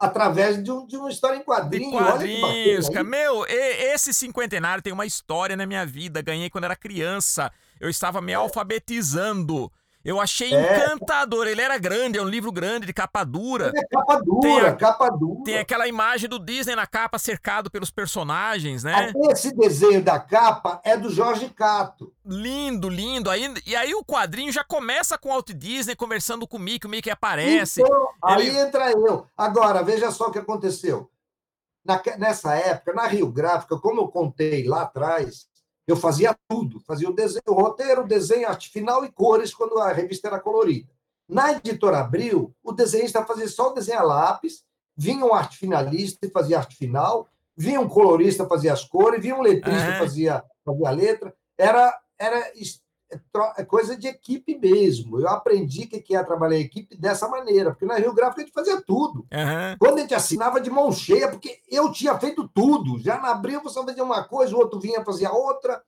através 0.00 0.62
de, 0.62 0.70
um, 0.70 0.86
de 0.86 0.96
uma 0.96 1.10
história 1.10 1.36
em 1.36 1.44
quadrinhos. 1.44 1.92
De 1.92 1.98
quadrinhos, 1.98 2.88
cara. 2.88 3.04
Meu, 3.04 3.44
esse 3.46 4.12
cinquentenário 4.12 4.82
tem 4.82 4.92
uma 4.92 5.06
história 5.06 5.56
na 5.56 5.66
minha 5.66 5.86
vida. 5.86 6.22
Ganhei 6.22 6.50
quando 6.50 6.64
era 6.64 6.74
criança. 6.74 7.52
Eu 7.78 7.88
estava 7.88 8.20
me 8.20 8.32
é. 8.32 8.34
alfabetizando. 8.34 9.70
Eu 10.04 10.18
achei 10.18 10.52
é. 10.54 10.76
encantador. 10.76 11.46
Ele 11.46 11.60
era 11.60 11.76
grande, 11.78 12.18
é 12.18 12.22
um 12.22 12.28
livro 12.28 12.50
grande, 12.50 12.86
de 12.86 12.92
capa 12.92 13.22
dura. 13.22 13.70
É 13.74 13.84
capa 13.84 14.16
dura, 14.16 14.40
tem 14.40 14.60
a, 14.60 14.74
capa 14.74 15.10
dura. 15.10 15.44
Tem 15.44 15.58
aquela 15.58 15.86
imagem 15.86 16.28
do 16.28 16.38
Disney 16.38 16.74
na 16.74 16.86
capa, 16.86 17.18
cercado 17.18 17.70
pelos 17.70 17.90
personagens, 17.90 18.82
né? 18.82 19.12
Esse 19.30 19.54
desenho 19.54 20.02
da 20.02 20.18
capa 20.18 20.80
é 20.84 20.96
do 20.96 21.10
Jorge 21.10 21.50
Cato. 21.50 22.12
Lindo, 22.24 22.88
lindo. 22.88 23.28
Aí, 23.28 23.52
e 23.66 23.76
aí 23.76 23.94
o 23.94 24.04
quadrinho 24.04 24.50
já 24.50 24.64
começa 24.64 25.18
com 25.18 25.28
o 25.28 25.32
Walt 25.32 25.50
Disney 25.50 25.94
conversando 25.94 26.48
com 26.48 26.56
o 26.56 26.60
Mickey, 26.60 26.86
o 26.86 26.90
Mickey 26.90 27.10
aparece. 27.10 27.82
Então, 27.82 28.08
Ele... 28.28 28.50
aí 28.50 28.58
entra 28.58 28.90
eu. 28.92 29.26
Agora, 29.36 29.82
veja 29.82 30.10
só 30.10 30.28
o 30.28 30.32
que 30.32 30.38
aconteceu. 30.38 31.10
Na, 31.84 32.00
nessa 32.18 32.54
época, 32.54 32.92
na 32.92 33.06
Rio 33.06 33.30
Gráfica, 33.30 33.78
como 33.78 34.00
eu 34.00 34.08
contei 34.08 34.66
lá 34.66 34.82
atrás, 34.82 35.46
eu 35.90 35.96
fazia 35.96 36.36
tudo, 36.48 36.80
fazia 36.80 37.08
o, 37.08 37.12
desenho, 37.12 37.42
o 37.48 37.54
roteiro, 37.54 38.02
o 38.02 38.06
desenho, 38.06 38.48
arte 38.48 38.70
final 38.70 39.04
e 39.04 39.10
cores 39.10 39.54
quando 39.54 39.78
a 39.78 39.92
revista 39.92 40.28
era 40.28 40.40
colorida. 40.40 40.88
Na 41.28 41.52
editora 41.52 42.00
Abril, 42.00 42.54
o 42.62 42.72
desenhista 42.72 43.24
fazia 43.24 43.48
só 43.48 43.70
o 43.70 43.74
desenho 43.74 44.00
a 44.00 44.02
lápis, 44.02 44.64
vinha 44.96 45.24
um 45.24 45.32
arte 45.32 45.56
finalista 45.56 46.26
e 46.26 46.30
fazia 46.30 46.58
arte 46.58 46.76
final, 46.76 47.28
vinha 47.56 47.80
um 47.80 47.88
colorista 47.88 48.46
fazia 48.46 48.72
as 48.72 48.84
cores, 48.84 49.22
vinha 49.22 49.36
um 49.36 49.42
letrista 49.42 49.90
e 49.90 49.98
fazia, 49.98 50.44
fazia 50.64 50.88
a 50.88 50.90
letra. 50.90 51.34
Era, 51.56 51.98
era 52.18 52.52
é, 53.56 53.64
coisa 53.64 53.96
de 53.96 54.06
equipe 54.06 54.58
mesmo. 54.58 55.18
Eu 55.18 55.28
aprendi 55.28 55.86
que 55.86 56.14
é 56.14 56.22
trabalhar 56.22 56.56
em 56.56 56.62
equipe 56.62 56.96
dessa 56.96 57.28
maneira, 57.28 57.70
porque 57.70 57.84
na 57.84 57.96
Rio 57.96 58.14
Gráfico 58.14 58.40
a 58.40 58.44
gente 58.44 58.52
fazia 58.52 58.80
tudo. 58.80 59.20
Uhum. 59.20 59.76
Quando 59.78 59.98
a 59.98 60.00
gente 60.02 60.14
assinava 60.14 60.60
de 60.60 60.70
mão 60.70 60.92
cheia, 60.92 61.28
porque 61.28 61.60
eu 61.68 61.90
tinha 61.90 62.18
feito 62.18 62.48
tudo. 62.48 62.98
Já 62.98 63.20
na 63.20 63.30
Abril 63.30 63.62
você 63.62 63.82
fazia 63.82 64.04
uma 64.04 64.24
coisa, 64.24 64.54
o 64.54 64.58
outro 64.58 64.78
vinha 64.78 65.04
fazer 65.04 65.28
outra. 65.28 65.82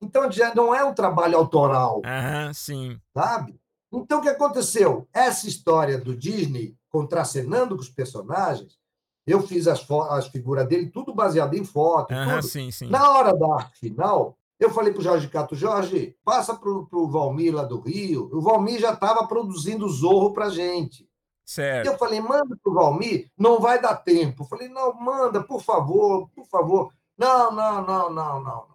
Então 0.00 0.30
já 0.30 0.54
não 0.54 0.74
é 0.74 0.84
um 0.84 0.94
trabalho 0.94 1.36
autoral. 1.36 1.96
Uhum, 1.96 2.54
sim. 2.54 3.00
Sabe? 3.12 3.58
Então 3.92 4.20
o 4.20 4.22
que 4.22 4.28
aconteceu? 4.28 5.08
Essa 5.12 5.48
história 5.48 5.98
do 5.98 6.16
Disney 6.16 6.76
contracenando 6.90 7.74
com 7.74 7.82
os 7.82 7.90
personagens, 7.90 8.78
eu 9.26 9.42
fiz 9.46 9.66
as, 9.68 9.84
as 10.10 10.28
figuras 10.28 10.66
dele, 10.66 10.90
tudo 10.90 11.14
baseado 11.14 11.54
em 11.54 11.64
foto. 11.64 12.14
Uhum, 12.14 12.40
sim, 12.40 12.70
sim. 12.70 12.88
Na 12.88 13.10
hora 13.10 13.36
da 13.36 13.54
arte 13.56 13.78
final, 13.78 14.37
eu 14.58 14.70
falei 14.70 14.92
para 14.92 15.00
o 15.00 15.04
Jorge 15.04 15.28
Cato, 15.28 15.54
Jorge, 15.54 16.16
passa 16.24 16.54
para 16.54 16.68
o 16.68 17.08
Valmir 17.08 17.54
lá 17.54 17.62
do 17.62 17.80
Rio. 17.80 18.28
O 18.32 18.40
Valmir 18.40 18.80
já 18.80 18.92
estava 18.92 19.26
produzindo 19.26 19.88
Zorro 19.88 20.32
para 20.32 20.50
gente. 20.50 21.08
Certo. 21.44 21.86
Eu 21.86 21.96
falei, 21.96 22.20
manda 22.20 22.56
para 22.62 22.70
o 22.70 22.74
Valmir, 22.74 23.30
não 23.38 23.60
vai 23.60 23.80
dar 23.80 23.96
tempo. 23.96 24.42
Eu 24.42 24.46
falei, 24.46 24.68
não, 24.68 24.92
manda, 24.94 25.42
por 25.42 25.62
favor, 25.62 26.28
por 26.34 26.46
favor. 26.46 26.92
Não, 27.16 27.52
não, 27.52 27.86
não, 27.86 28.10
não, 28.10 28.42
não. 28.42 28.66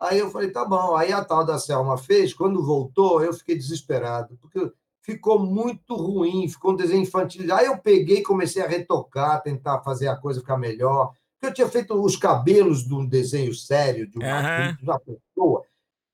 Aí 0.00 0.18
eu 0.18 0.30
falei, 0.30 0.50
tá 0.50 0.64
bom. 0.64 0.94
Aí 0.94 1.12
a 1.12 1.24
tal 1.24 1.44
da 1.44 1.58
Selma 1.58 1.98
fez, 1.98 2.32
quando 2.32 2.64
voltou, 2.64 3.22
eu 3.22 3.32
fiquei 3.32 3.56
desesperado, 3.56 4.36
porque 4.40 4.72
ficou 5.02 5.38
muito 5.38 5.94
ruim, 5.94 6.48
ficou 6.48 6.72
um 6.72 6.76
desenho 6.76 7.02
infantil. 7.02 7.52
Aí 7.54 7.66
eu 7.66 7.78
peguei 7.78 8.18
e 8.18 8.22
comecei 8.22 8.62
a 8.62 8.68
retocar, 8.68 9.42
tentar 9.42 9.80
fazer 9.82 10.08
a 10.08 10.16
coisa 10.16 10.40
ficar 10.40 10.56
melhor 10.56 11.12
eu 11.42 11.52
tinha 11.52 11.68
feito 11.68 11.94
os 11.94 12.16
cabelos 12.16 12.84
de 12.84 12.94
um 12.94 13.06
desenho 13.06 13.54
sério, 13.54 14.06
de 14.06 14.18
uma, 14.18 14.40
uhum. 14.40 14.76
de 14.76 14.84
uma 14.84 15.00
pessoa. 15.00 15.64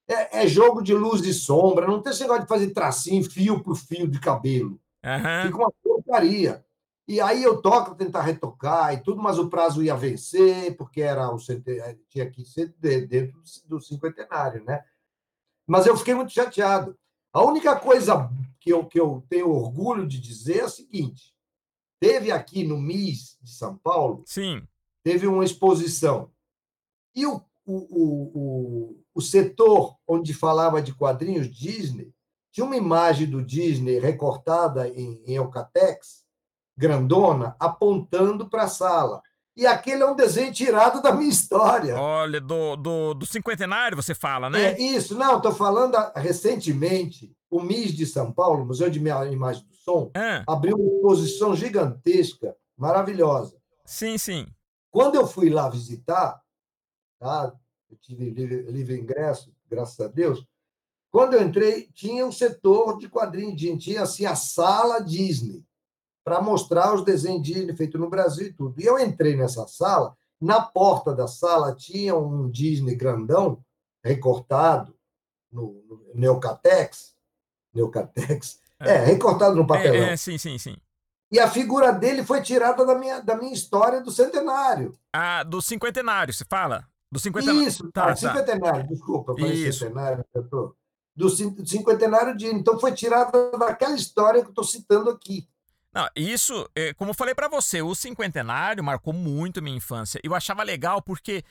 É, 0.08 0.42
é, 0.42 0.46
jogo 0.46 0.82
de 0.82 0.92
luz 0.92 1.24
e 1.24 1.32
sombra, 1.32 1.86
não 1.86 2.02
tem 2.02 2.12
esse 2.12 2.22
negócio 2.22 2.42
de 2.42 2.48
fazer 2.48 2.70
tracinho, 2.70 3.30
fio 3.30 3.62
por 3.62 3.76
fio 3.76 4.08
de 4.08 4.18
cabelo. 4.18 4.80
Uhum. 5.04 5.46
Fica 5.46 5.56
uma 5.56 5.72
porcaria. 5.82 6.64
E 7.06 7.20
aí 7.20 7.42
eu 7.42 7.60
toco 7.60 7.94
tentar 7.94 8.22
retocar 8.22 8.94
e 8.94 9.02
tudo, 9.02 9.20
mas 9.20 9.38
o 9.38 9.48
prazo 9.48 9.82
ia 9.82 9.96
vencer, 9.96 10.76
porque 10.76 11.00
era 11.00 11.30
o 11.30 11.38
tinha 12.08 12.30
que 12.30 12.44
ser 12.44 12.74
dentro 12.78 13.40
do 13.66 13.80
cinquentenário, 13.80 14.64
né? 14.64 14.84
Mas 15.66 15.86
eu 15.86 15.96
fiquei 15.96 16.14
muito 16.14 16.32
chateado. 16.32 16.96
A 17.32 17.42
única 17.42 17.74
coisa 17.76 18.30
que 18.60 18.72
eu, 18.72 18.84
que 18.84 19.00
eu 19.00 19.24
tenho 19.28 19.50
orgulho 19.50 20.06
de 20.06 20.20
dizer 20.20 20.58
é 20.58 20.64
a 20.64 20.68
seguinte: 20.68 21.34
teve 22.00 22.30
aqui 22.30 22.64
no 22.64 22.78
MIS 22.78 23.38
de 23.42 23.50
São 23.50 23.76
Paulo 23.76 24.22
Sim 24.26 24.62
teve 25.02 25.26
uma 25.26 25.44
exposição. 25.44 26.30
E 27.14 27.26
o, 27.26 27.40
o, 27.66 27.76
o, 27.76 29.04
o, 29.14 29.20
setor 29.20 29.96
onde 30.06 30.32
falava 30.32 30.80
de 30.80 30.94
quadrinhos 30.94 31.48
Disney 31.48 32.12
tinha 32.50 32.64
uma 32.64 32.76
imagem 32.76 33.26
do 33.26 33.42
Disney 33.42 33.98
recortada 33.98 34.88
em, 34.88 35.22
em 35.26 35.34
Eucatex, 35.34 36.22
grandona, 36.76 37.56
apontando 37.58 38.48
para 38.48 38.64
a 38.64 38.68
sala. 38.68 39.22
E 39.54 39.66
aquele 39.66 40.02
é 40.02 40.06
um 40.06 40.16
desenho 40.16 40.52
tirado 40.52 41.02
da 41.02 41.12
minha 41.12 41.28
história. 41.28 41.98
Olha, 41.98 42.40
do, 42.40 42.76
do, 42.76 43.14
do 43.14 43.26
cinquentenário 43.26 43.96
você 43.96 44.14
fala, 44.14 44.48
né? 44.48 44.72
É 44.72 44.80
isso. 44.80 45.14
Não, 45.14 45.36
estou 45.36 45.52
falando 45.52 45.96
recentemente, 46.16 47.34
o 47.50 47.60
MIS 47.60 47.94
de 47.94 48.06
São 48.06 48.32
Paulo, 48.32 48.64
Museu 48.64 48.88
de 48.88 48.98
Imagem 48.98 49.66
do 49.66 49.74
Som, 49.74 50.10
é. 50.14 50.42
abriu 50.46 50.76
uma 50.76 50.94
exposição 50.96 51.54
gigantesca, 51.54 52.56
maravilhosa. 52.76 53.56
Sim, 53.84 54.16
sim. 54.16 54.46
Quando 54.92 55.14
eu 55.14 55.26
fui 55.26 55.48
lá 55.48 55.70
visitar, 55.70 56.40
tá? 57.18 57.52
eu 57.90 57.96
tive 57.96 58.30
livre, 58.30 58.62
livre 58.70 59.00
ingresso, 59.00 59.52
graças 59.68 59.98
a 59.98 60.06
Deus. 60.06 60.46
Quando 61.10 61.34
eu 61.34 61.42
entrei, 61.42 61.88
tinha 61.94 62.24
um 62.26 62.30
setor 62.30 62.98
de 62.98 63.08
quadrinhos, 63.08 63.60
tinha 63.82 64.02
assim 64.02 64.26
a 64.26 64.36
sala 64.36 65.00
Disney, 65.00 65.64
para 66.22 66.40
mostrar 66.40 66.94
os 66.94 67.04
desenhos 67.04 67.42
Disney 67.42 67.74
feitos 67.74 68.00
no 68.00 68.08
Brasil 68.08 68.46
e 68.46 68.52
tudo. 68.52 68.80
E 68.80 68.84
eu 68.84 68.98
entrei 68.98 69.34
nessa 69.34 69.66
sala, 69.66 70.16
na 70.40 70.60
porta 70.60 71.14
da 71.14 71.26
sala 71.26 71.74
tinha 71.74 72.14
um 72.14 72.50
Disney 72.50 72.94
grandão, 72.94 73.64
recortado 74.04 74.94
no, 75.50 75.82
no 75.88 76.14
Neocatex, 76.14 77.14
Neocatex, 77.74 78.60
é, 78.78 78.90
é 78.90 78.98
recortado 79.04 79.56
no 79.56 79.66
papelão. 79.66 80.08
É, 80.08 80.12
é, 80.12 80.16
sim, 80.16 80.36
sim, 80.36 80.58
sim. 80.58 80.76
E 81.32 81.40
a 81.40 81.50
figura 81.50 81.90
dele 81.90 82.22
foi 82.22 82.42
tirada 82.42 82.84
da 82.84 82.94
minha, 82.94 83.20
da 83.20 83.34
minha 83.34 83.54
história 83.54 84.02
do 84.02 84.10
centenário. 84.10 84.94
Ah, 85.10 85.42
do 85.42 85.62
cinquentenário, 85.62 86.34
se 86.34 86.44
fala? 86.44 86.86
Do 87.10 87.18
cinquentenário. 87.18 87.66
Isso, 87.66 87.90
tá, 87.90 88.08
tá. 88.08 88.16
cinquentenário, 88.16 88.86
desculpa, 88.86 89.34
falei 89.34 89.72
centenário, 89.72 90.22
eu 90.34 90.46
tô. 90.46 90.76
Do 91.16 91.30
cinquentenário 91.30 92.36
de. 92.36 92.46
Então 92.46 92.78
foi 92.78 92.92
tirada 92.92 93.50
daquela 93.52 93.94
história 93.94 94.42
que 94.42 94.48
eu 94.48 94.50
estou 94.50 94.64
citando 94.64 95.08
aqui. 95.08 95.48
Não, 95.94 96.06
isso, 96.14 96.68
é, 96.74 96.92
como 96.92 97.10
eu 97.10 97.14
falei 97.14 97.34
para 97.34 97.48
você, 97.48 97.80
o 97.80 97.94
cinquentenário 97.94 98.84
marcou 98.84 99.14
muito 99.14 99.62
minha 99.62 99.76
infância. 99.76 100.20
Eu 100.22 100.34
achava 100.34 100.62
legal 100.62 101.00
porque 101.00 101.44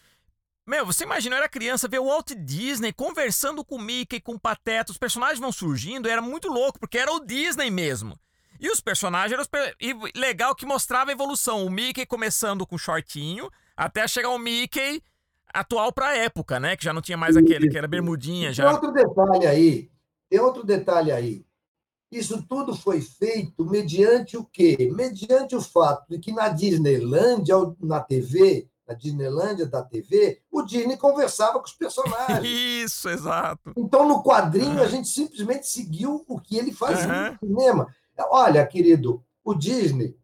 meu, 0.65 0.86
você 0.86 1.04
imagina, 1.04 1.36
eu 1.36 1.39
era 1.39 1.50
criança, 1.50 1.88
ver 1.88 2.00
o 2.00 2.06
Walt 2.06 2.34
Disney 2.34 2.94
conversando 2.94 3.65
com 3.65 3.76
o 3.76 3.82
Mickey, 3.82 4.22
com 4.22 4.34
o 4.34 4.39
Pateta, 4.39 4.91
os 4.91 4.98
personagens 4.98 5.39
vão 5.39 5.51
surgindo, 5.51 6.08
era 6.08 6.22
muito 6.22 6.47
louco, 6.47 6.80
porque 6.80 6.99
era 6.99 7.12
o 7.12 7.20
Disney 7.20 7.72
mesmo. 7.72 8.18
E 8.62 8.70
os 8.70 8.80
personagens 8.80 9.34
eram 9.34 9.74
e 9.82 9.93
legal 10.16 10.53
que 10.53 10.68
mostrava 10.68 11.09
a 11.09 11.14
evolução. 11.14 11.66
O 11.66 11.70
Mickey 11.70 12.05
começando 12.05 12.66
com 12.66 12.78
shortinho, 12.78 13.49
até 13.76 14.07
chegar 14.07 14.30
o 14.30 14.38
Mickey 14.38 15.01
atual 15.51 15.91
para 15.91 16.09
a 16.09 16.16
época, 16.16 16.59
né? 16.59 16.78
Que 16.78 16.86
já 16.86 16.93
não 16.93 17.01
tinha 17.01 17.18
mais 17.18 17.36
aquele 17.36 17.68
que 17.68 17.78
era 17.78 17.88
bermudinha. 17.88 18.53
Já... 18.53 18.66
Tem 18.66 18.74
outro 18.74 18.91
detalhe 18.91 19.47
aí. 19.47 19.91
Tem 20.30 20.39
outro 20.39 20.64
detalhe 20.64 21.12
aí. 21.12 21.43
Isso 22.12 22.43
tudo 22.43 22.76
foi 22.76 23.01
feito 23.01 23.66
mediante 23.66 24.38
o 24.38 24.43
quê? 24.43 24.91
Mediante 24.93 25.55
o 25.55 25.62
fato 25.62 26.05
de 26.09 26.20
que 26.20 26.32
na 26.32 26.49
Disneylandia, 26.49 27.55
na 27.80 27.99
TV, 27.99 28.70
na 28.88 28.93
Disneylândia 28.93 29.66
da 29.66 29.82
TV, 29.82 30.41
o 30.51 30.62
Disney 30.62 30.97
conversava 30.97 31.57
com 31.59 31.66
os 31.66 31.74
personagens. 31.74 32.43
Isso, 32.45 33.09
exato. 33.09 33.72
Então, 33.78 34.07
no 34.07 34.22
quadrinho, 34.22 34.78
uhum. 34.78 34.84
a 34.84 34.88
gente 34.88 35.07
simplesmente 35.07 35.68
seguiu 35.68 36.24
o 36.28 36.39
que 36.39 36.57
ele 36.57 36.74
fazia 36.74 37.07
uhum. 37.07 37.38
no 37.41 37.47
cinema. 37.47 37.95
Olha, 38.30 38.65
querido, 38.65 39.24
o 39.43 39.53
Disney, 39.53 40.15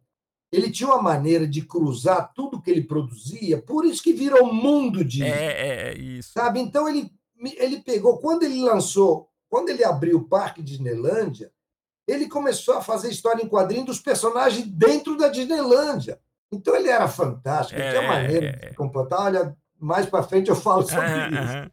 ele 0.52 0.72
tinha 0.72 0.90
uma 0.90 1.02
maneira 1.02 1.48
de 1.48 1.62
cruzar 1.62 2.32
tudo 2.34 2.62
que 2.62 2.72
ele 2.72 2.84
produzia, 2.84 3.62
por 3.62 3.86
isso 3.86 4.02
que 4.04 4.14
virou 4.14 4.50
o 4.50 4.54
mundo 4.54 5.04
Disney. 5.04 5.30
É, 5.30 5.46
é, 5.46 5.90
é, 5.90 5.98
isso. 5.98 6.32
Sabe? 6.34 6.60
Então, 6.60 6.88
ele, 6.88 7.12
ele 7.58 7.82
pegou, 7.82 8.18
quando 8.20 8.44
ele 8.44 8.62
lançou, 8.62 9.30
quando 9.50 9.70
ele 9.70 9.84
abriu 9.84 10.18
o 10.18 10.28
Parque 10.28 10.62
Disneylândia, 10.62 11.52
ele 12.08 12.28
começou 12.28 12.78
a 12.78 12.82
fazer 12.82 13.10
história 13.10 13.44
em 13.44 13.50
quadrinho 13.50 13.86
dos 13.86 14.00
personagens 14.00 14.66
dentro 14.66 15.18
da 15.18 15.28
Disneylândia. 15.28 16.20
Então 16.52 16.74
ele 16.76 16.88
era 16.88 17.08
fantástico, 17.10 17.80
é, 17.80 17.90
tinha 17.90 18.08
maneira 18.08 18.54
de 18.54 18.70
se 18.70 18.76
comportar. 18.76 19.22
Olha, 19.22 19.58
mais 19.78 20.06
para 20.06 20.24
frente 20.24 20.50
eu 20.50 20.56
falo 20.56 20.84
sobre 20.88 21.06
é, 21.06 21.30
isso. 21.30 21.72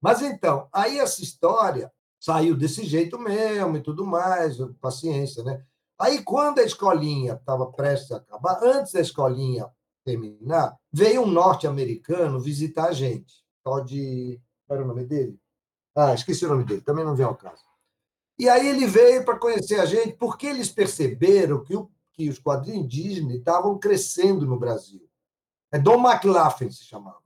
Mas 0.00 0.22
então, 0.22 0.68
aí 0.72 0.98
essa 1.00 1.22
história 1.22 1.90
saiu 2.24 2.56
desse 2.56 2.86
jeito 2.86 3.18
mesmo 3.18 3.76
e 3.76 3.82
tudo 3.82 4.06
mais, 4.06 4.56
paciência, 4.80 5.44
né? 5.44 5.62
Aí, 5.98 6.22
quando 6.22 6.58
a 6.58 6.62
escolinha 6.62 7.34
estava 7.34 7.70
prestes 7.70 8.12
a 8.12 8.16
acabar, 8.16 8.60
antes 8.62 8.94
da 8.94 9.00
escolinha 9.02 9.68
terminar, 10.02 10.74
veio 10.90 11.20
um 11.20 11.26
norte-americano 11.26 12.40
visitar 12.40 12.86
a 12.86 12.92
gente. 12.92 13.44
Pode. 13.62 14.40
Qual 14.66 14.78
era 14.78 14.84
o 14.86 14.88
nome 14.88 15.04
dele? 15.04 15.38
Ah, 15.94 16.14
esqueci 16.14 16.46
o 16.46 16.48
nome 16.48 16.64
dele, 16.64 16.80
também 16.80 17.04
não 17.04 17.14
vem 17.14 17.26
ao 17.26 17.36
caso. 17.36 17.62
E 18.38 18.48
aí 18.48 18.68
ele 18.68 18.86
veio 18.86 19.22
para 19.22 19.38
conhecer 19.38 19.78
a 19.78 19.84
gente, 19.84 20.14
porque 20.14 20.46
eles 20.46 20.70
perceberam 20.70 21.62
que, 21.62 21.76
o, 21.76 21.90
que 22.14 22.30
os 22.30 22.38
quadrinhos 22.38 22.88
Disney 22.88 23.36
estavam 23.36 23.78
crescendo 23.78 24.46
no 24.46 24.58
Brasil. 24.58 25.06
É 25.70 25.78
Dom 25.78 26.00
McLaughlin 26.00 26.70
se 26.70 26.84
chamava. 26.84 27.22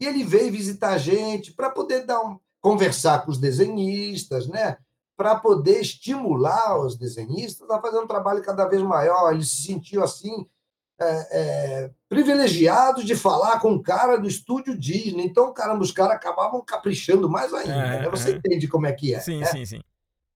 E 0.00 0.06
ele 0.06 0.22
veio 0.22 0.52
visitar 0.52 0.90
a 0.90 0.98
gente 0.98 1.52
para 1.52 1.70
poder 1.70 2.06
dar 2.06 2.22
um, 2.22 2.38
conversar 2.60 3.24
com 3.24 3.30
os 3.30 3.38
desenhistas, 3.38 4.46
né? 4.48 4.76
para 5.18 5.34
poder 5.34 5.80
estimular 5.80 6.78
os 6.78 6.96
desenhistas 6.96 7.68
a 7.68 7.82
fazer 7.82 7.98
um 7.98 8.06
trabalho 8.06 8.40
cada 8.40 8.64
vez 8.66 8.80
maior. 8.80 9.32
Ele 9.32 9.44
se 9.44 9.62
sentiu 9.62 10.04
assim 10.04 10.46
é, 11.00 11.28
é, 11.32 11.90
privilegiados 12.08 13.04
de 13.04 13.16
falar 13.16 13.58
com 13.58 13.72
o 13.72 13.82
cara 13.82 14.16
do 14.16 14.28
estúdio 14.28 14.78
Disney. 14.78 15.24
Então, 15.24 15.52
caramba, 15.52 15.82
os 15.82 15.90
caras 15.90 16.14
acabavam 16.14 16.64
caprichando 16.64 17.28
mais 17.28 17.52
ainda. 17.52 17.72
É, 17.72 18.02
né? 18.02 18.08
Você 18.10 18.30
é. 18.30 18.34
entende 18.36 18.68
como 18.68 18.86
é 18.86 18.92
que 18.92 19.12
é. 19.12 19.18
Sim, 19.18 19.40
né? 19.40 19.46
sim, 19.46 19.66
sim. 19.66 19.80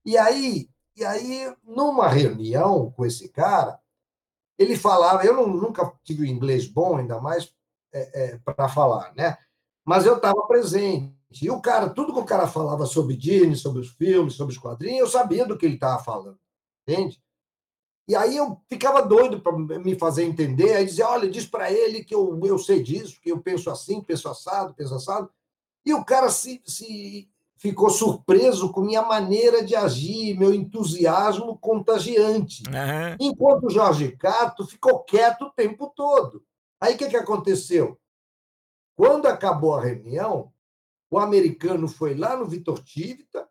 E 0.05 0.19
aí, 0.19 0.69
e 0.97 1.05
aí, 1.05 1.55
numa 1.63 2.09
reunião 2.09 2.91
com 2.91 3.07
esse 3.07 3.29
cara, 3.29 3.79
ele 4.59 4.77
falava, 4.77 5.25
eu 5.25 5.35
não, 5.35 5.47
nunca 5.47 5.93
tive 6.03 6.29
inglês 6.29 6.67
bom, 6.67 6.97
ainda 6.97 7.21
mais 7.21 7.55
é, 7.93 8.25
é, 8.25 8.39
para 8.45 8.69
falar, 8.69 9.13
né? 9.15 9.39
Mas 9.85 10.07
eu 10.07 10.17
estava 10.17 10.43
presente. 10.49 11.15
E 11.41 11.51
o 11.51 11.61
cara, 11.61 11.89
tudo 11.89 12.13
que 12.13 12.19
o 12.19 12.25
cara 12.25 12.47
falava 12.47 12.85
sobre 12.85 13.17
Disney, 13.17 13.57
sobre 13.57 13.81
os 13.81 13.91
filmes, 13.91 14.35
sobre 14.35 14.53
os 14.53 14.59
quadrinhos, 14.59 15.01
eu 15.01 15.07
sabia 15.09 15.47
do 15.47 15.57
que 15.57 15.65
ele 15.65 15.77
estava 15.77 16.03
falando, 16.03 16.39
entende? 16.87 17.23
E 18.09 18.17
aí 18.17 18.37
eu 18.37 18.61
ficava 18.69 19.01
doido 19.01 19.41
para 19.41 19.57
me 19.57 19.97
fazer 19.97 20.25
entender, 20.25 20.75
aí 20.75 20.85
dizia, 20.85 21.09
olha, 21.09 21.31
diz 21.31 21.47
para 21.47 21.73
ele 21.73 22.05
que 22.05 22.15
eu, 22.15 22.39
eu 22.45 22.59
sei 22.59 22.83
disso, 22.83 23.21
que 23.21 23.31
eu 23.31 23.41
penso 23.41 23.71
assim, 23.71 24.01
penso 24.01 24.29
assado, 24.29 24.75
penso 24.75 24.95
assado. 24.95 25.31
E 25.87 25.95
o 25.95 26.05
cara 26.05 26.29
se, 26.29 26.61
se 26.67 27.29
ficou 27.57 27.91
surpreso 27.91 28.73
com 28.73 28.81
minha 28.81 29.03
maneira 29.03 29.65
de 29.65 29.77
agir, 29.77 30.37
meu 30.37 30.53
entusiasmo 30.53 31.57
contagiante. 31.59 32.65
Uhum. 32.67 33.17
Enquanto 33.21 33.67
o 33.67 33.71
Jorge 33.71 34.17
Cato 34.17 34.67
ficou 34.67 34.99
quieto 35.05 35.43
o 35.43 35.51
tempo 35.51 35.93
todo. 35.95 36.45
Aí 36.81 36.95
o 36.95 36.99
que, 36.99 37.09
que 37.09 37.17
aconteceu? 37.17 37.97
Quando 38.97 39.27
acabou 39.27 39.77
a 39.77 39.85
reunião, 39.85 40.52
o 41.13 41.19
americano 41.19 41.87
foi 41.87 42.15
lá 42.15 42.35
no 42.35 42.47
Vitor 42.47 42.83
Tivita 42.83 43.47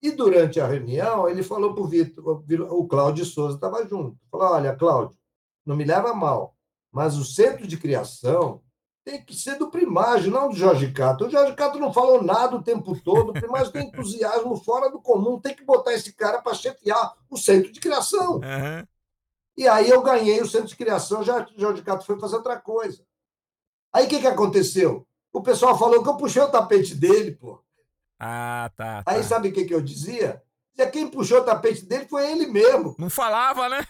e, 0.00 0.12
durante 0.12 0.60
a 0.60 0.68
reunião, 0.68 1.28
ele 1.28 1.42
falou 1.42 1.74
para 1.74 1.82
o 1.82 1.88
Vitor, 1.88 2.44
o 2.70 2.86
Cláudio 2.86 3.24
Souza 3.24 3.56
estava 3.56 3.84
junto. 3.88 4.16
Falou: 4.30 4.52
Olha, 4.52 4.76
Cláudio, 4.76 5.18
não 5.66 5.74
me 5.74 5.84
leva 5.84 6.14
mal, 6.14 6.56
mas 6.92 7.16
o 7.16 7.24
centro 7.24 7.66
de 7.66 7.76
criação 7.76 8.62
tem 9.04 9.20
que 9.20 9.34
ser 9.34 9.58
do 9.58 9.68
primário, 9.68 10.30
não 10.30 10.48
do 10.48 10.54
Jorge 10.54 10.92
Cato. 10.92 11.26
O 11.26 11.30
Jorge 11.30 11.56
Cato 11.56 11.76
não 11.76 11.92
falou 11.92 12.22
nada 12.22 12.54
o 12.54 12.62
tempo 12.62 12.96
todo, 13.02 13.30
o 13.30 13.32
primário 13.32 13.72
tem 13.72 13.88
entusiasmo 13.88 14.54
fora 14.54 14.88
do 14.88 15.02
comum, 15.02 15.40
tem 15.40 15.56
que 15.56 15.64
botar 15.64 15.94
esse 15.94 16.12
cara 16.12 16.40
para 16.40 16.54
chefiar 16.54 17.14
o 17.28 17.36
centro 17.36 17.72
de 17.72 17.80
criação. 17.80 18.34
Uhum. 18.34 18.86
E 19.56 19.66
aí 19.66 19.90
eu 19.90 20.02
ganhei 20.02 20.40
o 20.40 20.46
centro 20.46 20.68
de 20.68 20.76
criação, 20.76 21.24
já 21.24 21.44
o 21.44 21.60
Jorge 21.60 21.82
Cato 21.82 22.06
foi 22.06 22.16
fazer 22.20 22.36
outra 22.36 22.60
coisa. 22.60 23.04
Aí 23.92 24.06
o 24.06 24.08
que, 24.08 24.20
que 24.20 24.26
aconteceu? 24.28 25.04
O 25.32 25.42
pessoal 25.42 25.78
falou 25.78 26.02
que 26.02 26.08
eu 26.08 26.16
puxei 26.16 26.42
o 26.42 26.50
tapete 26.50 26.94
dele, 26.94 27.32
pô. 27.32 27.62
Ah, 28.18 28.70
tá. 28.76 29.02
tá. 29.02 29.12
Aí 29.12 29.22
sabe 29.22 29.48
o 29.48 29.52
que, 29.52 29.64
que 29.64 29.74
eu 29.74 29.80
dizia? 29.80 30.42
Dizia 30.74 30.90
quem 30.90 31.08
puxou 31.08 31.40
o 31.40 31.44
tapete 31.44 31.84
dele 31.84 32.06
foi 32.06 32.30
ele 32.30 32.46
mesmo. 32.46 32.94
Não 32.98 33.10
falava, 33.10 33.68
né? 33.68 33.86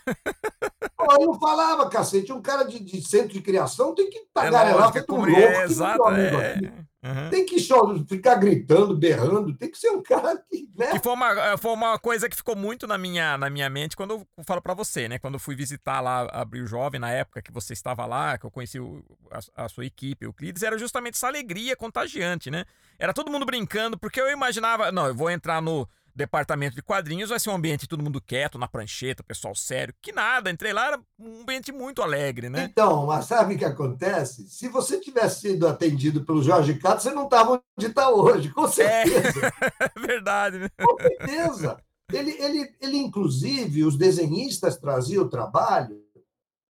Pô, 0.96 1.12
eu 1.12 1.26
não 1.26 1.38
falava, 1.38 1.88
cacete. 1.88 2.32
Um 2.32 2.40
cara 2.40 2.64
de, 2.64 2.78
de 2.80 3.02
centro 3.02 3.32
de 3.32 3.40
criação 3.40 3.94
tem 3.94 4.08
que 4.08 4.26
tagarelar 4.32 4.88
é 4.88 4.92
feito 4.92 5.14
um 5.14 5.24
louco. 5.24 5.40
É, 5.40 5.64
exato, 5.64 6.08
é. 6.10 6.84
Uhum. 7.04 7.30
Tem 7.30 7.44
que 7.44 7.58
ficar 8.06 8.36
gritando, 8.36 8.96
berrando, 8.96 9.52
tem 9.54 9.68
que 9.68 9.76
ser 9.76 9.90
um 9.90 10.00
cara 10.00 10.36
que. 10.36 10.68
Né? 10.78 10.92
Que 10.92 11.00
foi 11.00 11.12
uma, 11.12 11.32
eh, 11.32 11.56
foi 11.56 11.72
uma 11.72 11.98
coisa 11.98 12.28
que 12.28 12.36
ficou 12.36 12.54
muito 12.54 12.86
na 12.86 12.96
minha, 12.96 13.36
na 13.36 13.50
minha 13.50 13.68
mente 13.68 13.96
quando 13.96 14.12
eu 14.12 14.44
falo 14.44 14.62
para 14.62 14.72
você, 14.72 15.08
né? 15.08 15.18
Quando 15.18 15.34
eu 15.34 15.40
fui 15.40 15.56
visitar 15.56 16.00
lá 16.00 16.28
Abril 16.30 16.64
Jovem, 16.64 17.00
na 17.00 17.10
época 17.10 17.42
que 17.42 17.52
você 17.52 17.72
estava 17.72 18.06
lá, 18.06 18.38
que 18.38 18.46
eu 18.46 18.52
conheci 18.52 18.78
o, 18.78 19.02
a, 19.32 19.64
a, 19.64 19.68
sua 19.68 19.84
equipe, 19.84 20.28
o 20.28 20.32
Clides, 20.32 20.62
era 20.62 20.78
justamente 20.78 21.14
essa 21.14 21.26
alegria 21.26 21.74
contagiante, 21.74 22.52
né? 22.52 22.64
Era 22.96 23.12
todo 23.12 23.32
mundo 23.32 23.44
brincando, 23.44 23.98
porque 23.98 24.20
eu 24.20 24.30
imaginava, 24.30 24.92
não, 24.92 25.08
eu 25.08 25.14
vou 25.14 25.28
entrar 25.28 25.60
no 25.60 25.88
departamento 26.14 26.74
de 26.74 26.82
quadrinhos 26.82 27.30
vai 27.30 27.40
ser 27.40 27.50
um 27.50 27.54
ambiente 27.54 27.88
todo 27.88 28.02
mundo 28.02 28.20
quieto, 28.20 28.58
na 28.58 28.68
prancheta, 28.68 29.22
pessoal 29.22 29.54
sério. 29.54 29.94
Que 30.00 30.12
nada, 30.12 30.50
entrei 30.50 30.72
lá, 30.72 30.88
era 30.88 31.00
um 31.18 31.42
ambiente 31.42 31.72
muito 31.72 32.02
alegre, 32.02 32.48
né? 32.48 32.64
Então, 32.70 33.06
mas 33.06 33.26
sabe 33.26 33.54
o 33.54 33.58
que 33.58 33.64
acontece? 33.64 34.48
Se 34.48 34.68
você 34.68 35.00
tivesse 35.00 35.40
sido 35.40 35.66
atendido 35.66 36.24
pelo 36.24 36.42
Jorge 36.42 36.74
Cato, 36.74 37.02
você 37.02 37.10
não 37.12 37.24
estava 37.24 37.62
onde 37.78 37.86
está 37.86 38.10
hoje, 38.10 38.50
com 38.50 38.68
certeza. 38.68 39.52
É, 39.80 39.88
verdade, 39.98 40.58
né? 40.58 40.68
Com 40.78 40.96
certeza. 40.96 41.76
Ele, 42.12 42.30
ele, 42.32 42.76
ele, 42.80 42.96
inclusive, 42.98 43.84
os 43.84 43.96
desenhistas 43.96 44.76
traziam 44.76 45.24
o 45.24 45.30
trabalho 45.30 46.02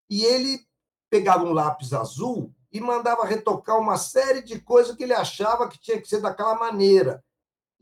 e 0.09 0.25
ele 0.25 0.61
pegava 1.11 1.45
um 1.45 1.53
lápis 1.53 1.93
azul 1.93 2.55
e 2.73 2.81
mandava 2.81 3.27
retocar 3.27 3.79
uma 3.79 3.99
série 3.99 4.43
de 4.43 4.59
coisas 4.61 4.97
que 4.97 5.03
ele 5.03 5.13
achava 5.13 5.69
que 5.69 5.79
tinha 5.79 6.01
que 6.01 6.09
ser 6.09 6.21
daquela 6.21 6.55
maneira. 6.55 7.23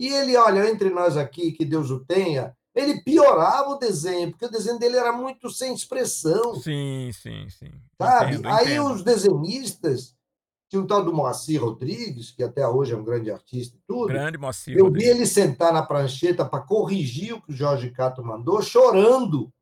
E 0.00 0.08
ele, 0.08 0.34
olha, 0.34 0.70
entre 0.70 0.88
nós 0.88 1.14
aqui, 1.18 1.52
que 1.52 1.62
Deus 1.62 1.90
o 1.90 2.00
tenha, 2.00 2.56
ele 2.74 3.02
piorava 3.02 3.68
o 3.68 3.78
desenho, 3.78 4.30
porque 4.30 4.46
o 4.46 4.50
desenho 4.50 4.78
dele 4.78 4.96
era 4.96 5.12
muito 5.12 5.50
sem 5.50 5.74
expressão. 5.74 6.54
Sim, 6.54 7.10
sim, 7.12 7.46
sim. 7.50 7.70
Sabe? 8.00 8.36
Entendo, 8.36 8.48
Aí 8.48 8.76
entendo. 8.76 8.92
os 8.94 9.02
desenhistas, 9.02 10.14
tinha 10.70 10.80
um 10.80 10.86
tal 10.86 11.04
do 11.04 11.12
Moacir 11.12 11.62
Rodrigues, 11.62 12.30
que 12.30 12.42
até 12.42 12.66
hoje 12.66 12.94
é 12.94 12.96
um 12.96 13.04
grande 13.04 13.30
artista 13.30 13.76
e 13.76 13.80
tudo. 13.86 14.06
Grande 14.06 14.38
Moacir. 14.38 14.74
Eu 14.74 14.90
vi 14.90 15.04
ele 15.04 15.26
sentar 15.26 15.70
na 15.70 15.82
prancheta 15.82 16.46
para 16.46 16.62
corrigir 16.62 17.34
o 17.34 17.42
que 17.42 17.52
o 17.52 17.54
Jorge 17.56 17.90
Cato 17.90 18.24
mandou, 18.24 18.62
chorando 18.62 19.52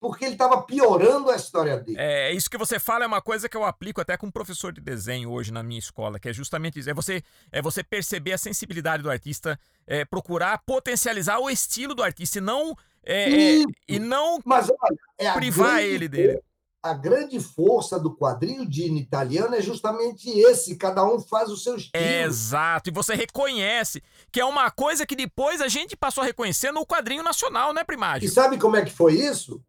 porque 0.00 0.24
ele 0.24 0.32
estava 0.32 0.62
piorando 0.62 1.30
a 1.30 1.36
história 1.36 1.78
dele. 1.78 1.98
É, 2.00 2.32
isso 2.32 2.48
que 2.48 2.56
você 2.56 2.80
fala 2.80 3.04
é 3.04 3.06
uma 3.06 3.20
coisa 3.20 3.48
que 3.48 3.56
eu 3.56 3.64
aplico 3.64 4.00
até 4.00 4.16
com 4.16 4.26
um 4.26 4.30
professor 4.30 4.72
de 4.72 4.80
desenho 4.80 5.30
hoje 5.30 5.52
na 5.52 5.62
minha 5.62 5.78
escola, 5.78 6.18
que 6.18 6.28
é 6.28 6.32
justamente 6.32 6.80
isso. 6.80 6.88
É 6.88 6.94
você, 6.94 7.22
é 7.52 7.60
você 7.60 7.84
perceber 7.84 8.32
a 8.32 8.38
sensibilidade 8.38 9.02
do 9.02 9.10
artista, 9.10 9.60
é, 9.86 10.04
procurar 10.06 10.62
potencializar 10.64 11.38
o 11.38 11.50
estilo 11.50 11.94
do 11.94 12.02
artista 12.02 12.38
e 12.38 12.40
não, 12.40 12.74
é, 13.04 13.60
é, 13.60 13.64
e 13.86 13.98
não 13.98 14.38
Mas, 14.42 14.70
olha, 14.70 14.98
é 15.18 15.32
privar 15.32 15.82
ele 15.82 16.08
dele. 16.08 16.40
A 16.82 16.94
grande 16.94 17.38
força 17.38 18.00
do 18.00 18.16
quadrinho 18.16 18.66
Dino 18.66 18.96
italiano 18.96 19.54
é 19.54 19.60
justamente 19.60 20.30
esse, 20.30 20.76
cada 20.76 21.04
um 21.04 21.20
faz 21.20 21.50
o 21.50 21.56
seu 21.58 21.76
estilo. 21.76 22.02
exato, 22.02 22.88
e 22.88 22.92
você 22.92 23.14
reconhece, 23.14 24.02
que 24.32 24.40
é 24.40 24.44
uma 24.46 24.70
coisa 24.70 25.04
que 25.04 25.14
depois 25.14 25.60
a 25.60 25.68
gente 25.68 25.94
passou 25.94 26.22
a 26.22 26.26
reconhecer 26.26 26.72
no 26.72 26.86
quadrinho 26.86 27.22
nacional, 27.22 27.74
né, 27.74 27.84
Primágio? 27.84 28.26
E 28.26 28.30
sabe 28.30 28.56
como 28.56 28.76
é 28.76 28.82
que 28.82 28.90
foi 28.90 29.12
isso? 29.12 29.62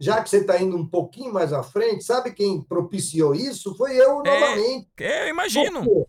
Já 0.00 0.22
que 0.22 0.30
você 0.30 0.38
está 0.38 0.60
indo 0.60 0.74
um 0.74 0.86
pouquinho 0.86 1.30
mais 1.30 1.52
à 1.52 1.62
frente, 1.62 2.02
sabe 2.02 2.32
quem 2.32 2.62
propiciou 2.62 3.34
isso? 3.34 3.76
Foi 3.76 3.94
eu 3.94 4.22
é, 4.24 4.40
novamente. 4.40 4.88
É, 4.98 5.24
eu 5.24 5.28
imagino. 5.28 6.06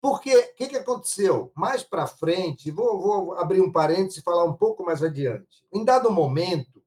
Porque 0.00 0.36
o 0.36 0.54
que, 0.54 0.68
que 0.68 0.76
aconteceu? 0.76 1.50
Mais 1.56 1.82
para 1.82 2.06
frente, 2.06 2.70
vou, 2.70 3.00
vou 3.00 3.34
abrir 3.34 3.60
um 3.60 3.72
parênteses 3.72 4.18
e 4.18 4.22
falar 4.22 4.44
um 4.44 4.52
pouco 4.52 4.84
mais 4.84 5.02
adiante. 5.02 5.64
Em 5.72 5.84
dado 5.84 6.10
momento, 6.10 6.80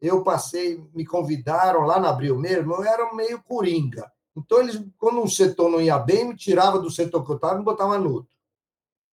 eu 0.00 0.22
passei, 0.22 0.82
me 0.94 1.06
convidaram 1.06 1.80
lá 1.80 1.98
na 1.98 2.10
Abril 2.10 2.38
mesmo, 2.38 2.74
eu 2.74 2.84
era 2.84 3.14
meio 3.14 3.42
coringa. 3.42 4.10
Então, 4.36 4.60
eles, 4.60 4.82
quando 4.98 5.22
um 5.22 5.28
setor 5.28 5.70
não 5.70 5.80
ia 5.80 5.98
bem, 5.98 6.28
me 6.28 6.36
tirava 6.36 6.78
do 6.78 6.90
setor 6.90 7.24
que 7.24 7.32
eu 7.32 7.36
estava 7.36 7.54
e 7.54 7.58
me 7.58 7.64
botava 7.64 7.98
no 7.98 8.12
outro. 8.12 8.36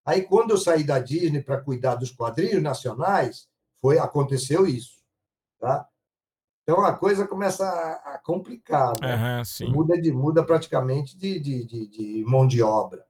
Aí, 0.06 0.22
quando 0.24 0.52
eu 0.52 0.58
saí 0.58 0.84
da 0.84 1.00
Disney 1.00 1.42
para 1.42 1.62
cuidar 1.62 1.96
dos 1.96 2.12
quadrinhos 2.12 2.62
nacionais, 2.62 3.48
foi 3.80 4.00
aconteceu 4.00 4.68
isso. 4.68 5.02
Tá? 5.60 5.88
Então 6.64 6.84
a 6.84 6.94
coisa 6.94 7.28
começa 7.28 7.68
a, 8.06 8.18
complicar, 8.24 8.94
né? 9.02 9.42
Uhum, 9.62 9.74
muda, 9.74 10.02
de, 10.02 10.12
muda 10.12 10.44
praticamente 10.44 11.18
de, 11.18 11.38
de, 11.40 11.66
de, 11.66 11.88
de, 11.88 12.26
mão 12.26 12.48
de 12.48 12.62
obra. 12.64 13.06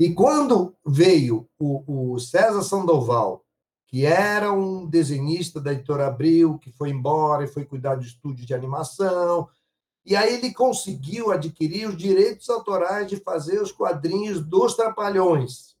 E 0.00 0.12
quando 0.12 0.74
veio 0.84 1.48
o, 1.58 2.14
o 2.14 2.18
César 2.18 2.62
Sandoval, 2.62 3.44
que 3.86 4.04
era 4.04 4.52
um 4.52 4.84
desenhista 4.84 5.60
da 5.60 5.72
editora 5.72 6.08
Abril, 6.08 6.58
que 6.58 6.72
foi 6.72 6.90
embora 6.90 7.44
e 7.44 7.48
foi 7.48 7.64
cuidar 7.64 7.94
de 7.94 8.06
estúdio 8.06 8.44
de 8.44 8.52
animação, 8.52 9.48
e 10.04 10.16
aí 10.16 10.34
ele 10.34 10.52
conseguiu 10.52 11.30
adquirir 11.30 11.88
os 11.88 11.96
direitos 11.96 12.48
autorais 12.50 13.08
de 13.08 13.16
fazer 13.16 13.60
os 13.62 13.70
quadrinhos 13.70 14.44
dos 14.44 14.74
Trapalhões, 14.74 15.76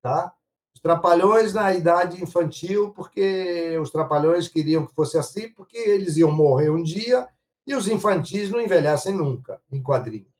tá? 0.00 0.32
Trapalhões 0.80 1.54
na 1.54 1.72
idade 1.72 2.22
infantil, 2.22 2.90
porque 2.90 3.78
os 3.80 3.90
Trapalhões 3.90 4.48
queriam 4.48 4.86
que 4.86 4.94
fosse 4.94 5.16
assim, 5.16 5.48
porque 5.48 5.78
eles 5.78 6.16
iam 6.16 6.30
morrer 6.30 6.70
um 6.70 6.82
dia 6.82 7.26
e 7.66 7.74
os 7.74 7.88
infantis 7.88 8.50
não 8.50 8.60
envelhecem 8.60 9.14
nunca 9.14 9.60
em 9.72 9.82
quadrinhos. 9.82 10.34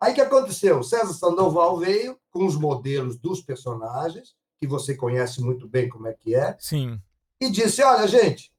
Aí 0.00 0.12
o 0.12 0.14
que 0.14 0.20
aconteceu? 0.20 0.82
César 0.82 1.12
Sandoval 1.12 1.78
veio 1.78 2.18
com 2.30 2.44
os 2.44 2.56
modelos 2.56 3.16
dos 3.16 3.40
personagens, 3.40 4.34
que 4.58 4.66
você 4.66 4.94
conhece 4.94 5.40
muito 5.40 5.68
bem 5.68 5.88
como 5.88 6.08
é 6.08 6.12
que 6.12 6.34
é, 6.34 6.56
Sim. 6.58 7.00
e 7.40 7.50
disse: 7.50 7.82
Olha, 7.82 8.06
gente, 8.06 8.52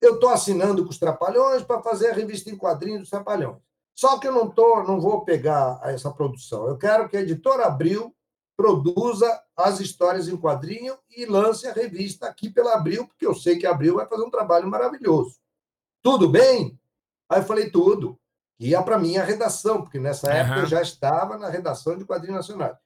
eu 0.00 0.14
estou 0.14 0.30
assinando 0.30 0.84
com 0.84 0.90
os 0.90 0.98
Trapalhões 0.98 1.62
para 1.62 1.82
fazer 1.82 2.10
a 2.10 2.14
revista 2.14 2.50
em 2.50 2.56
quadrinhos 2.56 3.00
dos 3.00 3.10
Trapalhões. 3.10 3.58
Só 3.94 4.18
que 4.18 4.26
eu 4.26 4.32
não, 4.32 4.48
tô, 4.48 4.82
não 4.82 5.00
vou 5.00 5.24
pegar 5.24 5.80
essa 5.84 6.10
produção. 6.10 6.66
Eu 6.66 6.76
quero 6.76 7.08
que 7.08 7.16
a 7.16 7.20
editora 7.20 7.66
Abril 7.66 8.14
produza 8.56 9.42
as 9.56 9.80
histórias 9.80 10.28
em 10.28 10.36
quadrinho 10.36 10.96
e 11.10 11.26
lance 11.26 11.66
a 11.66 11.72
revista 11.72 12.26
aqui 12.26 12.50
pela 12.50 12.74
Abril, 12.74 13.06
porque 13.06 13.26
eu 13.26 13.34
sei 13.34 13.58
que 13.58 13.66
Abril 13.66 13.96
vai 13.96 14.06
fazer 14.06 14.24
um 14.24 14.30
trabalho 14.30 14.68
maravilhoso. 14.68 15.36
Tudo 16.02 16.28
bem? 16.28 16.78
Aí 17.28 17.40
eu 17.40 17.44
falei, 17.44 17.70
tudo. 17.70 18.18
Ia 18.58 18.82
para 18.82 18.98
mim 18.98 19.16
a 19.16 19.24
redação, 19.24 19.82
porque 19.82 19.98
nessa 19.98 20.28
uhum. 20.28 20.34
época 20.34 20.60
eu 20.60 20.66
já 20.66 20.82
estava 20.82 21.36
na 21.36 21.48
redação 21.48 21.96
de 21.96 22.04
quadrinhos 22.04 22.36
nacionais. 22.36 22.76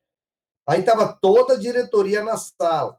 Aí 0.66 0.80
estava 0.80 1.12
toda 1.12 1.54
a 1.54 1.58
diretoria 1.58 2.24
na 2.24 2.36
sala. 2.36 2.98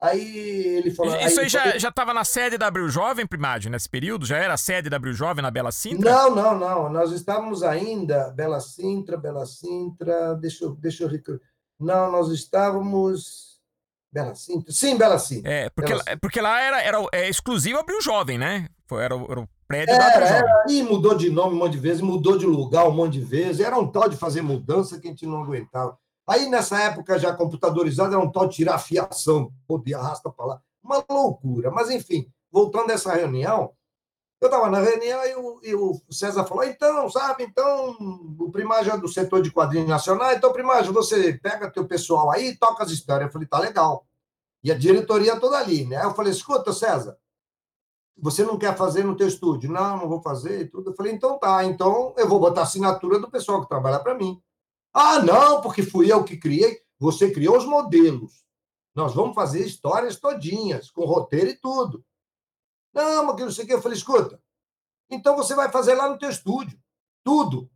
Aí 0.00 0.36
ele 0.76 0.90
falou. 0.90 1.16
Isso 1.16 1.40
aí, 1.40 1.46
aí 1.46 1.78
já 1.78 1.88
estava 1.88 2.12
na 2.12 2.24
sede 2.24 2.58
da 2.58 2.66
Abril 2.66 2.88
Jovem, 2.88 3.26
Primário, 3.26 3.70
nesse 3.70 3.88
período? 3.88 4.26
Já 4.26 4.36
era 4.36 4.54
a 4.54 4.58
sede 4.58 4.90
da 4.90 4.96
Abril 4.96 5.14
Jovem 5.14 5.42
na 5.42 5.50
Bela 5.50 5.72
Sintra? 5.72 6.10
Não, 6.10 6.34
não, 6.34 6.58
não. 6.58 6.90
Nós 6.90 7.10
estávamos 7.10 7.62
ainda. 7.62 8.30
Bela 8.30 8.60
Sintra, 8.60 9.16
Bela 9.16 9.46
Sintra. 9.46 10.34
Deixa 10.34 10.64
eu, 10.64 10.74
deixa 10.74 11.04
eu 11.04 11.08
não, 11.78 12.10
nós 12.10 12.28
estávamos. 12.30 13.54
Bela 14.12 14.34
Cinta? 14.34 14.70
Sim, 14.70 14.96
Bela 14.96 15.18
Cinta. 15.18 15.48
É, 15.48 15.70
porque, 15.70 15.90
Bela 15.90 16.04
Cinta. 16.04 16.18
porque 16.18 16.40
lá 16.40 16.60
era, 16.60 16.80
era 16.80 16.98
é 17.12 17.28
exclusivo 17.28 17.78
Abril 17.78 18.00
Jovem, 18.00 18.38
né? 18.38 18.68
Era, 18.92 19.16
era 19.16 19.40
o 19.40 19.48
prédio 19.66 19.92
era, 19.92 20.04
da 20.04 20.12
Abril 20.12 20.26
Jovem. 20.28 20.42
Era, 20.42 20.64
e 20.68 20.82
mudou 20.82 21.14
de 21.16 21.30
nome 21.30 21.54
um 21.54 21.58
monte 21.58 21.72
de 21.72 21.78
vezes, 21.78 22.00
mudou 22.00 22.38
de 22.38 22.46
lugar 22.46 22.86
um 22.86 22.92
monte 22.92 23.14
de 23.14 23.24
vezes. 23.24 23.60
Era 23.60 23.76
um 23.76 23.90
tal 23.90 24.08
de 24.08 24.16
fazer 24.16 24.40
mudança 24.40 25.00
que 25.00 25.08
a 25.08 25.10
gente 25.10 25.26
não 25.26 25.42
aguentava. 25.42 25.98
Aí, 26.26 26.48
nessa 26.48 26.80
época 26.80 27.18
já 27.18 27.34
computadorizada, 27.34 28.14
era 28.14 28.24
um 28.24 28.30
tal 28.30 28.48
de 28.48 28.56
tirar 28.56 28.78
fiação, 28.78 29.52
podia 29.66 29.98
arrasta 29.98 30.30
para 30.30 30.46
lá. 30.46 30.60
Uma 30.82 31.04
loucura. 31.10 31.70
Mas, 31.70 31.90
enfim, 31.90 32.26
voltando 32.50 32.90
a 32.90 32.94
essa 32.94 33.12
reunião, 33.12 33.72
eu 34.46 34.50
estava 34.50 34.70
na 34.70 34.80
reunião 34.80 35.26
e 35.26 35.34
o, 35.34 35.60
e 35.62 35.74
o, 35.74 36.00
César 36.10 36.44
falou: 36.44 36.64
então, 36.64 37.08
sabe, 37.10 37.44
então, 37.44 37.96
o 38.38 38.50
Primágio 38.50 38.92
é 38.92 38.98
do 38.98 39.08
setor 39.08 39.42
de 39.42 39.50
quadrinhos 39.50 39.88
nacional, 39.88 40.32
então, 40.32 40.52
Primágio, 40.52 40.92
você 40.92 41.34
pega 41.34 41.70
teu 41.70 41.86
pessoal 41.86 42.30
aí 42.30 42.48
e 42.48 42.56
toca 42.56 42.84
as 42.84 42.90
histórias. 42.90 43.28
Eu 43.28 43.32
falei: 43.32 43.48
tá 43.48 43.58
legal. 43.58 44.06
E 44.62 44.72
a 44.72 44.78
diretoria 44.78 45.38
toda 45.38 45.58
ali, 45.58 45.84
né? 45.86 46.04
Eu 46.04 46.14
falei: 46.14 46.32
escuta, 46.32 46.72
César, 46.72 47.16
você 48.16 48.44
não 48.44 48.58
quer 48.58 48.76
fazer 48.76 49.04
no 49.04 49.16
teu 49.16 49.26
estúdio? 49.26 49.70
Não, 49.70 49.98
não 49.98 50.08
vou 50.08 50.22
fazer 50.22 50.62
e 50.62 50.68
tudo. 50.68 50.90
Eu 50.90 50.94
falei: 50.94 51.12
então 51.12 51.38
tá, 51.38 51.64
então 51.64 52.14
eu 52.16 52.28
vou 52.28 52.40
botar 52.40 52.62
a 52.62 52.64
assinatura 52.64 53.18
do 53.18 53.30
pessoal 53.30 53.62
que 53.62 53.68
trabalha 53.68 53.98
para 53.98 54.14
mim. 54.14 54.40
Ah, 54.92 55.18
não, 55.20 55.60
porque 55.60 55.82
fui 55.82 56.12
eu 56.12 56.22
que 56.22 56.36
criei. 56.36 56.80
Você 56.98 57.30
criou 57.30 57.56
os 57.56 57.66
modelos. 57.66 58.44
Nós 58.94 59.12
vamos 59.12 59.34
fazer 59.34 59.66
histórias 59.66 60.16
todinhas, 60.16 60.90
com 60.90 61.04
roteiro 61.04 61.50
e 61.50 61.56
tudo. 61.56 62.04
Não, 62.94 63.26
mas 63.26 63.36
que 63.36 63.44
não 63.44 63.50
sei 63.50 63.64
o 63.64 63.66
que. 63.66 63.74
Eu 63.74 63.82
falei, 63.82 63.98
escuta, 63.98 64.40
então 65.10 65.36
você 65.36 65.54
vai 65.54 65.70
fazer 65.70 65.94
lá 65.94 66.08
no 66.08 66.18
teu 66.18 66.30
estúdio. 66.30 66.78
Tudo. 67.24 67.70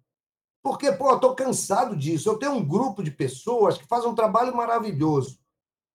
Porque, 0.63 0.93
pô, 0.93 1.13
eu 1.13 1.21
tô 1.21 1.35
cansado 1.35 1.97
disso. 1.97 2.29
Eu 2.29 2.39
tenho 2.39 2.53
um 2.53 2.67
grupo 2.67 3.03
de 3.03 3.11
pessoas 3.11 3.79
que 3.79 3.87
fazem 3.87 4.09
um 4.09 4.15
trabalho 4.15 4.55
maravilhoso 4.55 5.39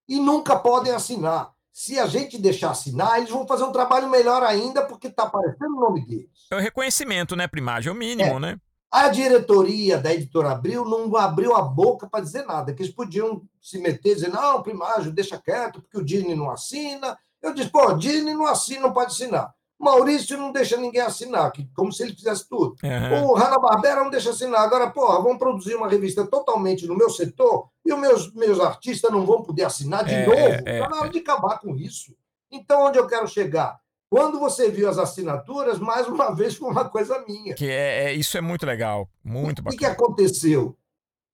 e 0.07 0.19
nunca 0.19 0.57
podem 0.57 0.91
assinar. 0.91 1.51
Se 1.71 1.99
a 1.99 2.05
gente 2.05 2.37
deixar 2.37 2.71
assinar, 2.71 3.17
eles 3.17 3.31
vão 3.31 3.47
fazer 3.47 3.63
um 3.63 3.71
trabalho 3.71 4.09
melhor 4.09 4.43
ainda 4.43 4.85
porque 4.85 5.07
está 5.07 5.23
aparecendo 5.23 5.75
o 5.75 5.79
nome 5.79 6.05
deles. 6.05 6.47
É 6.51 6.55
o 6.55 6.59
reconhecimento, 6.59 7.35
né, 7.35 7.47
primagem? 7.47 7.89
É 7.89 7.91
o 7.91 7.95
mínimo, 7.95 8.35
é. 8.35 8.39
né? 8.39 8.59
A 8.91 9.09
diretoria 9.09 9.97
da 9.97 10.13
editora 10.13 10.51
Abril 10.51 10.85
não 10.85 11.15
abriu 11.17 11.55
a 11.55 11.63
boca 11.63 12.07
para 12.07 12.23
dizer 12.23 12.45
nada, 12.45 12.71
que 12.71 12.83
eles 12.83 12.93
podiam 12.93 13.41
se 13.59 13.79
meter 13.79 14.11
e 14.11 14.15
dizer, 14.15 14.29
não, 14.29 14.61
primário, 14.61 15.11
deixa 15.11 15.35
quieto, 15.39 15.81
porque 15.81 15.97
o 15.97 16.05
Disney 16.05 16.35
não 16.35 16.51
assina, 16.51 17.17
eu 17.43 17.53
disse, 17.53 17.69
pô, 17.69 17.93
Disney 17.93 18.33
não 18.33 18.47
assina, 18.47 18.81
não 18.81 18.93
pode 18.93 19.11
assinar. 19.11 19.53
Maurício 19.77 20.37
não 20.37 20.51
deixa 20.51 20.77
ninguém 20.77 21.01
assinar, 21.01 21.51
que, 21.51 21.67
como 21.75 21.91
se 21.91 22.03
ele 22.03 22.15
fizesse 22.15 22.47
tudo. 22.47 22.75
Uhum. 22.81 23.31
O 23.31 23.33
Hanna-Barbera 23.33 24.01
não 24.01 24.09
deixa 24.09 24.29
assinar. 24.29 24.61
Agora, 24.61 24.89
porra, 24.89 25.21
vamos 25.21 25.37
produzir 25.37 25.75
uma 25.75 25.89
revista 25.89 26.25
totalmente 26.25 26.87
no 26.87 26.95
meu 26.95 27.09
setor 27.09 27.67
e 27.85 27.93
os 27.93 27.99
meus, 27.99 28.33
meus 28.33 28.59
artistas 28.61 29.11
não 29.11 29.25
vão 29.25 29.43
poder 29.43 29.65
assinar 29.65 30.05
de 30.05 30.13
é, 30.13 30.25
novo. 30.25 30.55
Está 30.55 30.71
é, 30.71 30.79
na 30.87 30.97
hora 30.97 31.07
é. 31.07 31.11
de 31.11 31.19
acabar 31.19 31.59
com 31.59 31.75
isso. 31.75 32.15
Então, 32.49 32.85
onde 32.85 32.97
eu 32.97 33.05
quero 33.07 33.27
chegar? 33.27 33.77
Quando 34.09 34.39
você 34.39 34.69
viu 34.69 34.87
as 34.87 34.97
assinaturas, 34.97 35.79
mais 35.79 36.07
uma 36.07 36.31
vez 36.35 36.55
foi 36.55 36.69
uma 36.69 36.87
coisa 36.87 37.21
minha. 37.27 37.53
Que 37.53 37.69
é, 37.69 38.05
é 38.05 38.13
isso 38.13 38.37
é 38.37 38.41
muito 38.41 38.65
legal, 38.65 39.09
muito 39.23 39.59
o 39.59 39.63
bacana. 39.63 39.75
O 39.75 39.79
que 39.79 39.85
aconteceu? 39.85 40.77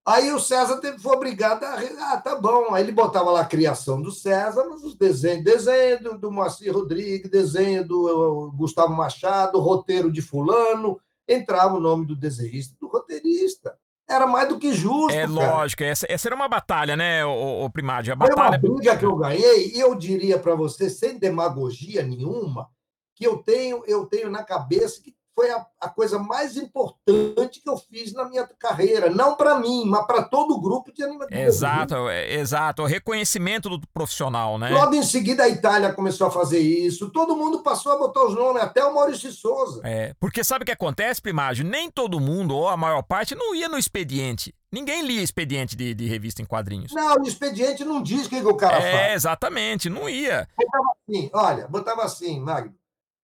Aí 0.06 0.32
o 0.32 0.40
César 0.40 0.78
teve, 0.78 0.98
foi 0.98 1.16
obrigado 1.16 1.64
a. 1.64 1.80
Ah, 2.12 2.18
tá 2.18 2.36
bom. 2.36 2.74
Aí 2.74 2.84
ele 2.84 2.92
botava 2.92 3.30
lá 3.30 3.42
a 3.42 3.46
criação 3.46 4.02
do 4.02 4.12
César, 4.12 4.66
mas 4.70 4.84
os 4.84 4.96
desenhos, 4.96 5.44
desenho 5.44 6.02
do, 6.02 6.18
do 6.18 6.32
Moacir 6.32 6.74
Rodrigues, 6.74 7.30
desenho 7.30 7.88
do 7.88 8.52
Gustavo 8.56 8.94
Machado, 8.94 9.60
roteiro 9.60 10.12
de 10.12 10.22
Fulano, 10.22 11.00
entrava 11.28 11.76
o 11.76 11.80
nome 11.80 12.06
do 12.06 12.16
desenhista 12.16 12.76
do 12.80 12.88
roteirista. 12.88 13.78
Era 14.10 14.26
mais 14.26 14.50
do 14.50 14.58
que 14.58 14.74
justo. 14.74 15.12
É 15.12 15.28
cara. 15.28 15.32
lógico, 15.32 15.84
essa, 15.84 16.08
essa 16.10 16.28
era 16.28 16.36
uma 16.36 16.48
batalha, 16.48 16.98
né, 16.98 17.24
o, 17.24 17.66
o 17.66 17.70
Primário? 17.70 18.12
A 18.12 18.18
Foi 18.18 18.30
batalha... 18.30 18.50
uma 18.50 18.58
briga 18.58 18.98
que 18.98 19.06
eu 19.06 19.16
ganhei, 19.16 19.72
e 19.76 19.80
eu 19.80 19.94
diria 19.94 20.40
para 20.40 20.56
você, 20.56 20.90
sem 20.90 21.20
demagogia 21.20 22.02
nenhuma, 22.02 22.68
que 23.14 23.28
eu 23.28 23.38
tenho, 23.38 23.84
eu 23.86 24.08
tenho 24.08 24.32
na 24.32 24.44
cabeça 24.44 25.00
que 25.04 25.14
foi 25.40 25.50
a, 25.52 25.66
a, 25.80 25.88
coisa 25.88 26.20
mais 26.20 26.58
importante 26.58 27.62
que 27.62 27.70
eu 27.70 27.78
fiz 27.78 28.12
na 28.12 28.28
minha 28.28 28.46
carreira. 28.60 29.10
Não 29.10 29.36
para 29.36 29.58
mim, 29.58 29.86
mas 29.86 30.06
para 30.06 30.24
todo 30.24 30.56
o 30.56 30.60
grupo 30.60 30.92
de 30.92 31.02
animadores. 31.02 31.56
Exato, 31.56 32.10
é, 32.10 32.34
exato. 32.34 32.82
O 32.82 32.86
reconhecimento 32.86 33.70
do 33.70 33.88
profissional, 33.94 34.58
né? 34.58 34.70
Logo 34.70 34.94
em 34.96 35.04
seguida, 35.04 35.44
a 35.44 35.50
Itália 35.50 35.94
começou 35.94 36.28
a 36.28 36.32
fazer 36.32 36.60
isso. 36.60 37.10
Todo 37.10 37.38
mundo 37.38 37.64
passou 37.64 37.94
a 37.94 37.98
botar 37.98 38.26
os 38.26 38.36
nomes, 38.36 38.62
até 38.62 38.84
o 38.84 38.94
Maurício 38.94 39.32
Souza. 39.32 39.80
É, 39.86 40.14
porque 40.20 40.44
sabe 40.44 40.64
o 40.64 40.66
que 40.66 40.74
acontece, 40.74 41.22
Primágio? 41.22 41.64
Nem 41.64 41.90
todo 41.90 42.20
mundo, 42.20 42.54
ou 42.54 42.68
a 42.68 42.76
maior 42.76 43.02
parte, 43.02 43.34
não 43.34 43.56
ia 43.56 43.70
no 43.70 43.78
expediente. 43.78 44.54
Ninguém 44.70 45.04
lia 45.04 45.24
expediente 45.24 45.74
de, 45.74 45.94
de 45.94 46.06
revista 46.06 46.42
em 46.42 46.46
quadrinhos. 46.46 46.92
Não, 46.92 47.16
o 47.16 47.26
expediente 47.26 47.86
não 47.86 48.04
diz 48.04 48.28
o 48.28 48.30
que, 48.30 48.42
que 48.42 48.46
o 48.48 48.58
cara 48.58 48.78
é, 48.78 48.92
faz. 48.92 48.96
É, 48.96 49.14
exatamente, 49.14 49.90
não 49.90 50.10
ia. 50.10 50.48
Botava 50.58 50.84
assim, 50.92 51.30
olha, 51.34 51.68
botava 51.68 52.04
assim, 52.04 52.40
Magno 52.42 52.79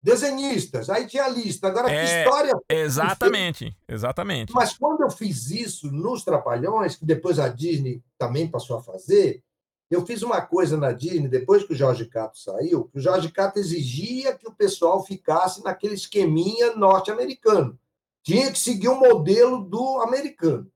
desenhistas, 0.05 0.87
aí 0.87 1.07
tinha 1.07 1.25
a 1.25 1.27
lista. 1.27 1.67
Agora, 1.67 1.91
é, 1.91 2.05
que 2.05 2.19
história. 2.19 2.53
Exatamente, 2.69 3.75
exatamente. 3.87 4.53
Mas 4.53 4.77
quando 4.77 5.01
eu 5.01 5.09
fiz 5.09 5.49
isso 5.49 5.91
nos 5.91 6.23
Trapalhões, 6.23 6.95
que 6.95 7.03
depois 7.03 7.39
a 7.39 7.47
Disney 7.47 8.03
também 8.15 8.47
passou 8.47 8.77
a 8.77 8.83
fazer, 8.83 9.43
eu 9.89 10.05
fiz 10.05 10.21
uma 10.21 10.41
coisa 10.41 10.77
na 10.77 10.91
Disney, 10.91 11.27
depois 11.27 11.63
que 11.63 11.73
o 11.73 11.75
Jorge 11.75 12.05
Cato 12.05 12.37
saiu, 12.37 12.85
que 12.85 12.99
o 12.99 13.01
Jorge 13.01 13.31
Cato 13.31 13.57
exigia 13.57 14.37
que 14.37 14.47
o 14.47 14.53
pessoal 14.53 15.03
ficasse 15.03 15.63
naquele 15.63 15.95
esqueminha 15.95 16.75
norte-americano. 16.75 17.77
Tinha 18.23 18.51
que 18.51 18.59
seguir 18.59 18.89
o 18.89 18.99
modelo 18.99 19.63
do 19.63 20.01
americano. 20.01 20.71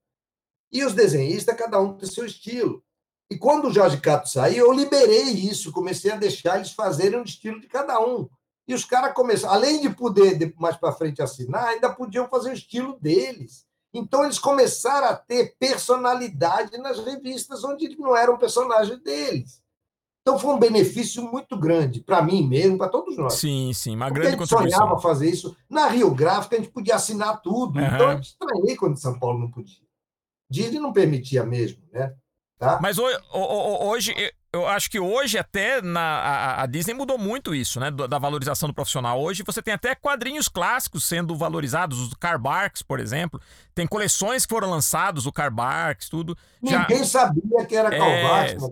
E 0.72 0.84
os 0.84 0.94
desenhistas, 0.94 1.56
cada 1.56 1.80
um 1.80 1.94
tem 1.94 2.10
seu 2.10 2.26
estilo. 2.26 2.84
E 3.30 3.38
quando 3.38 3.68
o 3.68 3.74
Jorge 3.74 3.98
Cato 4.02 4.28
saiu, 4.28 4.66
eu 4.66 4.74
liberei 4.74 5.30
isso, 5.30 5.72
comecei 5.72 6.12
a 6.12 6.16
deixar 6.16 6.56
eles 6.56 6.72
fazerem 6.72 7.20
o 7.20 7.24
estilo 7.24 7.62
de 7.62 7.68
cada 7.68 8.00
um. 8.00 8.28
E 8.70 8.74
os 8.76 8.86
caras 8.86 9.16
começaram, 9.16 9.56
além 9.56 9.82
de 9.82 9.90
poder 9.90 10.54
mais 10.56 10.78
para 10.78 10.92
frente 10.92 11.24
assinar, 11.24 11.70
ainda 11.70 11.90
podiam 11.90 12.30
fazer 12.30 12.52
o 12.52 12.54
estilo 12.54 13.00
deles. 13.00 13.66
Então 13.92 14.24
eles 14.24 14.38
começaram 14.38 15.08
a 15.08 15.16
ter 15.16 15.56
personalidade 15.58 16.78
nas 16.78 17.04
revistas 17.04 17.64
onde 17.64 17.98
não 17.98 18.16
eram 18.16 18.38
personagens 18.38 19.02
deles. 19.02 19.60
Então 20.22 20.38
foi 20.38 20.54
um 20.54 20.60
benefício 20.60 21.24
muito 21.24 21.58
grande 21.58 22.00
para 22.00 22.22
mim 22.22 22.48
mesmo, 22.48 22.78
para 22.78 22.90
todos 22.90 23.18
nós. 23.18 23.34
Sim, 23.34 23.74
sim, 23.74 23.96
uma 23.96 24.06
Porque 24.06 24.20
grande 24.20 24.36
a 24.36 24.38
gente 24.38 24.50
contribuição. 24.50 24.82
sonhava 24.82 25.02
fazer 25.02 25.32
isso. 25.32 25.58
Na 25.68 25.88
Rio 25.88 26.14
Gráfica 26.14 26.56
a 26.56 26.60
gente 26.60 26.72
podia 26.72 26.94
assinar 26.94 27.42
tudo. 27.42 27.80
Uhum. 27.80 27.86
Então 27.88 28.12
eu 28.12 28.20
estranhei 28.20 28.76
quando 28.76 29.02
São 29.02 29.18
Paulo 29.18 29.40
não 29.40 29.50
podia. 29.50 29.82
Disney 30.48 30.80
não 30.80 30.94
permitia 30.94 31.44
mesmo, 31.44 31.82
né? 31.92 32.14
Tá? 32.60 32.78
Mas 32.80 33.00
hoje, 33.00 33.18
hoje 33.34 34.14
eu 34.52 34.66
acho 34.68 34.90
que 34.90 35.00
hoje 35.00 35.38
até 35.38 35.82
na, 35.82 36.02
a, 36.02 36.64
a, 36.64 36.66
Disney 36.66 36.94
mudou 36.94 37.18
muito 37.18 37.54
isso, 37.54 37.80
né? 37.80 37.92
Da 37.92 38.18
valorização 38.18 38.68
do 38.68 38.74
profissional. 38.74 39.22
Hoje 39.22 39.44
você 39.46 39.62
tem 39.62 39.74
até 39.74 39.94
quadrinhos 39.94 40.48
clássicos 40.48 41.06
sendo 41.06 41.36
valorizados, 41.36 42.00
os 42.00 42.14
Car 42.16 42.40
Barks, 42.40 42.82
por 42.82 43.00
exemplo. 43.00 43.40
Tem 43.76 43.86
coleções 43.86 44.46
que 44.46 44.54
foram 44.54 44.70
lançados, 44.70 45.26
o 45.26 45.32
Car 45.32 45.54
Barks, 45.54 46.10
tudo. 46.10 46.36
Ninguém 46.62 47.00
Já... 47.00 47.06
sabia 47.06 47.66
que 47.68 47.76
era 47.76 47.90
Karl 47.92 48.10
é... 48.10 48.24
Barks, 48.24 48.64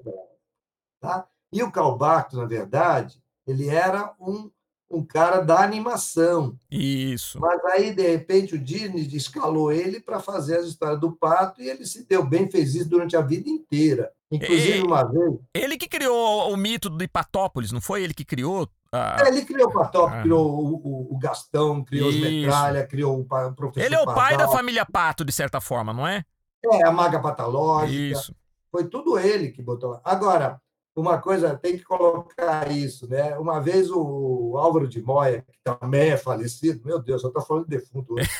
tá? 0.99 1.27
E 1.53 1.63
o 1.63 1.71
Karl 1.71 1.95
Barks, 1.95 2.37
na 2.37 2.45
verdade, 2.45 3.21
ele 3.45 3.69
era 3.69 4.13
um 4.19 4.49
um 4.89 5.03
cara 5.03 5.41
da 5.41 5.61
animação. 5.61 6.57
Isso. 6.71 7.39
Mas 7.39 7.63
aí, 7.65 7.93
de 7.93 8.07
repente, 8.07 8.55
o 8.55 8.59
Disney 8.59 9.07
escalou 9.13 9.71
ele 9.71 9.99
para 9.99 10.19
fazer 10.19 10.57
as 10.57 10.67
histórias 10.67 10.99
do 10.99 11.11
pato 11.11 11.61
e 11.61 11.69
ele 11.69 11.85
se 11.85 12.05
deu 12.05 12.23
bem, 12.23 12.49
fez 12.49 12.73
isso 12.73 12.89
durante 12.89 13.15
a 13.15 13.21
vida 13.21 13.49
inteira. 13.49 14.13
Inclusive, 14.31 14.81
uma 14.81 15.03
vez. 15.03 15.39
Ele 15.53 15.77
que 15.77 15.87
criou 15.87 16.51
o 16.51 16.57
mito 16.57 16.89
do 16.89 17.03
Hipatópolis, 17.03 17.71
não 17.71 17.79
foi 17.79 18.03
ele 18.03 18.13
que 18.13 18.25
criou? 18.25 18.67
A... 18.91 19.23
É, 19.23 19.29
ele 19.29 19.45
criou 19.45 19.69
o 19.69 19.73
Patópolis, 19.73 20.19
ah. 20.19 20.21
criou 20.21 20.45
o, 20.47 21.13
o, 21.13 21.17
Gastão, 21.17 21.83
criou 21.83 22.09
isso. 22.09 22.19
os 22.19 22.31
Metralha, 22.31 22.87
criou 22.87 23.19
o 23.19 23.53
professor. 23.53 23.85
Ele 23.85 23.95
é 23.95 24.01
o 24.01 24.05
pai 24.05 24.37
da 24.37 24.47
família 24.47 24.85
Pato, 24.85 25.23
de 25.23 25.31
certa 25.31 25.61
forma, 25.61 25.93
não 25.93 26.07
é? 26.07 26.23
É, 26.65 26.85
a 26.85 26.91
Maga 26.91 27.19
Patológica. 27.19 28.19
Isso. 28.19 28.35
Foi 28.71 28.85
tudo 28.85 29.17
ele 29.17 29.51
que 29.51 29.61
botou. 29.61 29.99
Agora, 30.03 30.59
uma 30.95 31.19
coisa, 31.19 31.55
tem 31.55 31.77
que 31.77 31.83
colocar 31.83 32.71
isso, 32.71 33.07
né? 33.07 33.37
Uma 33.37 33.59
vez 33.59 33.89
o 33.91 34.55
Álvaro 34.57 34.87
de 34.87 35.01
Moya, 35.01 35.43
que 35.43 35.59
também 35.63 36.09
é 36.09 36.17
falecido, 36.17 36.81
meu 36.83 36.99
Deus, 36.99 37.23
eu 37.23 37.29
estou 37.29 37.43
falando 37.43 37.67
de 37.67 37.77
defunto 37.77 38.15
hoje. 38.15 38.29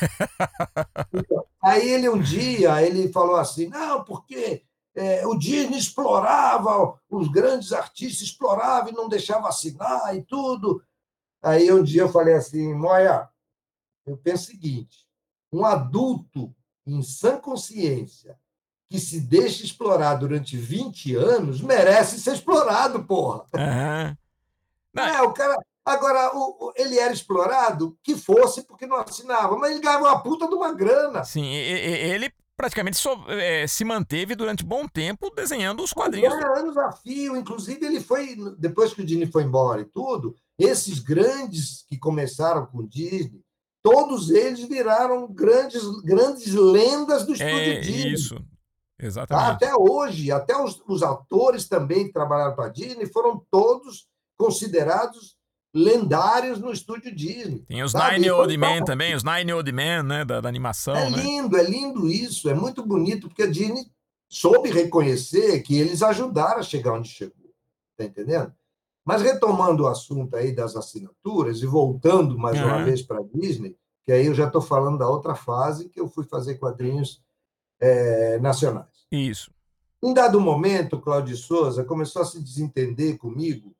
Então, 1.14 1.44
aí 1.62 1.88
ele 1.90 2.08
um 2.08 2.18
dia 2.18 2.82
ele 2.82 3.10
falou 3.10 3.36
assim, 3.36 3.68
não, 3.68 4.04
porque 4.04 4.62
é, 4.98 5.24
o 5.26 5.38
Disney 5.38 5.78
explorava, 5.78 6.98
os 7.08 7.28
grandes 7.28 7.72
artistas 7.72 8.22
exploravam 8.22 8.90
e 8.90 8.94
não 8.94 9.08
deixava 9.08 9.48
assinar 9.48 10.16
e 10.16 10.22
tudo. 10.22 10.82
Aí 11.40 11.72
um 11.72 11.84
dia 11.84 12.02
eu 12.02 12.08
falei 12.08 12.34
assim, 12.34 12.74
Moya, 12.74 13.28
eu 14.04 14.16
penso 14.16 14.44
o 14.44 14.46
seguinte, 14.46 15.06
um 15.52 15.64
adulto 15.64 16.52
em 16.84 17.00
sã 17.02 17.38
consciência 17.38 18.36
que 18.90 18.98
se 18.98 19.20
deixa 19.20 19.64
explorar 19.64 20.14
durante 20.14 20.56
20 20.56 21.14
anos 21.14 21.60
merece 21.60 22.18
ser 22.18 22.34
explorado, 22.34 23.04
porra. 23.04 23.44
Uhum. 23.54 24.16
É, 25.00 25.22
o 25.22 25.32
cara. 25.32 25.56
Agora, 25.84 26.30
ele 26.76 26.98
era 26.98 27.14
explorado, 27.14 27.96
que 28.02 28.14
fosse, 28.14 28.62
porque 28.62 28.86
não 28.86 28.96
assinava, 28.96 29.56
mas 29.56 29.70
ele 29.70 29.80
ganhava 29.80 30.04
uma 30.04 30.22
puta 30.22 30.46
de 30.46 30.54
uma 30.54 30.70
grana. 30.74 31.24
Sim, 31.24 31.46
ele 31.46 32.30
praticamente 32.58 32.96
só, 32.96 33.24
é, 33.28 33.68
se 33.68 33.84
manteve 33.84 34.34
durante 34.34 34.64
bom 34.64 34.88
tempo 34.88 35.30
desenhando 35.30 35.80
os 35.80 35.92
quadrinhos. 35.92 36.34
É, 36.34 36.58
anos 36.58 36.76
a 36.76 36.90
fio, 36.90 37.36
inclusive 37.36 37.86
ele 37.86 38.00
foi, 38.00 38.36
depois 38.58 38.92
que 38.92 39.00
o 39.00 39.06
Disney 39.06 39.26
foi 39.26 39.44
embora 39.44 39.80
e 39.80 39.84
tudo, 39.84 40.34
esses 40.58 40.98
grandes 40.98 41.84
que 41.88 41.96
começaram 41.96 42.66
com 42.66 42.78
o 42.78 42.88
Disney, 42.88 43.40
todos 43.80 44.28
eles 44.28 44.68
viraram 44.68 45.32
grandes, 45.32 45.84
grandes 46.02 46.52
lendas 46.52 47.24
do 47.24 47.32
estúdio 47.32 47.72
é, 47.72 47.78
Disney. 47.78 48.12
Isso, 48.12 48.44
Exatamente. 48.98 49.46
Tá? 49.46 49.52
Até 49.52 49.76
hoje, 49.76 50.32
até 50.32 50.60
os, 50.60 50.82
os 50.88 51.04
atores 51.04 51.68
também 51.68 52.08
que 52.08 52.12
trabalharam 52.12 52.56
para 52.56 52.66
a 52.66 52.72
Disney 52.72 53.06
foram 53.06 53.40
todos 53.48 54.08
considerados 54.36 55.37
lendários 55.74 56.58
no 56.58 56.72
estúdio 56.72 57.14
Disney. 57.14 57.60
Tem 57.66 57.82
os 57.82 57.92
sabe? 57.92 58.14
Nine 58.14 58.30
Old 58.30 58.56
Men 58.56 58.84
também, 58.84 59.14
os 59.14 59.22
Nine 59.22 59.52
Old 59.52 59.70
Men, 59.72 60.02
né, 60.02 60.24
da, 60.24 60.40
da 60.40 60.48
animação. 60.48 60.96
É 60.96 61.10
né? 61.10 61.22
lindo, 61.22 61.56
é 61.56 61.62
lindo 61.62 62.08
isso, 62.08 62.48
é 62.48 62.54
muito 62.54 62.84
bonito, 62.84 63.28
porque 63.28 63.42
a 63.42 63.50
Disney 63.50 63.86
soube 64.28 64.70
reconhecer 64.70 65.60
que 65.62 65.78
eles 65.78 66.02
ajudaram 66.02 66.60
a 66.60 66.62
chegar 66.62 66.92
onde 66.92 67.08
chegou, 67.08 67.50
tá 67.96 68.04
entendendo? 68.04 68.52
Mas 69.04 69.22
retomando 69.22 69.84
o 69.84 69.86
assunto 69.86 70.36
aí 70.36 70.52
das 70.52 70.76
assinaturas 70.76 71.62
e 71.62 71.66
voltando 71.66 72.38
mais 72.38 72.58
uhum. 72.58 72.66
uma 72.66 72.84
vez 72.84 73.00
para 73.00 73.20
a 73.20 73.24
Disney, 73.34 73.74
que 74.04 74.12
aí 74.12 74.26
eu 74.26 74.34
já 74.34 74.46
estou 74.46 74.60
falando 74.60 74.98
da 74.98 75.08
outra 75.08 75.34
fase 75.34 75.88
que 75.88 76.00
eu 76.00 76.08
fui 76.08 76.24
fazer 76.24 76.56
quadrinhos 76.56 77.22
é, 77.80 78.38
nacionais. 78.38 79.06
Isso. 79.10 79.50
Em 80.02 80.12
dado 80.14 80.40
momento, 80.40 81.00
Cláudio 81.00 81.36
Souza 81.36 81.84
começou 81.84 82.22
a 82.22 82.24
se 82.24 82.40
desentender 82.40 83.18
comigo, 83.18 83.74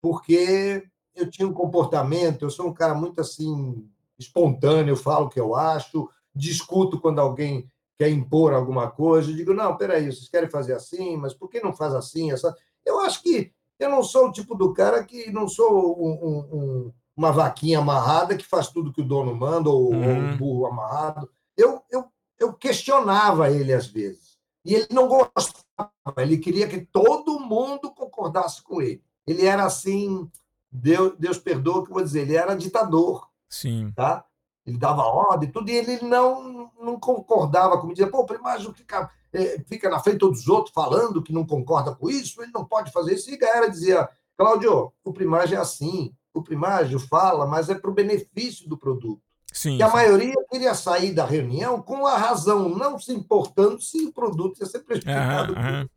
porque 0.00 0.84
eu 1.16 1.30
tinha 1.30 1.48
um 1.48 1.52
comportamento, 1.52 2.44
eu 2.44 2.50
sou 2.50 2.66
um 2.68 2.74
cara 2.74 2.94
muito 2.94 3.20
assim, 3.20 3.88
espontâneo, 4.18 4.92
eu 4.92 4.96
falo 4.96 5.26
o 5.26 5.28
que 5.28 5.40
eu 5.40 5.54
acho, 5.54 6.08
discuto 6.34 7.00
quando 7.00 7.20
alguém 7.20 7.70
quer 7.98 8.10
impor 8.10 8.52
alguma 8.52 8.90
coisa, 8.90 9.30
eu 9.30 9.36
digo, 9.36 9.54
não, 9.54 9.76
peraí, 9.76 10.06
vocês 10.06 10.28
querem 10.28 10.50
fazer 10.50 10.74
assim, 10.74 11.16
mas 11.16 11.32
por 11.32 11.48
que 11.48 11.60
não 11.60 11.72
faz 11.72 11.94
assim? 11.94 12.30
Essa... 12.30 12.54
Eu 12.84 13.00
acho 13.00 13.22
que 13.22 13.52
eu 13.78 13.90
não 13.90 14.02
sou 14.02 14.28
o 14.28 14.32
tipo 14.32 14.54
do 14.54 14.72
cara 14.74 15.02
que 15.02 15.30
não 15.30 15.48
sou 15.48 15.98
um, 15.98 16.12
um, 16.12 16.38
um, 16.38 16.92
uma 17.16 17.32
vaquinha 17.32 17.78
amarrada 17.78 18.36
que 18.36 18.44
faz 18.44 18.68
tudo 18.68 18.92
que 18.92 19.00
o 19.00 19.06
dono 19.06 19.34
manda, 19.34 19.70
ou, 19.70 19.92
uhum. 19.92 20.08
ou 20.08 20.14
um 20.14 20.36
burro 20.36 20.66
amarrado. 20.66 21.28
Eu, 21.56 21.82
eu 21.90 22.04
eu 22.38 22.52
questionava 22.52 23.50
ele 23.50 23.72
às 23.72 23.86
vezes. 23.86 24.36
E 24.64 24.74
ele 24.74 24.88
não 24.90 25.08
gostava, 25.08 25.90
ele 26.18 26.38
queria 26.38 26.68
que 26.68 26.80
todo 26.80 27.40
mundo 27.40 27.90
concordasse 27.90 28.62
com 28.62 28.82
ele. 28.82 29.02
Ele 29.26 29.44
era 29.44 29.64
assim, 29.64 30.30
Deus, 30.76 31.14
Deus 31.18 31.38
perdoa 31.38 31.82
que 31.82 31.90
eu 31.90 31.94
vou 31.94 32.02
dizer, 32.02 32.22
ele 32.22 32.36
era 32.36 32.54
ditador. 32.54 33.28
Sim. 33.48 33.92
Tá? 33.94 34.24
Ele 34.64 34.76
dava 34.76 35.02
ordem, 35.02 35.50
tudo, 35.50 35.70
e 35.70 35.74
ele 35.74 36.02
não, 36.02 36.70
não 36.80 36.98
concordava 36.98 37.78
comigo. 37.78 37.94
Dizia, 37.94 38.10
pô, 38.10 38.20
o 38.20 38.26
primário 38.26 38.72
fica, 38.74 39.10
é, 39.32 39.60
fica 39.60 39.88
na 39.88 40.00
frente 40.00 40.18
dos 40.18 40.48
outros 40.48 40.74
falando 40.74 41.22
que 41.22 41.32
não 41.32 41.46
concorda 41.46 41.94
com 41.94 42.10
isso, 42.10 42.42
ele 42.42 42.50
não 42.52 42.64
pode 42.64 42.92
fazer 42.92 43.14
isso. 43.14 43.30
E 43.30 43.34
a 43.34 43.38
galera 43.38 43.70
dizia, 43.70 44.08
Cláudio, 44.36 44.92
o 45.04 45.12
primário 45.12 45.54
é 45.54 45.58
assim, 45.58 46.12
o 46.34 46.42
primário 46.42 46.98
fala, 46.98 47.46
mas 47.46 47.70
é 47.70 47.74
para 47.74 47.90
o 47.90 47.94
benefício 47.94 48.68
do 48.68 48.76
produto. 48.76 49.22
Sim, 49.52 49.76
e 49.76 49.82
a 49.82 49.86
sim. 49.86 49.94
maioria 49.94 50.34
queria 50.50 50.74
sair 50.74 51.14
da 51.14 51.24
reunião 51.24 51.80
com 51.80 52.06
a 52.06 52.18
razão, 52.18 52.68
não 52.68 52.98
se 52.98 53.12
importando 53.12 53.80
se 53.80 54.04
o 54.04 54.12
produto 54.12 54.60
ia 54.60 54.66
ser 54.66 54.80
prejudicado. 54.80 55.54
Uhum, 55.54 55.80
uhum. 55.80 55.88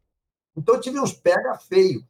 Então, 0.55 0.75
eu 0.75 0.82
tive 0.82 0.99
uns 0.99 1.11
pega 1.11 1.57
feio. 1.57 2.07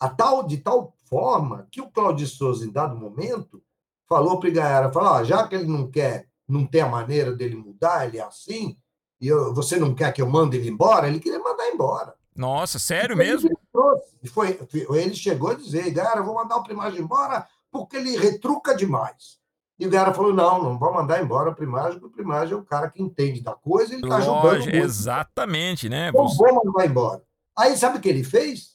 A 0.00 0.08
tal, 0.08 0.42
de 0.42 0.56
tal 0.56 0.92
forma 1.12 1.68
que 1.70 1.78
o 1.78 1.90
Claudio 1.90 2.26
Souza, 2.26 2.64
em 2.64 2.72
dado 2.72 2.96
momento, 2.96 3.62
falou 4.08 4.40
para 4.40 4.46
o 4.46 4.50
Igaiara, 4.50 4.90
falou, 4.90 5.10
ah, 5.12 5.22
já 5.22 5.46
que 5.46 5.54
ele 5.54 5.66
não 5.66 5.90
quer, 5.90 6.26
não 6.48 6.66
tem 6.66 6.80
a 6.80 6.88
maneira 6.88 7.32
dele 7.32 7.54
mudar, 7.54 8.06
ele 8.06 8.16
é 8.16 8.22
assim, 8.22 8.78
e 9.20 9.28
eu, 9.28 9.52
você 9.52 9.78
não 9.78 9.94
quer 9.94 10.10
que 10.12 10.22
eu 10.22 10.26
mande 10.26 10.56
ele 10.56 10.70
embora, 10.70 11.06
ele 11.06 11.20
queria 11.20 11.38
mandar 11.38 11.68
embora. 11.68 12.14
Nossa, 12.34 12.78
sério 12.78 13.14
mesmo? 13.14 13.50
Ele, 13.50 14.30
foi, 14.30 14.58
ele 14.96 15.14
chegou 15.14 15.50
a 15.50 15.54
dizer, 15.54 15.86
Igaiara, 15.86 16.22
vou 16.22 16.34
mandar 16.34 16.56
o 16.56 16.62
primário 16.62 16.98
embora 16.98 17.46
porque 17.70 17.98
ele 17.98 18.16
retruca 18.16 18.74
demais. 18.74 19.38
E 19.78 19.86
o 19.86 19.90
cara 19.90 20.14
falou: 20.14 20.32
não, 20.32 20.62
não 20.62 20.78
vou 20.78 20.94
mandar 20.94 21.22
embora 21.22 21.50
o 21.50 21.54
Primagem, 21.54 21.98
porque 21.98 22.14
o 22.14 22.16
Primagem 22.16 22.54
é 22.54 22.56
o 22.56 22.64
cara 22.64 22.88
que 22.88 23.02
entende 23.02 23.40
da 23.40 23.52
coisa, 23.52 23.92
ele 23.94 24.02
está. 24.02 24.18
Muito. 24.18 24.70
Exatamente, 24.70 25.88
né? 25.88 26.12
Não 26.12 26.28
vou 26.28 26.64
mandar 26.64 26.86
embora. 26.86 27.22
Aí 27.56 27.76
sabe 27.76 27.98
o 27.98 28.00
que 28.00 28.08
ele 28.08 28.22
fez? 28.22 28.71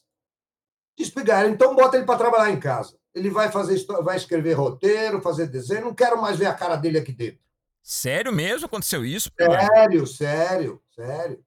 Disse 0.98 1.12
para 1.12 1.48
então 1.48 1.76
bota 1.76 1.96
ele 1.96 2.06
para 2.06 2.18
trabalhar 2.18 2.50
em 2.50 2.58
casa. 2.58 2.96
Ele 3.14 3.30
vai 3.30 3.50
fazer, 3.52 3.84
vai 4.02 4.16
escrever 4.16 4.54
roteiro, 4.54 5.22
fazer 5.22 5.46
desenho, 5.46 5.86
não 5.86 5.94
quero 5.94 6.20
mais 6.20 6.36
ver 6.36 6.46
a 6.46 6.54
cara 6.54 6.76
dele 6.76 6.98
aqui 6.98 7.12
dentro. 7.12 7.38
Sério 7.82 8.32
mesmo 8.32 8.66
aconteceu 8.66 9.04
isso? 9.04 9.30
Sério, 9.36 10.06
sério, 10.06 10.82
sério. 10.94 11.44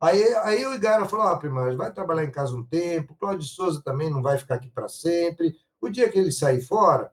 Aí, 0.00 0.22
aí 0.42 0.66
o 0.66 0.74
Igara 0.74 1.06
falou: 1.06 1.26
ah, 1.26 1.38
Primagem, 1.38 1.76
vai 1.76 1.92
trabalhar 1.92 2.24
em 2.24 2.30
casa 2.30 2.54
um 2.54 2.64
tempo, 2.64 3.16
Cláudio 3.16 3.46
Souza 3.46 3.82
também 3.82 4.10
não 4.10 4.22
vai 4.22 4.36
ficar 4.38 4.56
aqui 4.56 4.68
para 4.68 4.88
sempre. 4.88 5.56
O 5.80 5.88
dia 5.88 6.08
que 6.08 6.18
ele 6.18 6.30
sair 6.30 6.60
fora, 6.60 7.10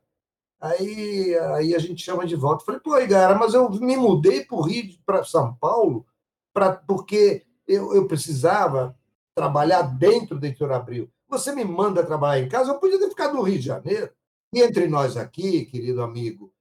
Aí, 0.62 1.36
aí 1.56 1.74
a 1.74 1.80
gente 1.80 2.04
chama 2.04 2.24
de 2.24 2.36
volta. 2.36 2.64
Falei, 2.64 2.80
pô, 2.80 2.92
galera, 2.92 3.34
mas 3.34 3.56
eu 3.56 3.68
me 3.72 3.98
mudei 3.98 4.46
para 4.46 4.56
o 4.56 4.62
Rio, 4.62 4.96
para 5.04 5.24
São 5.24 5.56
Paulo, 5.56 6.06
pra, 6.54 6.74
porque 6.74 7.44
eu, 7.68 7.96
eu 7.96 8.08
precisava 8.08 8.96
trabalhar 9.34 9.82
dentro 9.82 10.40
do 10.40 10.46
Heitor 10.46 10.72
Abril. 10.72 11.12
Você 11.32 11.56
me 11.56 11.64
manda 11.64 12.06
trabalhar 12.06 12.44
em 12.44 12.50
casa, 12.50 12.72
eu 12.72 12.78
podia 12.78 13.00
ter 13.00 13.08
ficado 13.08 13.36
no 13.36 13.42
Rio 13.42 13.58
de 13.58 13.66
Janeiro. 13.66 14.12
E 14.54 14.62
entre 14.62 14.86
nós 14.88 15.16
aqui, 15.16 15.64
querido 15.64 16.04
amigo, 16.04 16.54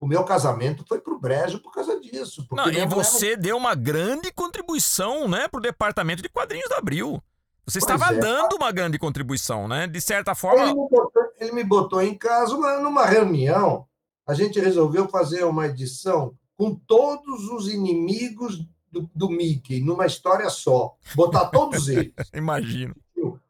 o 0.00 0.06
meu 0.06 0.22
casamento 0.22 0.84
foi 0.86 1.00
para 1.00 1.12
o 1.12 1.18
Brejo 1.18 1.58
por 1.58 1.72
causa 1.72 1.98
disso. 2.00 2.46
Não, 2.52 2.70
e 2.70 2.86
você 2.86 3.36
deu 3.36 3.56
uma 3.56 3.74
grande 3.74 4.32
contribuição 4.32 5.26
né, 5.26 5.48
para 5.48 5.58
o 5.58 5.62
departamento 5.62 6.22
de 6.22 6.28
quadrinhos 6.28 6.68
do 6.68 6.76
Abril. 6.76 7.20
Você 7.66 7.80
pois 7.80 7.90
estava 7.90 8.14
é. 8.14 8.18
dando 8.18 8.54
uma 8.54 8.70
grande 8.70 8.98
contribuição, 8.98 9.66
né? 9.66 9.88
De 9.88 10.00
certa 10.00 10.34
forma. 10.34 10.62
Ele 10.62 10.74
me 10.74 10.88
botou, 10.88 11.12
ele 11.40 11.52
me 11.52 11.64
botou 11.64 12.02
em 12.02 12.16
casa 12.16 12.54
uma, 12.54 12.78
numa 12.78 13.06
reunião. 13.06 13.88
A 14.26 14.32
gente 14.32 14.60
resolveu 14.60 15.08
fazer 15.08 15.44
uma 15.44 15.66
edição 15.66 16.36
com 16.56 16.74
todos 16.74 17.48
os 17.48 17.68
inimigos 17.68 18.64
do, 18.92 19.10
do 19.12 19.28
Mickey, 19.28 19.80
numa 19.80 20.06
história 20.06 20.48
só. 20.50 20.94
Botar 21.16 21.46
todos 21.46 21.88
eles. 21.90 22.12
Imagino. 22.32 22.94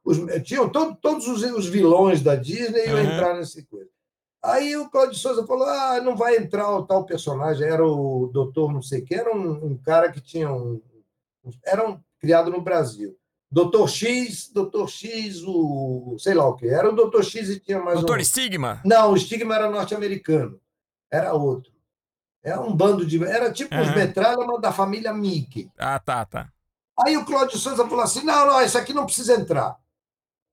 Os, 0.04 0.18
tinham 0.42 0.68
todo, 0.68 0.94
todos 0.96 1.26
os, 1.26 1.42
os, 1.42 1.66
vilões 1.66 2.22
da 2.22 2.36
Disney 2.36 2.92
uhum. 2.92 2.98
entrar 2.98 3.34
nesse 3.36 3.64
coisa. 3.64 3.88
Aí 4.42 4.76
o 4.76 4.90
Cláudio 4.90 5.16
Souza 5.16 5.46
falou: 5.46 5.66
ah, 5.66 6.00
não 6.02 6.14
vai 6.14 6.36
entrar 6.36 6.70
o 6.70 6.84
tal 6.84 7.06
personagem, 7.06 7.66
era 7.66 7.84
o 7.84 8.28
doutor 8.32 8.72
não 8.72 8.82
sei 8.82 9.00
o 9.00 9.04
que, 9.04 9.14
era 9.14 9.34
um, 9.34 9.66
um 9.66 9.76
cara 9.78 10.12
que 10.12 10.20
tinha 10.20 10.52
um. 10.52 10.80
Era 11.64 11.88
um, 11.88 11.98
criado 12.18 12.50
no 12.50 12.60
Brasil 12.60 13.16
Doutor 13.54 13.88
X, 13.88 14.50
Doutor 14.52 14.88
X, 14.88 15.44
o 15.46 16.16
sei 16.18 16.34
lá 16.34 16.44
o 16.44 16.56
que. 16.56 16.66
Era 16.66 16.90
o 16.90 16.92
Doutor 16.92 17.22
X 17.22 17.48
e 17.50 17.60
tinha 17.60 17.78
mais 17.78 18.00
Doutor 18.00 18.18
um. 18.18 18.24
Stigma? 18.24 18.80
Não, 18.84 19.12
o 19.12 19.16
Stigma 19.16 19.54
era 19.54 19.70
norte-americano. 19.70 20.60
Era 21.08 21.32
outro. 21.34 21.72
Era 22.42 22.60
um 22.60 22.74
bando 22.74 23.06
de. 23.06 23.24
Era 23.24 23.52
tipo 23.52 23.72
os 23.76 23.86
Aham. 23.86 23.94
metralha, 23.94 24.44
mas 24.44 24.60
da 24.60 24.72
família 24.72 25.12
Mickey. 25.12 25.70
Ah, 25.78 26.00
tá, 26.00 26.24
tá. 26.24 26.48
Aí 26.98 27.16
o 27.16 27.24
Cláudio 27.24 27.56
Souza 27.56 27.86
falou 27.86 28.02
assim: 28.02 28.24
não, 28.24 28.44
não, 28.44 28.60
isso 28.60 28.76
aqui 28.76 28.92
não 28.92 29.06
precisa 29.06 29.34
entrar. 29.34 29.78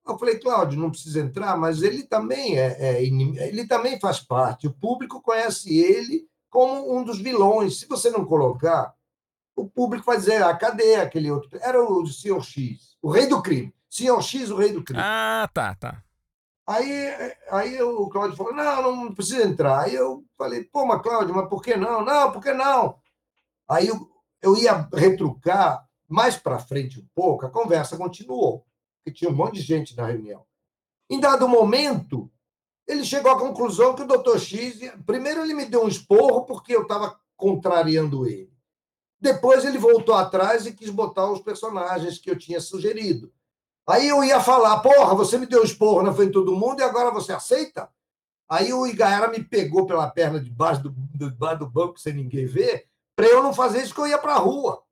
Eu 0.06 0.18
falei, 0.18 0.40
Cláudio, 0.40 0.80
não 0.80 0.90
precisa 0.90 1.20
entrar, 1.20 1.58
mas 1.58 1.82
ele 1.84 2.04
também 2.04 2.58
é, 2.58 2.76
é 2.80 3.04
ele 3.04 3.68
também 3.68 4.00
faz 4.00 4.20
parte. 4.20 4.68
O 4.68 4.74
público 4.74 5.22
conhece 5.22 5.78
ele 5.78 6.28
como 6.50 6.98
um 6.98 7.04
dos 7.04 7.20
vilões. 7.20 7.80
Se 7.80 7.88
você 7.88 8.10
não 8.10 8.26
colocar, 8.26 8.94
o 9.56 9.70
público 9.70 10.06
vai 10.06 10.18
dizer, 10.18 10.44
ah, 10.44 10.56
cadê 10.56 10.96
aquele 10.96 11.30
outro? 11.30 11.58
Era 11.62 11.82
o 11.82 12.06
Sr. 12.06 12.42
X, 12.42 12.98
o 13.02 13.10
rei 13.10 13.28
do 13.28 13.42
crime. 13.42 13.74
Sr. 13.90 14.22
X, 14.22 14.50
o 14.50 14.56
rei 14.56 14.72
do 14.74 14.84
crime. 14.84 15.02
Ah, 15.04 15.50
tá, 15.54 15.76
tá. 15.76 16.04
Aí, 16.66 17.36
aí 17.50 17.82
o 17.82 18.08
Cláudio 18.08 18.38
falou: 18.38 18.54
não, 18.54 18.96
não 18.96 19.14
precisa 19.14 19.44
entrar. 19.44 19.82
Aí 19.82 19.96
eu 19.96 20.24
falei: 20.38 20.64
pô, 20.64 20.86
mas 20.86 21.02
Cláudio, 21.02 21.36
mas 21.36 21.50
por 21.50 21.62
que 21.62 21.76
não? 21.76 22.04
Não, 22.04 22.32
por 22.32 22.42
que 22.42 22.54
não? 22.54 22.96
Aí 23.70 23.88
eu, 23.88 24.10
eu 24.42 24.56
ia 24.58 24.88
retrucar 24.94 25.86
mais 26.08 26.38
para 26.38 26.60
frente 26.60 27.00
um 27.00 27.08
pouco, 27.16 27.46
a 27.46 27.50
conversa 27.50 27.98
continuou, 27.98 28.66
porque 29.04 29.18
tinha 29.18 29.32
um 29.32 29.36
monte 29.36 29.56
de 29.56 29.62
gente 29.62 29.96
na 29.98 30.06
reunião. 30.06 30.46
Em 31.10 31.20
dado 31.20 31.48
momento, 31.48 32.32
ele 32.88 33.04
chegou 33.04 33.32
à 33.32 33.40
conclusão 33.40 33.96
que 33.96 34.04
o 34.04 34.08
doutor 34.08 34.40
X. 34.40 34.80
Primeiro, 35.06 35.42
ele 35.42 35.54
me 35.54 35.66
deu 35.66 35.84
um 35.84 35.88
esporro 35.88 36.46
porque 36.46 36.76
eu 36.76 36.84
estava 36.84 37.20
contrariando 37.36 38.28
ele. 38.28 38.52
Depois, 39.20 39.66
ele 39.66 39.78
voltou 39.78 40.16
atrás 40.16 40.66
e 40.66 40.74
quis 40.74 40.90
botar 40.90 41.30
os 41.30 41.42
personagens 41.42 42.18
que 42.18 42.30
eu 42.30 42.38
tinha 42.38 42.60
sugerido. 42.60 43.32
Aí 43.88 44.08
eu 44.08 44.24
ia 44.24 44.40
falar, 44.40 44.80
porra, 44.80 45.16
você 45.16 45.38
me 45.38 45.46
deu 45.46 45.62
um 45.62 45.66
esporro 45.66 46.04
na 46.04 46.14
frente 46.14 46.28
de 46.28 46.34
todo 46.34 46.56
mundo 46.56 46.80
e 46.80 46.84
agora 46.84 47.12
você 47.12 47.34
aceita? 47.34 47.90
Aí 48.48 48.72
o 48.74 48.86
Igaera 48.86 49.28
me 49.28 49.44
pegou 49.44 49.86
pela 49.86 50.10
perna 50.10 50.40
debaixo 50.40 50.84
do, 50.84 50.90
debaixo 51.16 51.60
do 51.60 51.70
banco 51.70 52.00
sem 52.00 52.14
ninguém 52.14 52.46
ver, 52.46 52.88
para 53.16 53.28
eu 53.28 53.42
não 53.42 53.54
fazer 53.54 53.82
isso 53.82 53.94
que 53.94 54.02
eu 54.02 54.08
ia 54.08 54.18
para 54.18 54.34
a 54.34 54.40
rua. 54.40 54.84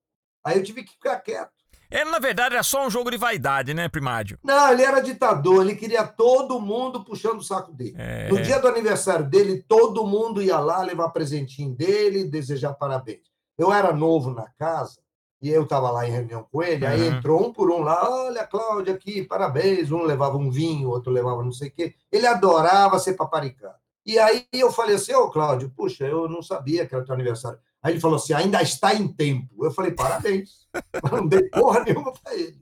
Aí 0.44 0.58
eu 0.58 0.64
tive 0.64 0.84
que 0.84 0.94
ficar 0.94 1.20
quieto. 1.20 1.59
Ele, 1.92 2.06
na 2.12 2.20
verdade, 2.20 2.54
era 2.56 2.64
só 2.64 2.86
um 2.86 2.90
jogo 2.90 3.10
de 3.10 3.18
vaidade, 3.18 3.74
né, 3.74 3.90
Primádio? 3.90 4.38
Não, 4.44 4.72
ele 4.72 4.84
era 4.84 5.00
ditador, 5.02 5.64
ele 5.64 5.76
queria 5.76 6.06
todo 6.06 6.60
mundo 6.60 7.04
puxando 7.04 7.40
o 7.40 7.44
saco 7.44 7.72
dele. 7.72 7.96
É. 7.98 8.30
No 8.30 8.42
dia 8.42 8.60
do 8.60 8.68
aniversário 8.68 9.26
dele, 9.26 9.64
todo 9.68 10.06
mundo 10.06 10.42
ia 10.42 10.60
lá 10.60 10.82
levar 10.84 11.10
presentinho 11.10 11.74
dele, 11.74 12.26
desejar 12.26 12.74
parabéns. 12.74 13.28
Eu 13.58 13.74
era 13.74 13.92
novo 13.92 14.32
na 14.32 14.46
casa 14.58 15.00
e 15.42 15.50
eu 15.50 15.64
estava 15.64 15.90
lá 15.90 16.08
em 16.08 16.12
reunião 16.12 16.46
com 16.52 16.62
ele, 16.62 16.86
aí 16.86 17.02
Uhum. 17.10 17.18
entrou 17.18 17.48
um 17.48 17.52
por 17.54 17.72
um 17.72 17.80
lá, 17.82 18.08
olha, 18.08 18.46
Cláudia, 18.46 18.94
aqui, 18.94 19.24
parabéns. 19.24 19.92
Um 19.92 20.04
levava 20.04 20.38
um 20.38 20.52
vinho, 20.52 20.90
outro 20.90 21.12
levava 21.12 21.44
não 21.44 21.52
sei 21.52 21.70
o 21.70 21.72
quê. 21.72 21.96
Ele 22.12 22.28
adorava 22.28 23.00
ser 23.00 23.14
paparicado. 23.14 23.76
E 24.06 24.18
aí 24.20 24.46
eu 24.54 24.72
falei 24.72 24.96
assim, 24.96 25.14
ô, 25.14 25.30
Cláudio, 25.30 25.72
puxa, 25.76 26.06
eu 26.06 26.28
não 26.30 26.42
sabia 26.42 26.86
que 26.86 26.94
era 26.94 27.04
teu 27.04 27.14
aniversário. 27.16 27.60
Aí 27.82 27.94
ele 27.94 28.00
falou 28.02 28.18
assim, 28.18 28.34
ainda 28.34 28.62
está 28.62 28.94
em 28.94 29.08
tempo. 29.08 29.48
Eu 29.66 29.72
falei, 29.72 29.92
parabéns. 29.92 30.68
Mas 31.02 31.12
não 31.12 31.28
dei 31.28 31.44
porra 31.50 31.82
nenhuma 31.84 32.12
para 32.14 32.36
ele. 32.36 32.60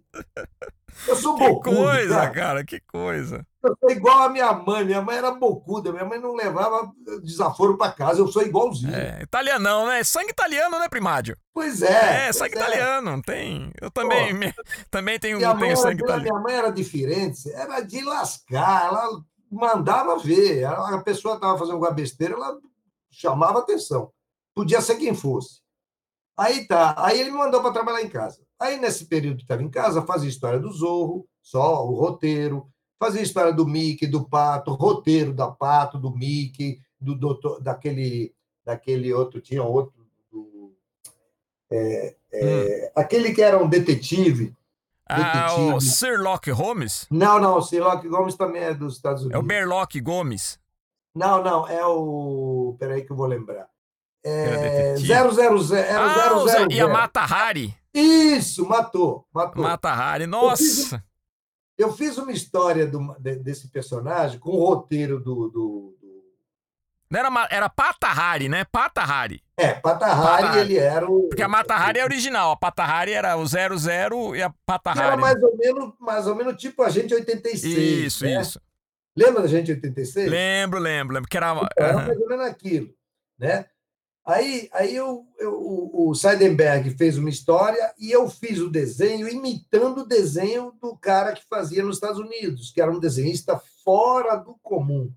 Eu 1.07 1.15
sou 1.15 1.35
Que 1.35 1.47
bocudo, 1.47 1.75
coisa, 1.75 2.15
cara. 2.15 2.31
cara, 2.31 2.63
que 2.65 2.79
coisa. 2.81 3.45
Eu 3.63 3.75
sou 3.79 3.89
igual 3.91 4.23
a 4.23 4.29
minha 4.29 4.51
mãe. 4.53 4.85
Minha 4.85 5.01
mãe 5.01 5.17
era 5.17 5.31
bocuda. 5.31 5.91
Minha 5.91 6.05
mãe 6.05 6.19
não 6.19 6.33
levava 6.33 6.91
desaforo 7.23 7.77
para 7.77 7.91
casa. 7.91 8.19
Eu 8.19 8.27
sou 8.27 8.41
igualzinho. 8.41 8.95
É, 8.95 9.21
italianão, 9.21 9.87
né? 9.87 10.03
Sangue 10.03 10.29
italiano, 10.31 10.79
né, 10.79 10.87
Primádio? 10.87 11.37
Pois 11.53 11.81
é. 11.81 12.27
É, 12.27 12.33
sangue 12.33 12.55
é. 12.55 12.59
italiano, 12.61 13.21
tem. 13.21 13.71
Eu 13.81 13.91
também, 13.91 14.33
me- 14.33 14.53
também 14.89 15.19
tenho, 15.19 15.37
Minha 15.37 15.55
tenho 15.55 15.77
sangue 15.77 16.01
italiano. 16.03 16.23
minha 16.23 16.39
mãe 16.41 16.55
era 16.55 16.69
de 16.71 16.83
Firenze, 16.83 17.51
era 17.53 17.81
de 17.81 18.01
lascar. 18.03 18.85
Ela 18.87 19.09
mandava 19.51 20.17
ver. 20.17 20.63
A 20.65 20.99
pessoa 20.99 21.35
estava 21.35 21.57
fazendo 21.57 21.73
alguma 21.73 21.91
besteira, 21.91 22.33
ela 22.35 22.57
chamava 23.11 23.59
atenção. 23.59 24.11
Podia 24.57 24.81
ser 24.81 24.95
quem 24.95 25.13
fosse. 25.13 25.61
Aí 26.35 26.67
tá. 26.67 26.95
Aí 26.97 27.19
ele 27.19 27.29
me 27.29 27.37
mandou 27.37 27.61
para 27.61 27.71
trabalhar 27.71 28.01
em 28.01 28.09
casa. 28.09 28.41
Aí, 28.59 28.79
nesse 28.79 29.05
período 29.05 29.37
que 29.37 29.43
estava 29.43 29.61
em 29.61 29.69
casa, 29.69 30.01
fazia 30.01 30.27
história 30.29 30.59
do 30.59 30.71
Zorro, 30.71 31.27
só 31.43 31.85
o 31.85 31.93
roteiro, 31.93 32.67
fazia 32.99 33.21
história 33.21 33.53
do 33.53 33.67
Mickey, 33.67 34.07
do 34.07 34.27
Pato, 34.27 34.73
roteiro 34.73 35.31
da 35.31 35.47
Pato, 35.51 35.99
do 35.99 36.09
Mickey, 36.11 36.79
do 36.99 37.13
doutor, 37.13 37.61
daquele, 37.61 38.33
daquele 38.65 39.13
outro, 39.13 39.39
tinha 39.39 39.61
outro, 39.63 39.93
do- 40.31 40.73
é, 41.69 42.15
é, 42.33 42.91
aquele 42.95 43.31
que 43.35 43.41
era 43.43 43.61
um 43.63 43.69
detetive. 43.69 44.55
Ah, 45.07 45.55
o. 45.55 45.79
Sherlock 45.79 46.49
Holmes? 46.49 47.05
Não, 47.11 47.39
não, 47.39 47.59
o 47.59 47.61
Sherlock 47.61 48.07
Gomes 48.07 48.33
também 48.35 48.63
é 48.63 48.73
dos 48.73 48.95
Estados 48.95 49.21
É 49.21 49.25
o 49.25 49.27
Unidos. 49.39 49.47
Berlock 49.47 50.01
Gomes. 50.01 50.59
Não, 51.15 51.43
não, 51.43 51.67
é 51.67 51.85
o. 51.85 52.75
Peraí 52.79 53.03
que 53.05 53.11
eu 53.11 53.15
vou 53.15 53.27
lembrar. 53.27 53.69
É... 54.27 54.93
detetive? 54.93 55.07
000, 55.07 55.75
era 55.75 55.99
ah, 55.99 56.37
o 56.37 56.47
Zé- 56.47 56.57
000. 56.57 56.71
e 56.71 56.81
a 56.81 56.87
Mata 56.87 57.21
Hari. 57.21 57.75
Isso, 57.93 58.67
matou, 58.67 59.25
matou. 59.33 59.63
Mata 59.63 59.89
Hari, 59.89 60.27
nossa. 60.27 61.03
Eu 61.77 61.93
fiz 61.93 62.17
uma 62.17 62.31
história 62.31 62.87
do- 62.87 63.15
de- 63.19 63.37
desse 63.37 63.67
personagem 63.69 64.39
com 64.39 64.49
o 64.51 64.59
roteiro 64.59 65.19
do. 65.19 65.47
do, 65.49 65.97
do... 66.01 66.23
Não 67.09 67.19
era, 67.19 67.47
era 67.51 67.69
Pata 67.69 68.07
Hari, 68.07 68.49
né? 68.49 68.65
Pata 68.65 69.01
Hari. 69.01 69.41
É, 69.55 69.73
Patahari, 69.73 70.43
Patahari. 70.43 70.59
ele 70.59 70.77
era 70.77 71.09
o. 71.09 71.29
Porque 71.29 71.41
a 71.41 71.47
Mata 71.47 71.73
Hari 71.73 71.99
é 71.99 72.03
original. 72.03 72.51
A 72.51 72.57
Pata 72.57 72.83
Hari 72.83 73.11
era 73.13 73.35
o 73.37 73.45
00 73.45 74.35
e 74.35 74.43
a 74.43 74.51
Pata 74.65 74.93
que 74.93 74.99
era 74.99 75.13
Hari. 75.13 75.21
mais 75.21 75.41
ou 75.41 75.57
menos, 75.57 75.93
mais 75.99 76.27
ou 76.27 76.35
menos 76.35 76.61
tipo 76.61 76.83
a 76.83 76.89
gente 76.89 77.13
86. 77.13 77.63
Isso, 77.65 78.23
né? 78.23 78.41
isso. 78.41 78.61
Lembra 79.15 79.41
da 79.41 79.47
gente 79.47 79.71
86? 79.71 80.29
Lembro, 80.29 80.79
lembro, 80.79 81.15
lembro. 81.15 81.27
Que 81.27 81.37
era. 81.37 81.53
Então, 81.53 81.67
era 81.75 81.93
mais 81.93 82.19
ou 82.19 82.27
menos 82.27 82.45
aquilo, 82.45 82.93
né? 83.39 83.65
Aí, 84.27 84.67
aí 84.73 84.93
eu, 84.93 85.25
eu- 85.39 85.53
o, 85.57 86.09
o 86.09 86.13
Seidenberg 86.15 86.89
fez 86.97 87.17
uma 87.17 87.29
história 87.29 87.93
e 87.97 88.11
eu 88.11 88.29
fiz 88.29 88.59
o 88.59 88.69
desenho 88.69 89.29
imitando 89.29 89.99
o 89.99 90.05
desenho 90.05 90.73
do 90.81 90.97
cara 90.97 91.31
que 91.31 91.45
fazia 91.49 91.81
nos 91.81 91.95
Estados 91.95 92.19
Unidos, 92.19 92.69
que 92.71 92.81
era 92.81 92.91
um 92.91 92.99
desenhista 92.99 93.57
fora 93.85 94.35
do 94.35 94.55
comum. 94.61 95.09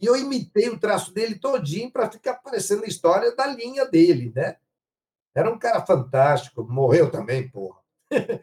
E 0.00 0.06
eu 0.06 0.16
imitei 0.16 0.70
o 0.70 0.78
traço 0.78 1.12
dele 1.12 1.34
todinho 1.38 1.90
para 1.92 2.10
ficar 2.10 2.34
parecendo 2.36 2.84
a 2.84 2.88
história 2.88 3.36
da 3.36 3.46
linha 3.48 3.84
dele, 3.84 4.32
né? 4.34 4.56
Era 5.34 5.52
um 5.52 5.58
cara 5.58 5.84
fantástico, 5.84 6.64
morreu 6.64 7.10
também, 7.10 7.48
porra. 7.50 7.80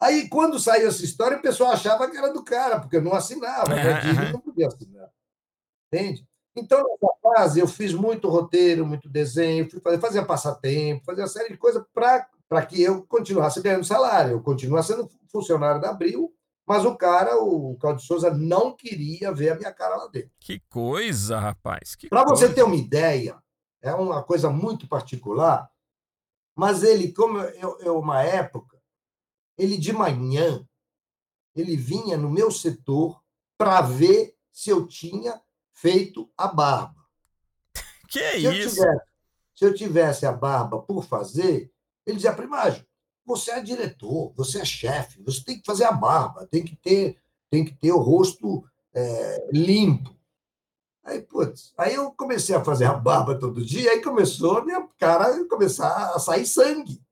Aí, 0.00 0.28
quando 0.28 0.58
saiu 0.58 0.88
essa 0.88 1.04
história, 1.04 1.38
o 1.38 1.42
pessoal 1.42 1.70
achava 1.70 2.10
que 2.10 2.16
era 2.16 2.32
do 2.32 2.42
cara, 2.42 2.80
porque 2.80 2.96
eu 2.96 3.02
não 3.02 3.14
assinava, 3.14 3.72
né? 3.72 4.00
Não 4.32 4.40
podia 4.40 4.66
assinar. 4.66 5.08
Entende? 5.92 6.26
Então, 6.56 6.82
nessa 6.82 7.14
fase, 7.20 7.60
eu 7.60 7.66
fiz 7.66 7.92
muito 7.92 8.28
roteiro, 8.28 8.86
muito 8.86 9.08
desenho, 9.08 9.68
fui 9.68 9.80
fazer, 9.80 10.00
fazia 10.00 10.24
passatempo, 10.24 11.04
fazia 11.04 11.24
uma 11.24 11.28
série 11.28 11.50
de 11.50 11.58
coisas 11.58 11.82
para 11.92 12.66
que 12.66 12.80
eu 12.80 13.02
continuasse 13.06 13.60
ganhando 13.60 13.84
salário. 13.84 14.32
Eu 14.32 14.42
continuasse 14.42 14.92
sendo 14.92 15.10
funcionário 15.30 15.80
da 15.80 15.90
Abril, 15.90 16.32
mas 16.66 16.84
o 16.84 16.96
cara, 16.96 17.36
o 17.42 17.76
Claudio 17.76 18.06
Souza, 18.06 18.32
não 18.32 18.74
queria 18.74 19.32
ver 19.32 19.50
a 19.50 19.56
minha 19.56 19.72
cara 19.72 19.96
lá 19.96 20.06
dentro. 20.06 20.30
Que 20.38 20.60
coisa, 20.68 21.38
rapaz. 21.38 21.96
Para 22.08 22.24
você 22.24 22.52
ter 22.52 22.62
uma 22.62 22.76
ideia, 22.76 23.36
é 23.82 23.92
uma 23.92 24.22
coisa 24.22 24.48
muito 24.48 24.86
particular, 24.86 25.68
mas 26.56 26.84
ele, 26.84 27.12
como 27.12 27.38
eu, 27.38 27.78
eu 27.80 27.98
uma 27.98 28.22
época, 28.22 28.78
ele 29.58 29.76
de 29.76 29.92
manhã, 29.92 30.66
ele 31.54 31.76
vinha 31.76 32.16
no 32.16 32.30
meu 32.30 32.50
setor 32.50 33.20
para 33.58 33.80
ver 33.80 34.34
se 34.52 34.70
eu 34.70 34.86
tinha 34.86 35.40
feito 35.74 36.30
a 36.36 36.48
barba. 36.48 37.04
Que 38.08 38.38
Se 38.38 38.44
eu, 38.44 38.52
isso? 38.52 38.76
tivesse, 38.76 39.04
se 39.56 39.64
eu 39.64 39.74
tivesse 39.74 40.26
a 40.26 40.32
barba 40.32 40.80
por 40.80 41.04
fazer, 41.04 41.70
ele 42.06 42.16
dizia, 42.16 42.32
primário, 42.32 42.84
você 43.26 43.50
é 43.50 43.60
diretor, 43.60 44.32
você 44.36 44.60
é 44.60 44.64
chefe, 44.64 45.22
você 45.22 45.42
tem 45.42 45.58
que 45.58 45.66
fazer 45.66 45.84
a 45.84 45.92
barba, 45.92 46.46
tem 46.46 46.62
que 46.62 46.76
ter, 46.76 47.18
tem 47.50 47.64
que 47.64 47.74
ter 47.74 47.92
o 47.92 47.98
rosto 47.98 48.64
é, 48.94 49.48
limpo. 49.52 50.14
Aí, 51.02 51.20
putz, 51.20 51.72
aí 51.76 51.94
eu 51.94 52.10
comecei 52.12 52.54
a 52.54 52.64
fazer 52.64 52.86
a 52.86 52.94
barba 52.94 53.38
todo 53.38 53.64
dia, 53.64 53.90
aí 53.90 54.02
começou 54.02 54.58
a 54.58 54.64
minha 54.64 54.88
cara 54.98 55.46
começar 55.46 56.14
a 56.14 56.18
sair 56.18 56.46
sangue, 56.46 57.02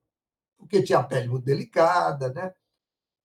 porque 0.57 0.81
tinha 0.81 0.99
a 0.99 1.03
pele 1.03 1.27
muito 1.27 1.45
delicada, 1.45 2.31
né? 2.33 2.53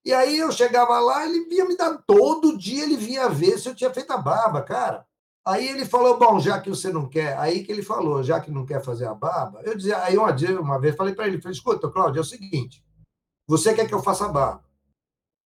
E 0.05 0.13
aí 0.13 0.39
eu 0.39 0.51
chegava 0.53 0.99
lá, 1.01 1.27
ele 1.27 1.47
vinha 1.47 1.65
me 1.65 1.77
dar 1.77 1.97
todo 2.07 2.57
dia, 2.57 2.83
ele 2.83 2.97
vinha 2.97 3.29
ver 3.29 3.59
se 3.59 3.69
eu 3.69 3.75
tinha 3.75 3.93
feito 3.93 4.11
a 4.13 4.19
barba, 4.19 4.63
cara. 4.63 5.07
Aí 5.47 5.67
ele 5.69 5.85
falou, 5.87 6.19
bom, 6.19 6.39
já 6.39 6.61
que 6.61 6.69
você 6.69 6.93
não 6.93 7.09
quer, 7.09 7.37
aí 7.39 7.65
que 7.65 7.73
ele 7.73 7.83
falou, 7.83 8.23
já 8.23 8.39
que 8.41 8.51
não 8.51 8.67
quer 8.67 8.85
fazer 8.85 9.07
a 9.07 9.15
barba, 9.15 9.63
eu 9.65 9.75
dizia, 9.77 10.03
aí 10.05 10.17
uma, 10.19 10.31
dia, 10.31 10.61
uma 10.61 10.79
vez 10.79 10.95
falei 10.95 11.15
para 11.15 11.27
ele, 11.27 11.41
falei, 11.41 11.57
escuta, 11.57 11.91
Cláudio, 11.91 12.19
é 12.19 12.23
o 12.23 12.25
seguinte, 12.25 12.85
você 13.47 13.73
quer 13.75 13.87
que 13.87 13.95
eu 13.95 14.03
faça 14.03 14.27
a 14.27 14.29
barba? 14.29 14.65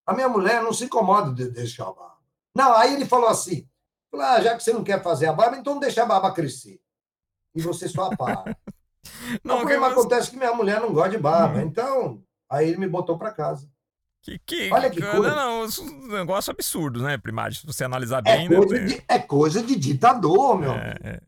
A 0.05 0.12
minha 0.12 0.28
mulher 0.28 0.61
não 0.62 0.72
se 0.72 0.84
incomoda 0.86 1.32
de 1.32 1.49
deixar 1.49 1.84
a 1.84 1.93
barba. 1.93 2.18
Não, 2.55 2.74
aí 2.76 2.95
ele 2.95 3.05
falou 3.05 3.28
assim, 3.28 3.68
ah, 4.14 4.40
já 4.43 4.57
que 4.57 4.62
você 4.64 4.72
não 4.72 4.82
quer 4.82 5.01
fazer 5.03 5.26
a 5.26 5.32
barba, 5.32 5.57
então 5.57 5.78
deixa 5.78 6.03
a 6.03 6.07
barba 6.07 6.32
crescer. 6.32 6.80
E 7.55 7.62
você 7.62 7.88
só 7.88 8.11
apaga. 8.11 8.57
Não, 9.45 9.57
o 9.57 9.59
que 9.61 9.66
problema 9.66 9.88
você- 9.88 9.93
acontece 10.01 10.30
que 10.30 10.36
minha 10.36 10.55
mulher 10.55 10.80
não 10.80 10.93
gosta 10.93 11.11
de 11.11 11.18
barba, 11.18 11.61
então, 11.62 12.22
aí 12.49 12.68
ele 12.68 12.78
me 12.78 12.88
botou 12.88 13.18
para 13.18 13.32
casa. 13.32 13.68
Que, 14.23 14.39
que, 14.39 14.73
Olha 14.73 14.89
que 14.89 15.01
coisa. 15.01 15.35
Não, 15.35 15.64
um 15.64 16.07
negócio 16.07 16.53
absurdo, 16.53 17.03
né, 17.03 17.18
Primário? 17.18 17.57
Se 17.57 17.66
você 17.66 17.83
analisar 17.83 18.23
é 18.25 18.37
bem. 18.37 18.47
É 18.47 18.49
coisa, 18.49 18.75
né, 18.75 18.85
de, 18.85 19.05
é 19.09 19.18
coisa 19.18 19.62
de 19.62 19.77
ditador, 19.77 20.59
meu. 20.59 20.73
É, 20.73 20.97
é. 21.03 21.20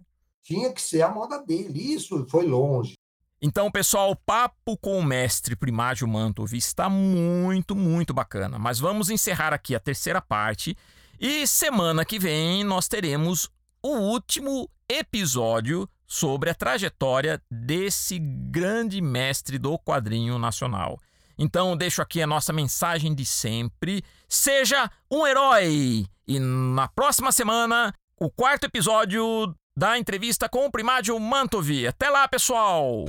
Tinha 0.45 0.72
que 0.72 0.80
ser 0.80 1.03
a 1.03 1.09
moda 1.09 1.38
dele. 1.45 1.92
Isso 1.92 2.24
foi 2.28 2.47
longe. 2.47 2.95
Então, 3.42 3.70
pessoal, 3.70 4.12
o 4.12 4.16
papo 4.16 4.76
com 4.78 4.97
o 4.97 5.03
mestre 5.03 5.57
Primágio 5.57 6.07
Mantov 6.07 6.55
está 6.55 6.88
muito, 6.88 7.74
muito 7.74 8.14
bacana. 8.14 8.59
Mas 8.59 8.78
vamos 8.78 9.11
encerrar 9.11 9.53
aqui 9.53 9.74
a 9.74 9.80
terceira 9.80 10.20
parte. 10.20 10.76
E 11.18 11.47
semana 11.47 12.05
que 12.05 12.18
vem 12.18 12.62
nós 12.62 12.86
teremos 12.86 13.51
o 13.82 13.97
último 13.97 14.70
episódio 14.88 15.88
sobre 16.07 16.49
a 16.49 16.55
trajetória 16.55 17.42
desse 17.51 18.18
grande 18.18 19.01
mestre 19.01 19.59
do 19.59 19.78
quadrinho 19.78 20.38
nacional. 20.38 20.99
Então, 21.39 21.76
deixo 21.76 22.03
aqui 22.03 22.22
a 22.22 22.26
nossa 22.26 22.53
mensagem 22.53 23.14
de 23.14 23.24
sempre: 23.24 24.03
seja 24.28 24.91
um 25.11 25.26
herói! 25.26 26.07
E 26.26 26.39
na 26.39 26.89
próxima 26.89 27.30
semana, 27.32 27.93
o 28.18 28.30
quarto 28.30 28.64
episódio 28.64 29.55
da 29.76 29.99
entrevista 29.99 30.49
com 30.49 30.66
o 30.66 30.70
Primádio 30.70 31.18
Mantovi. 31.18 31.87
Até 31.87 32.09
lá, 32.09 32.26
pessoal! 32.28 33.05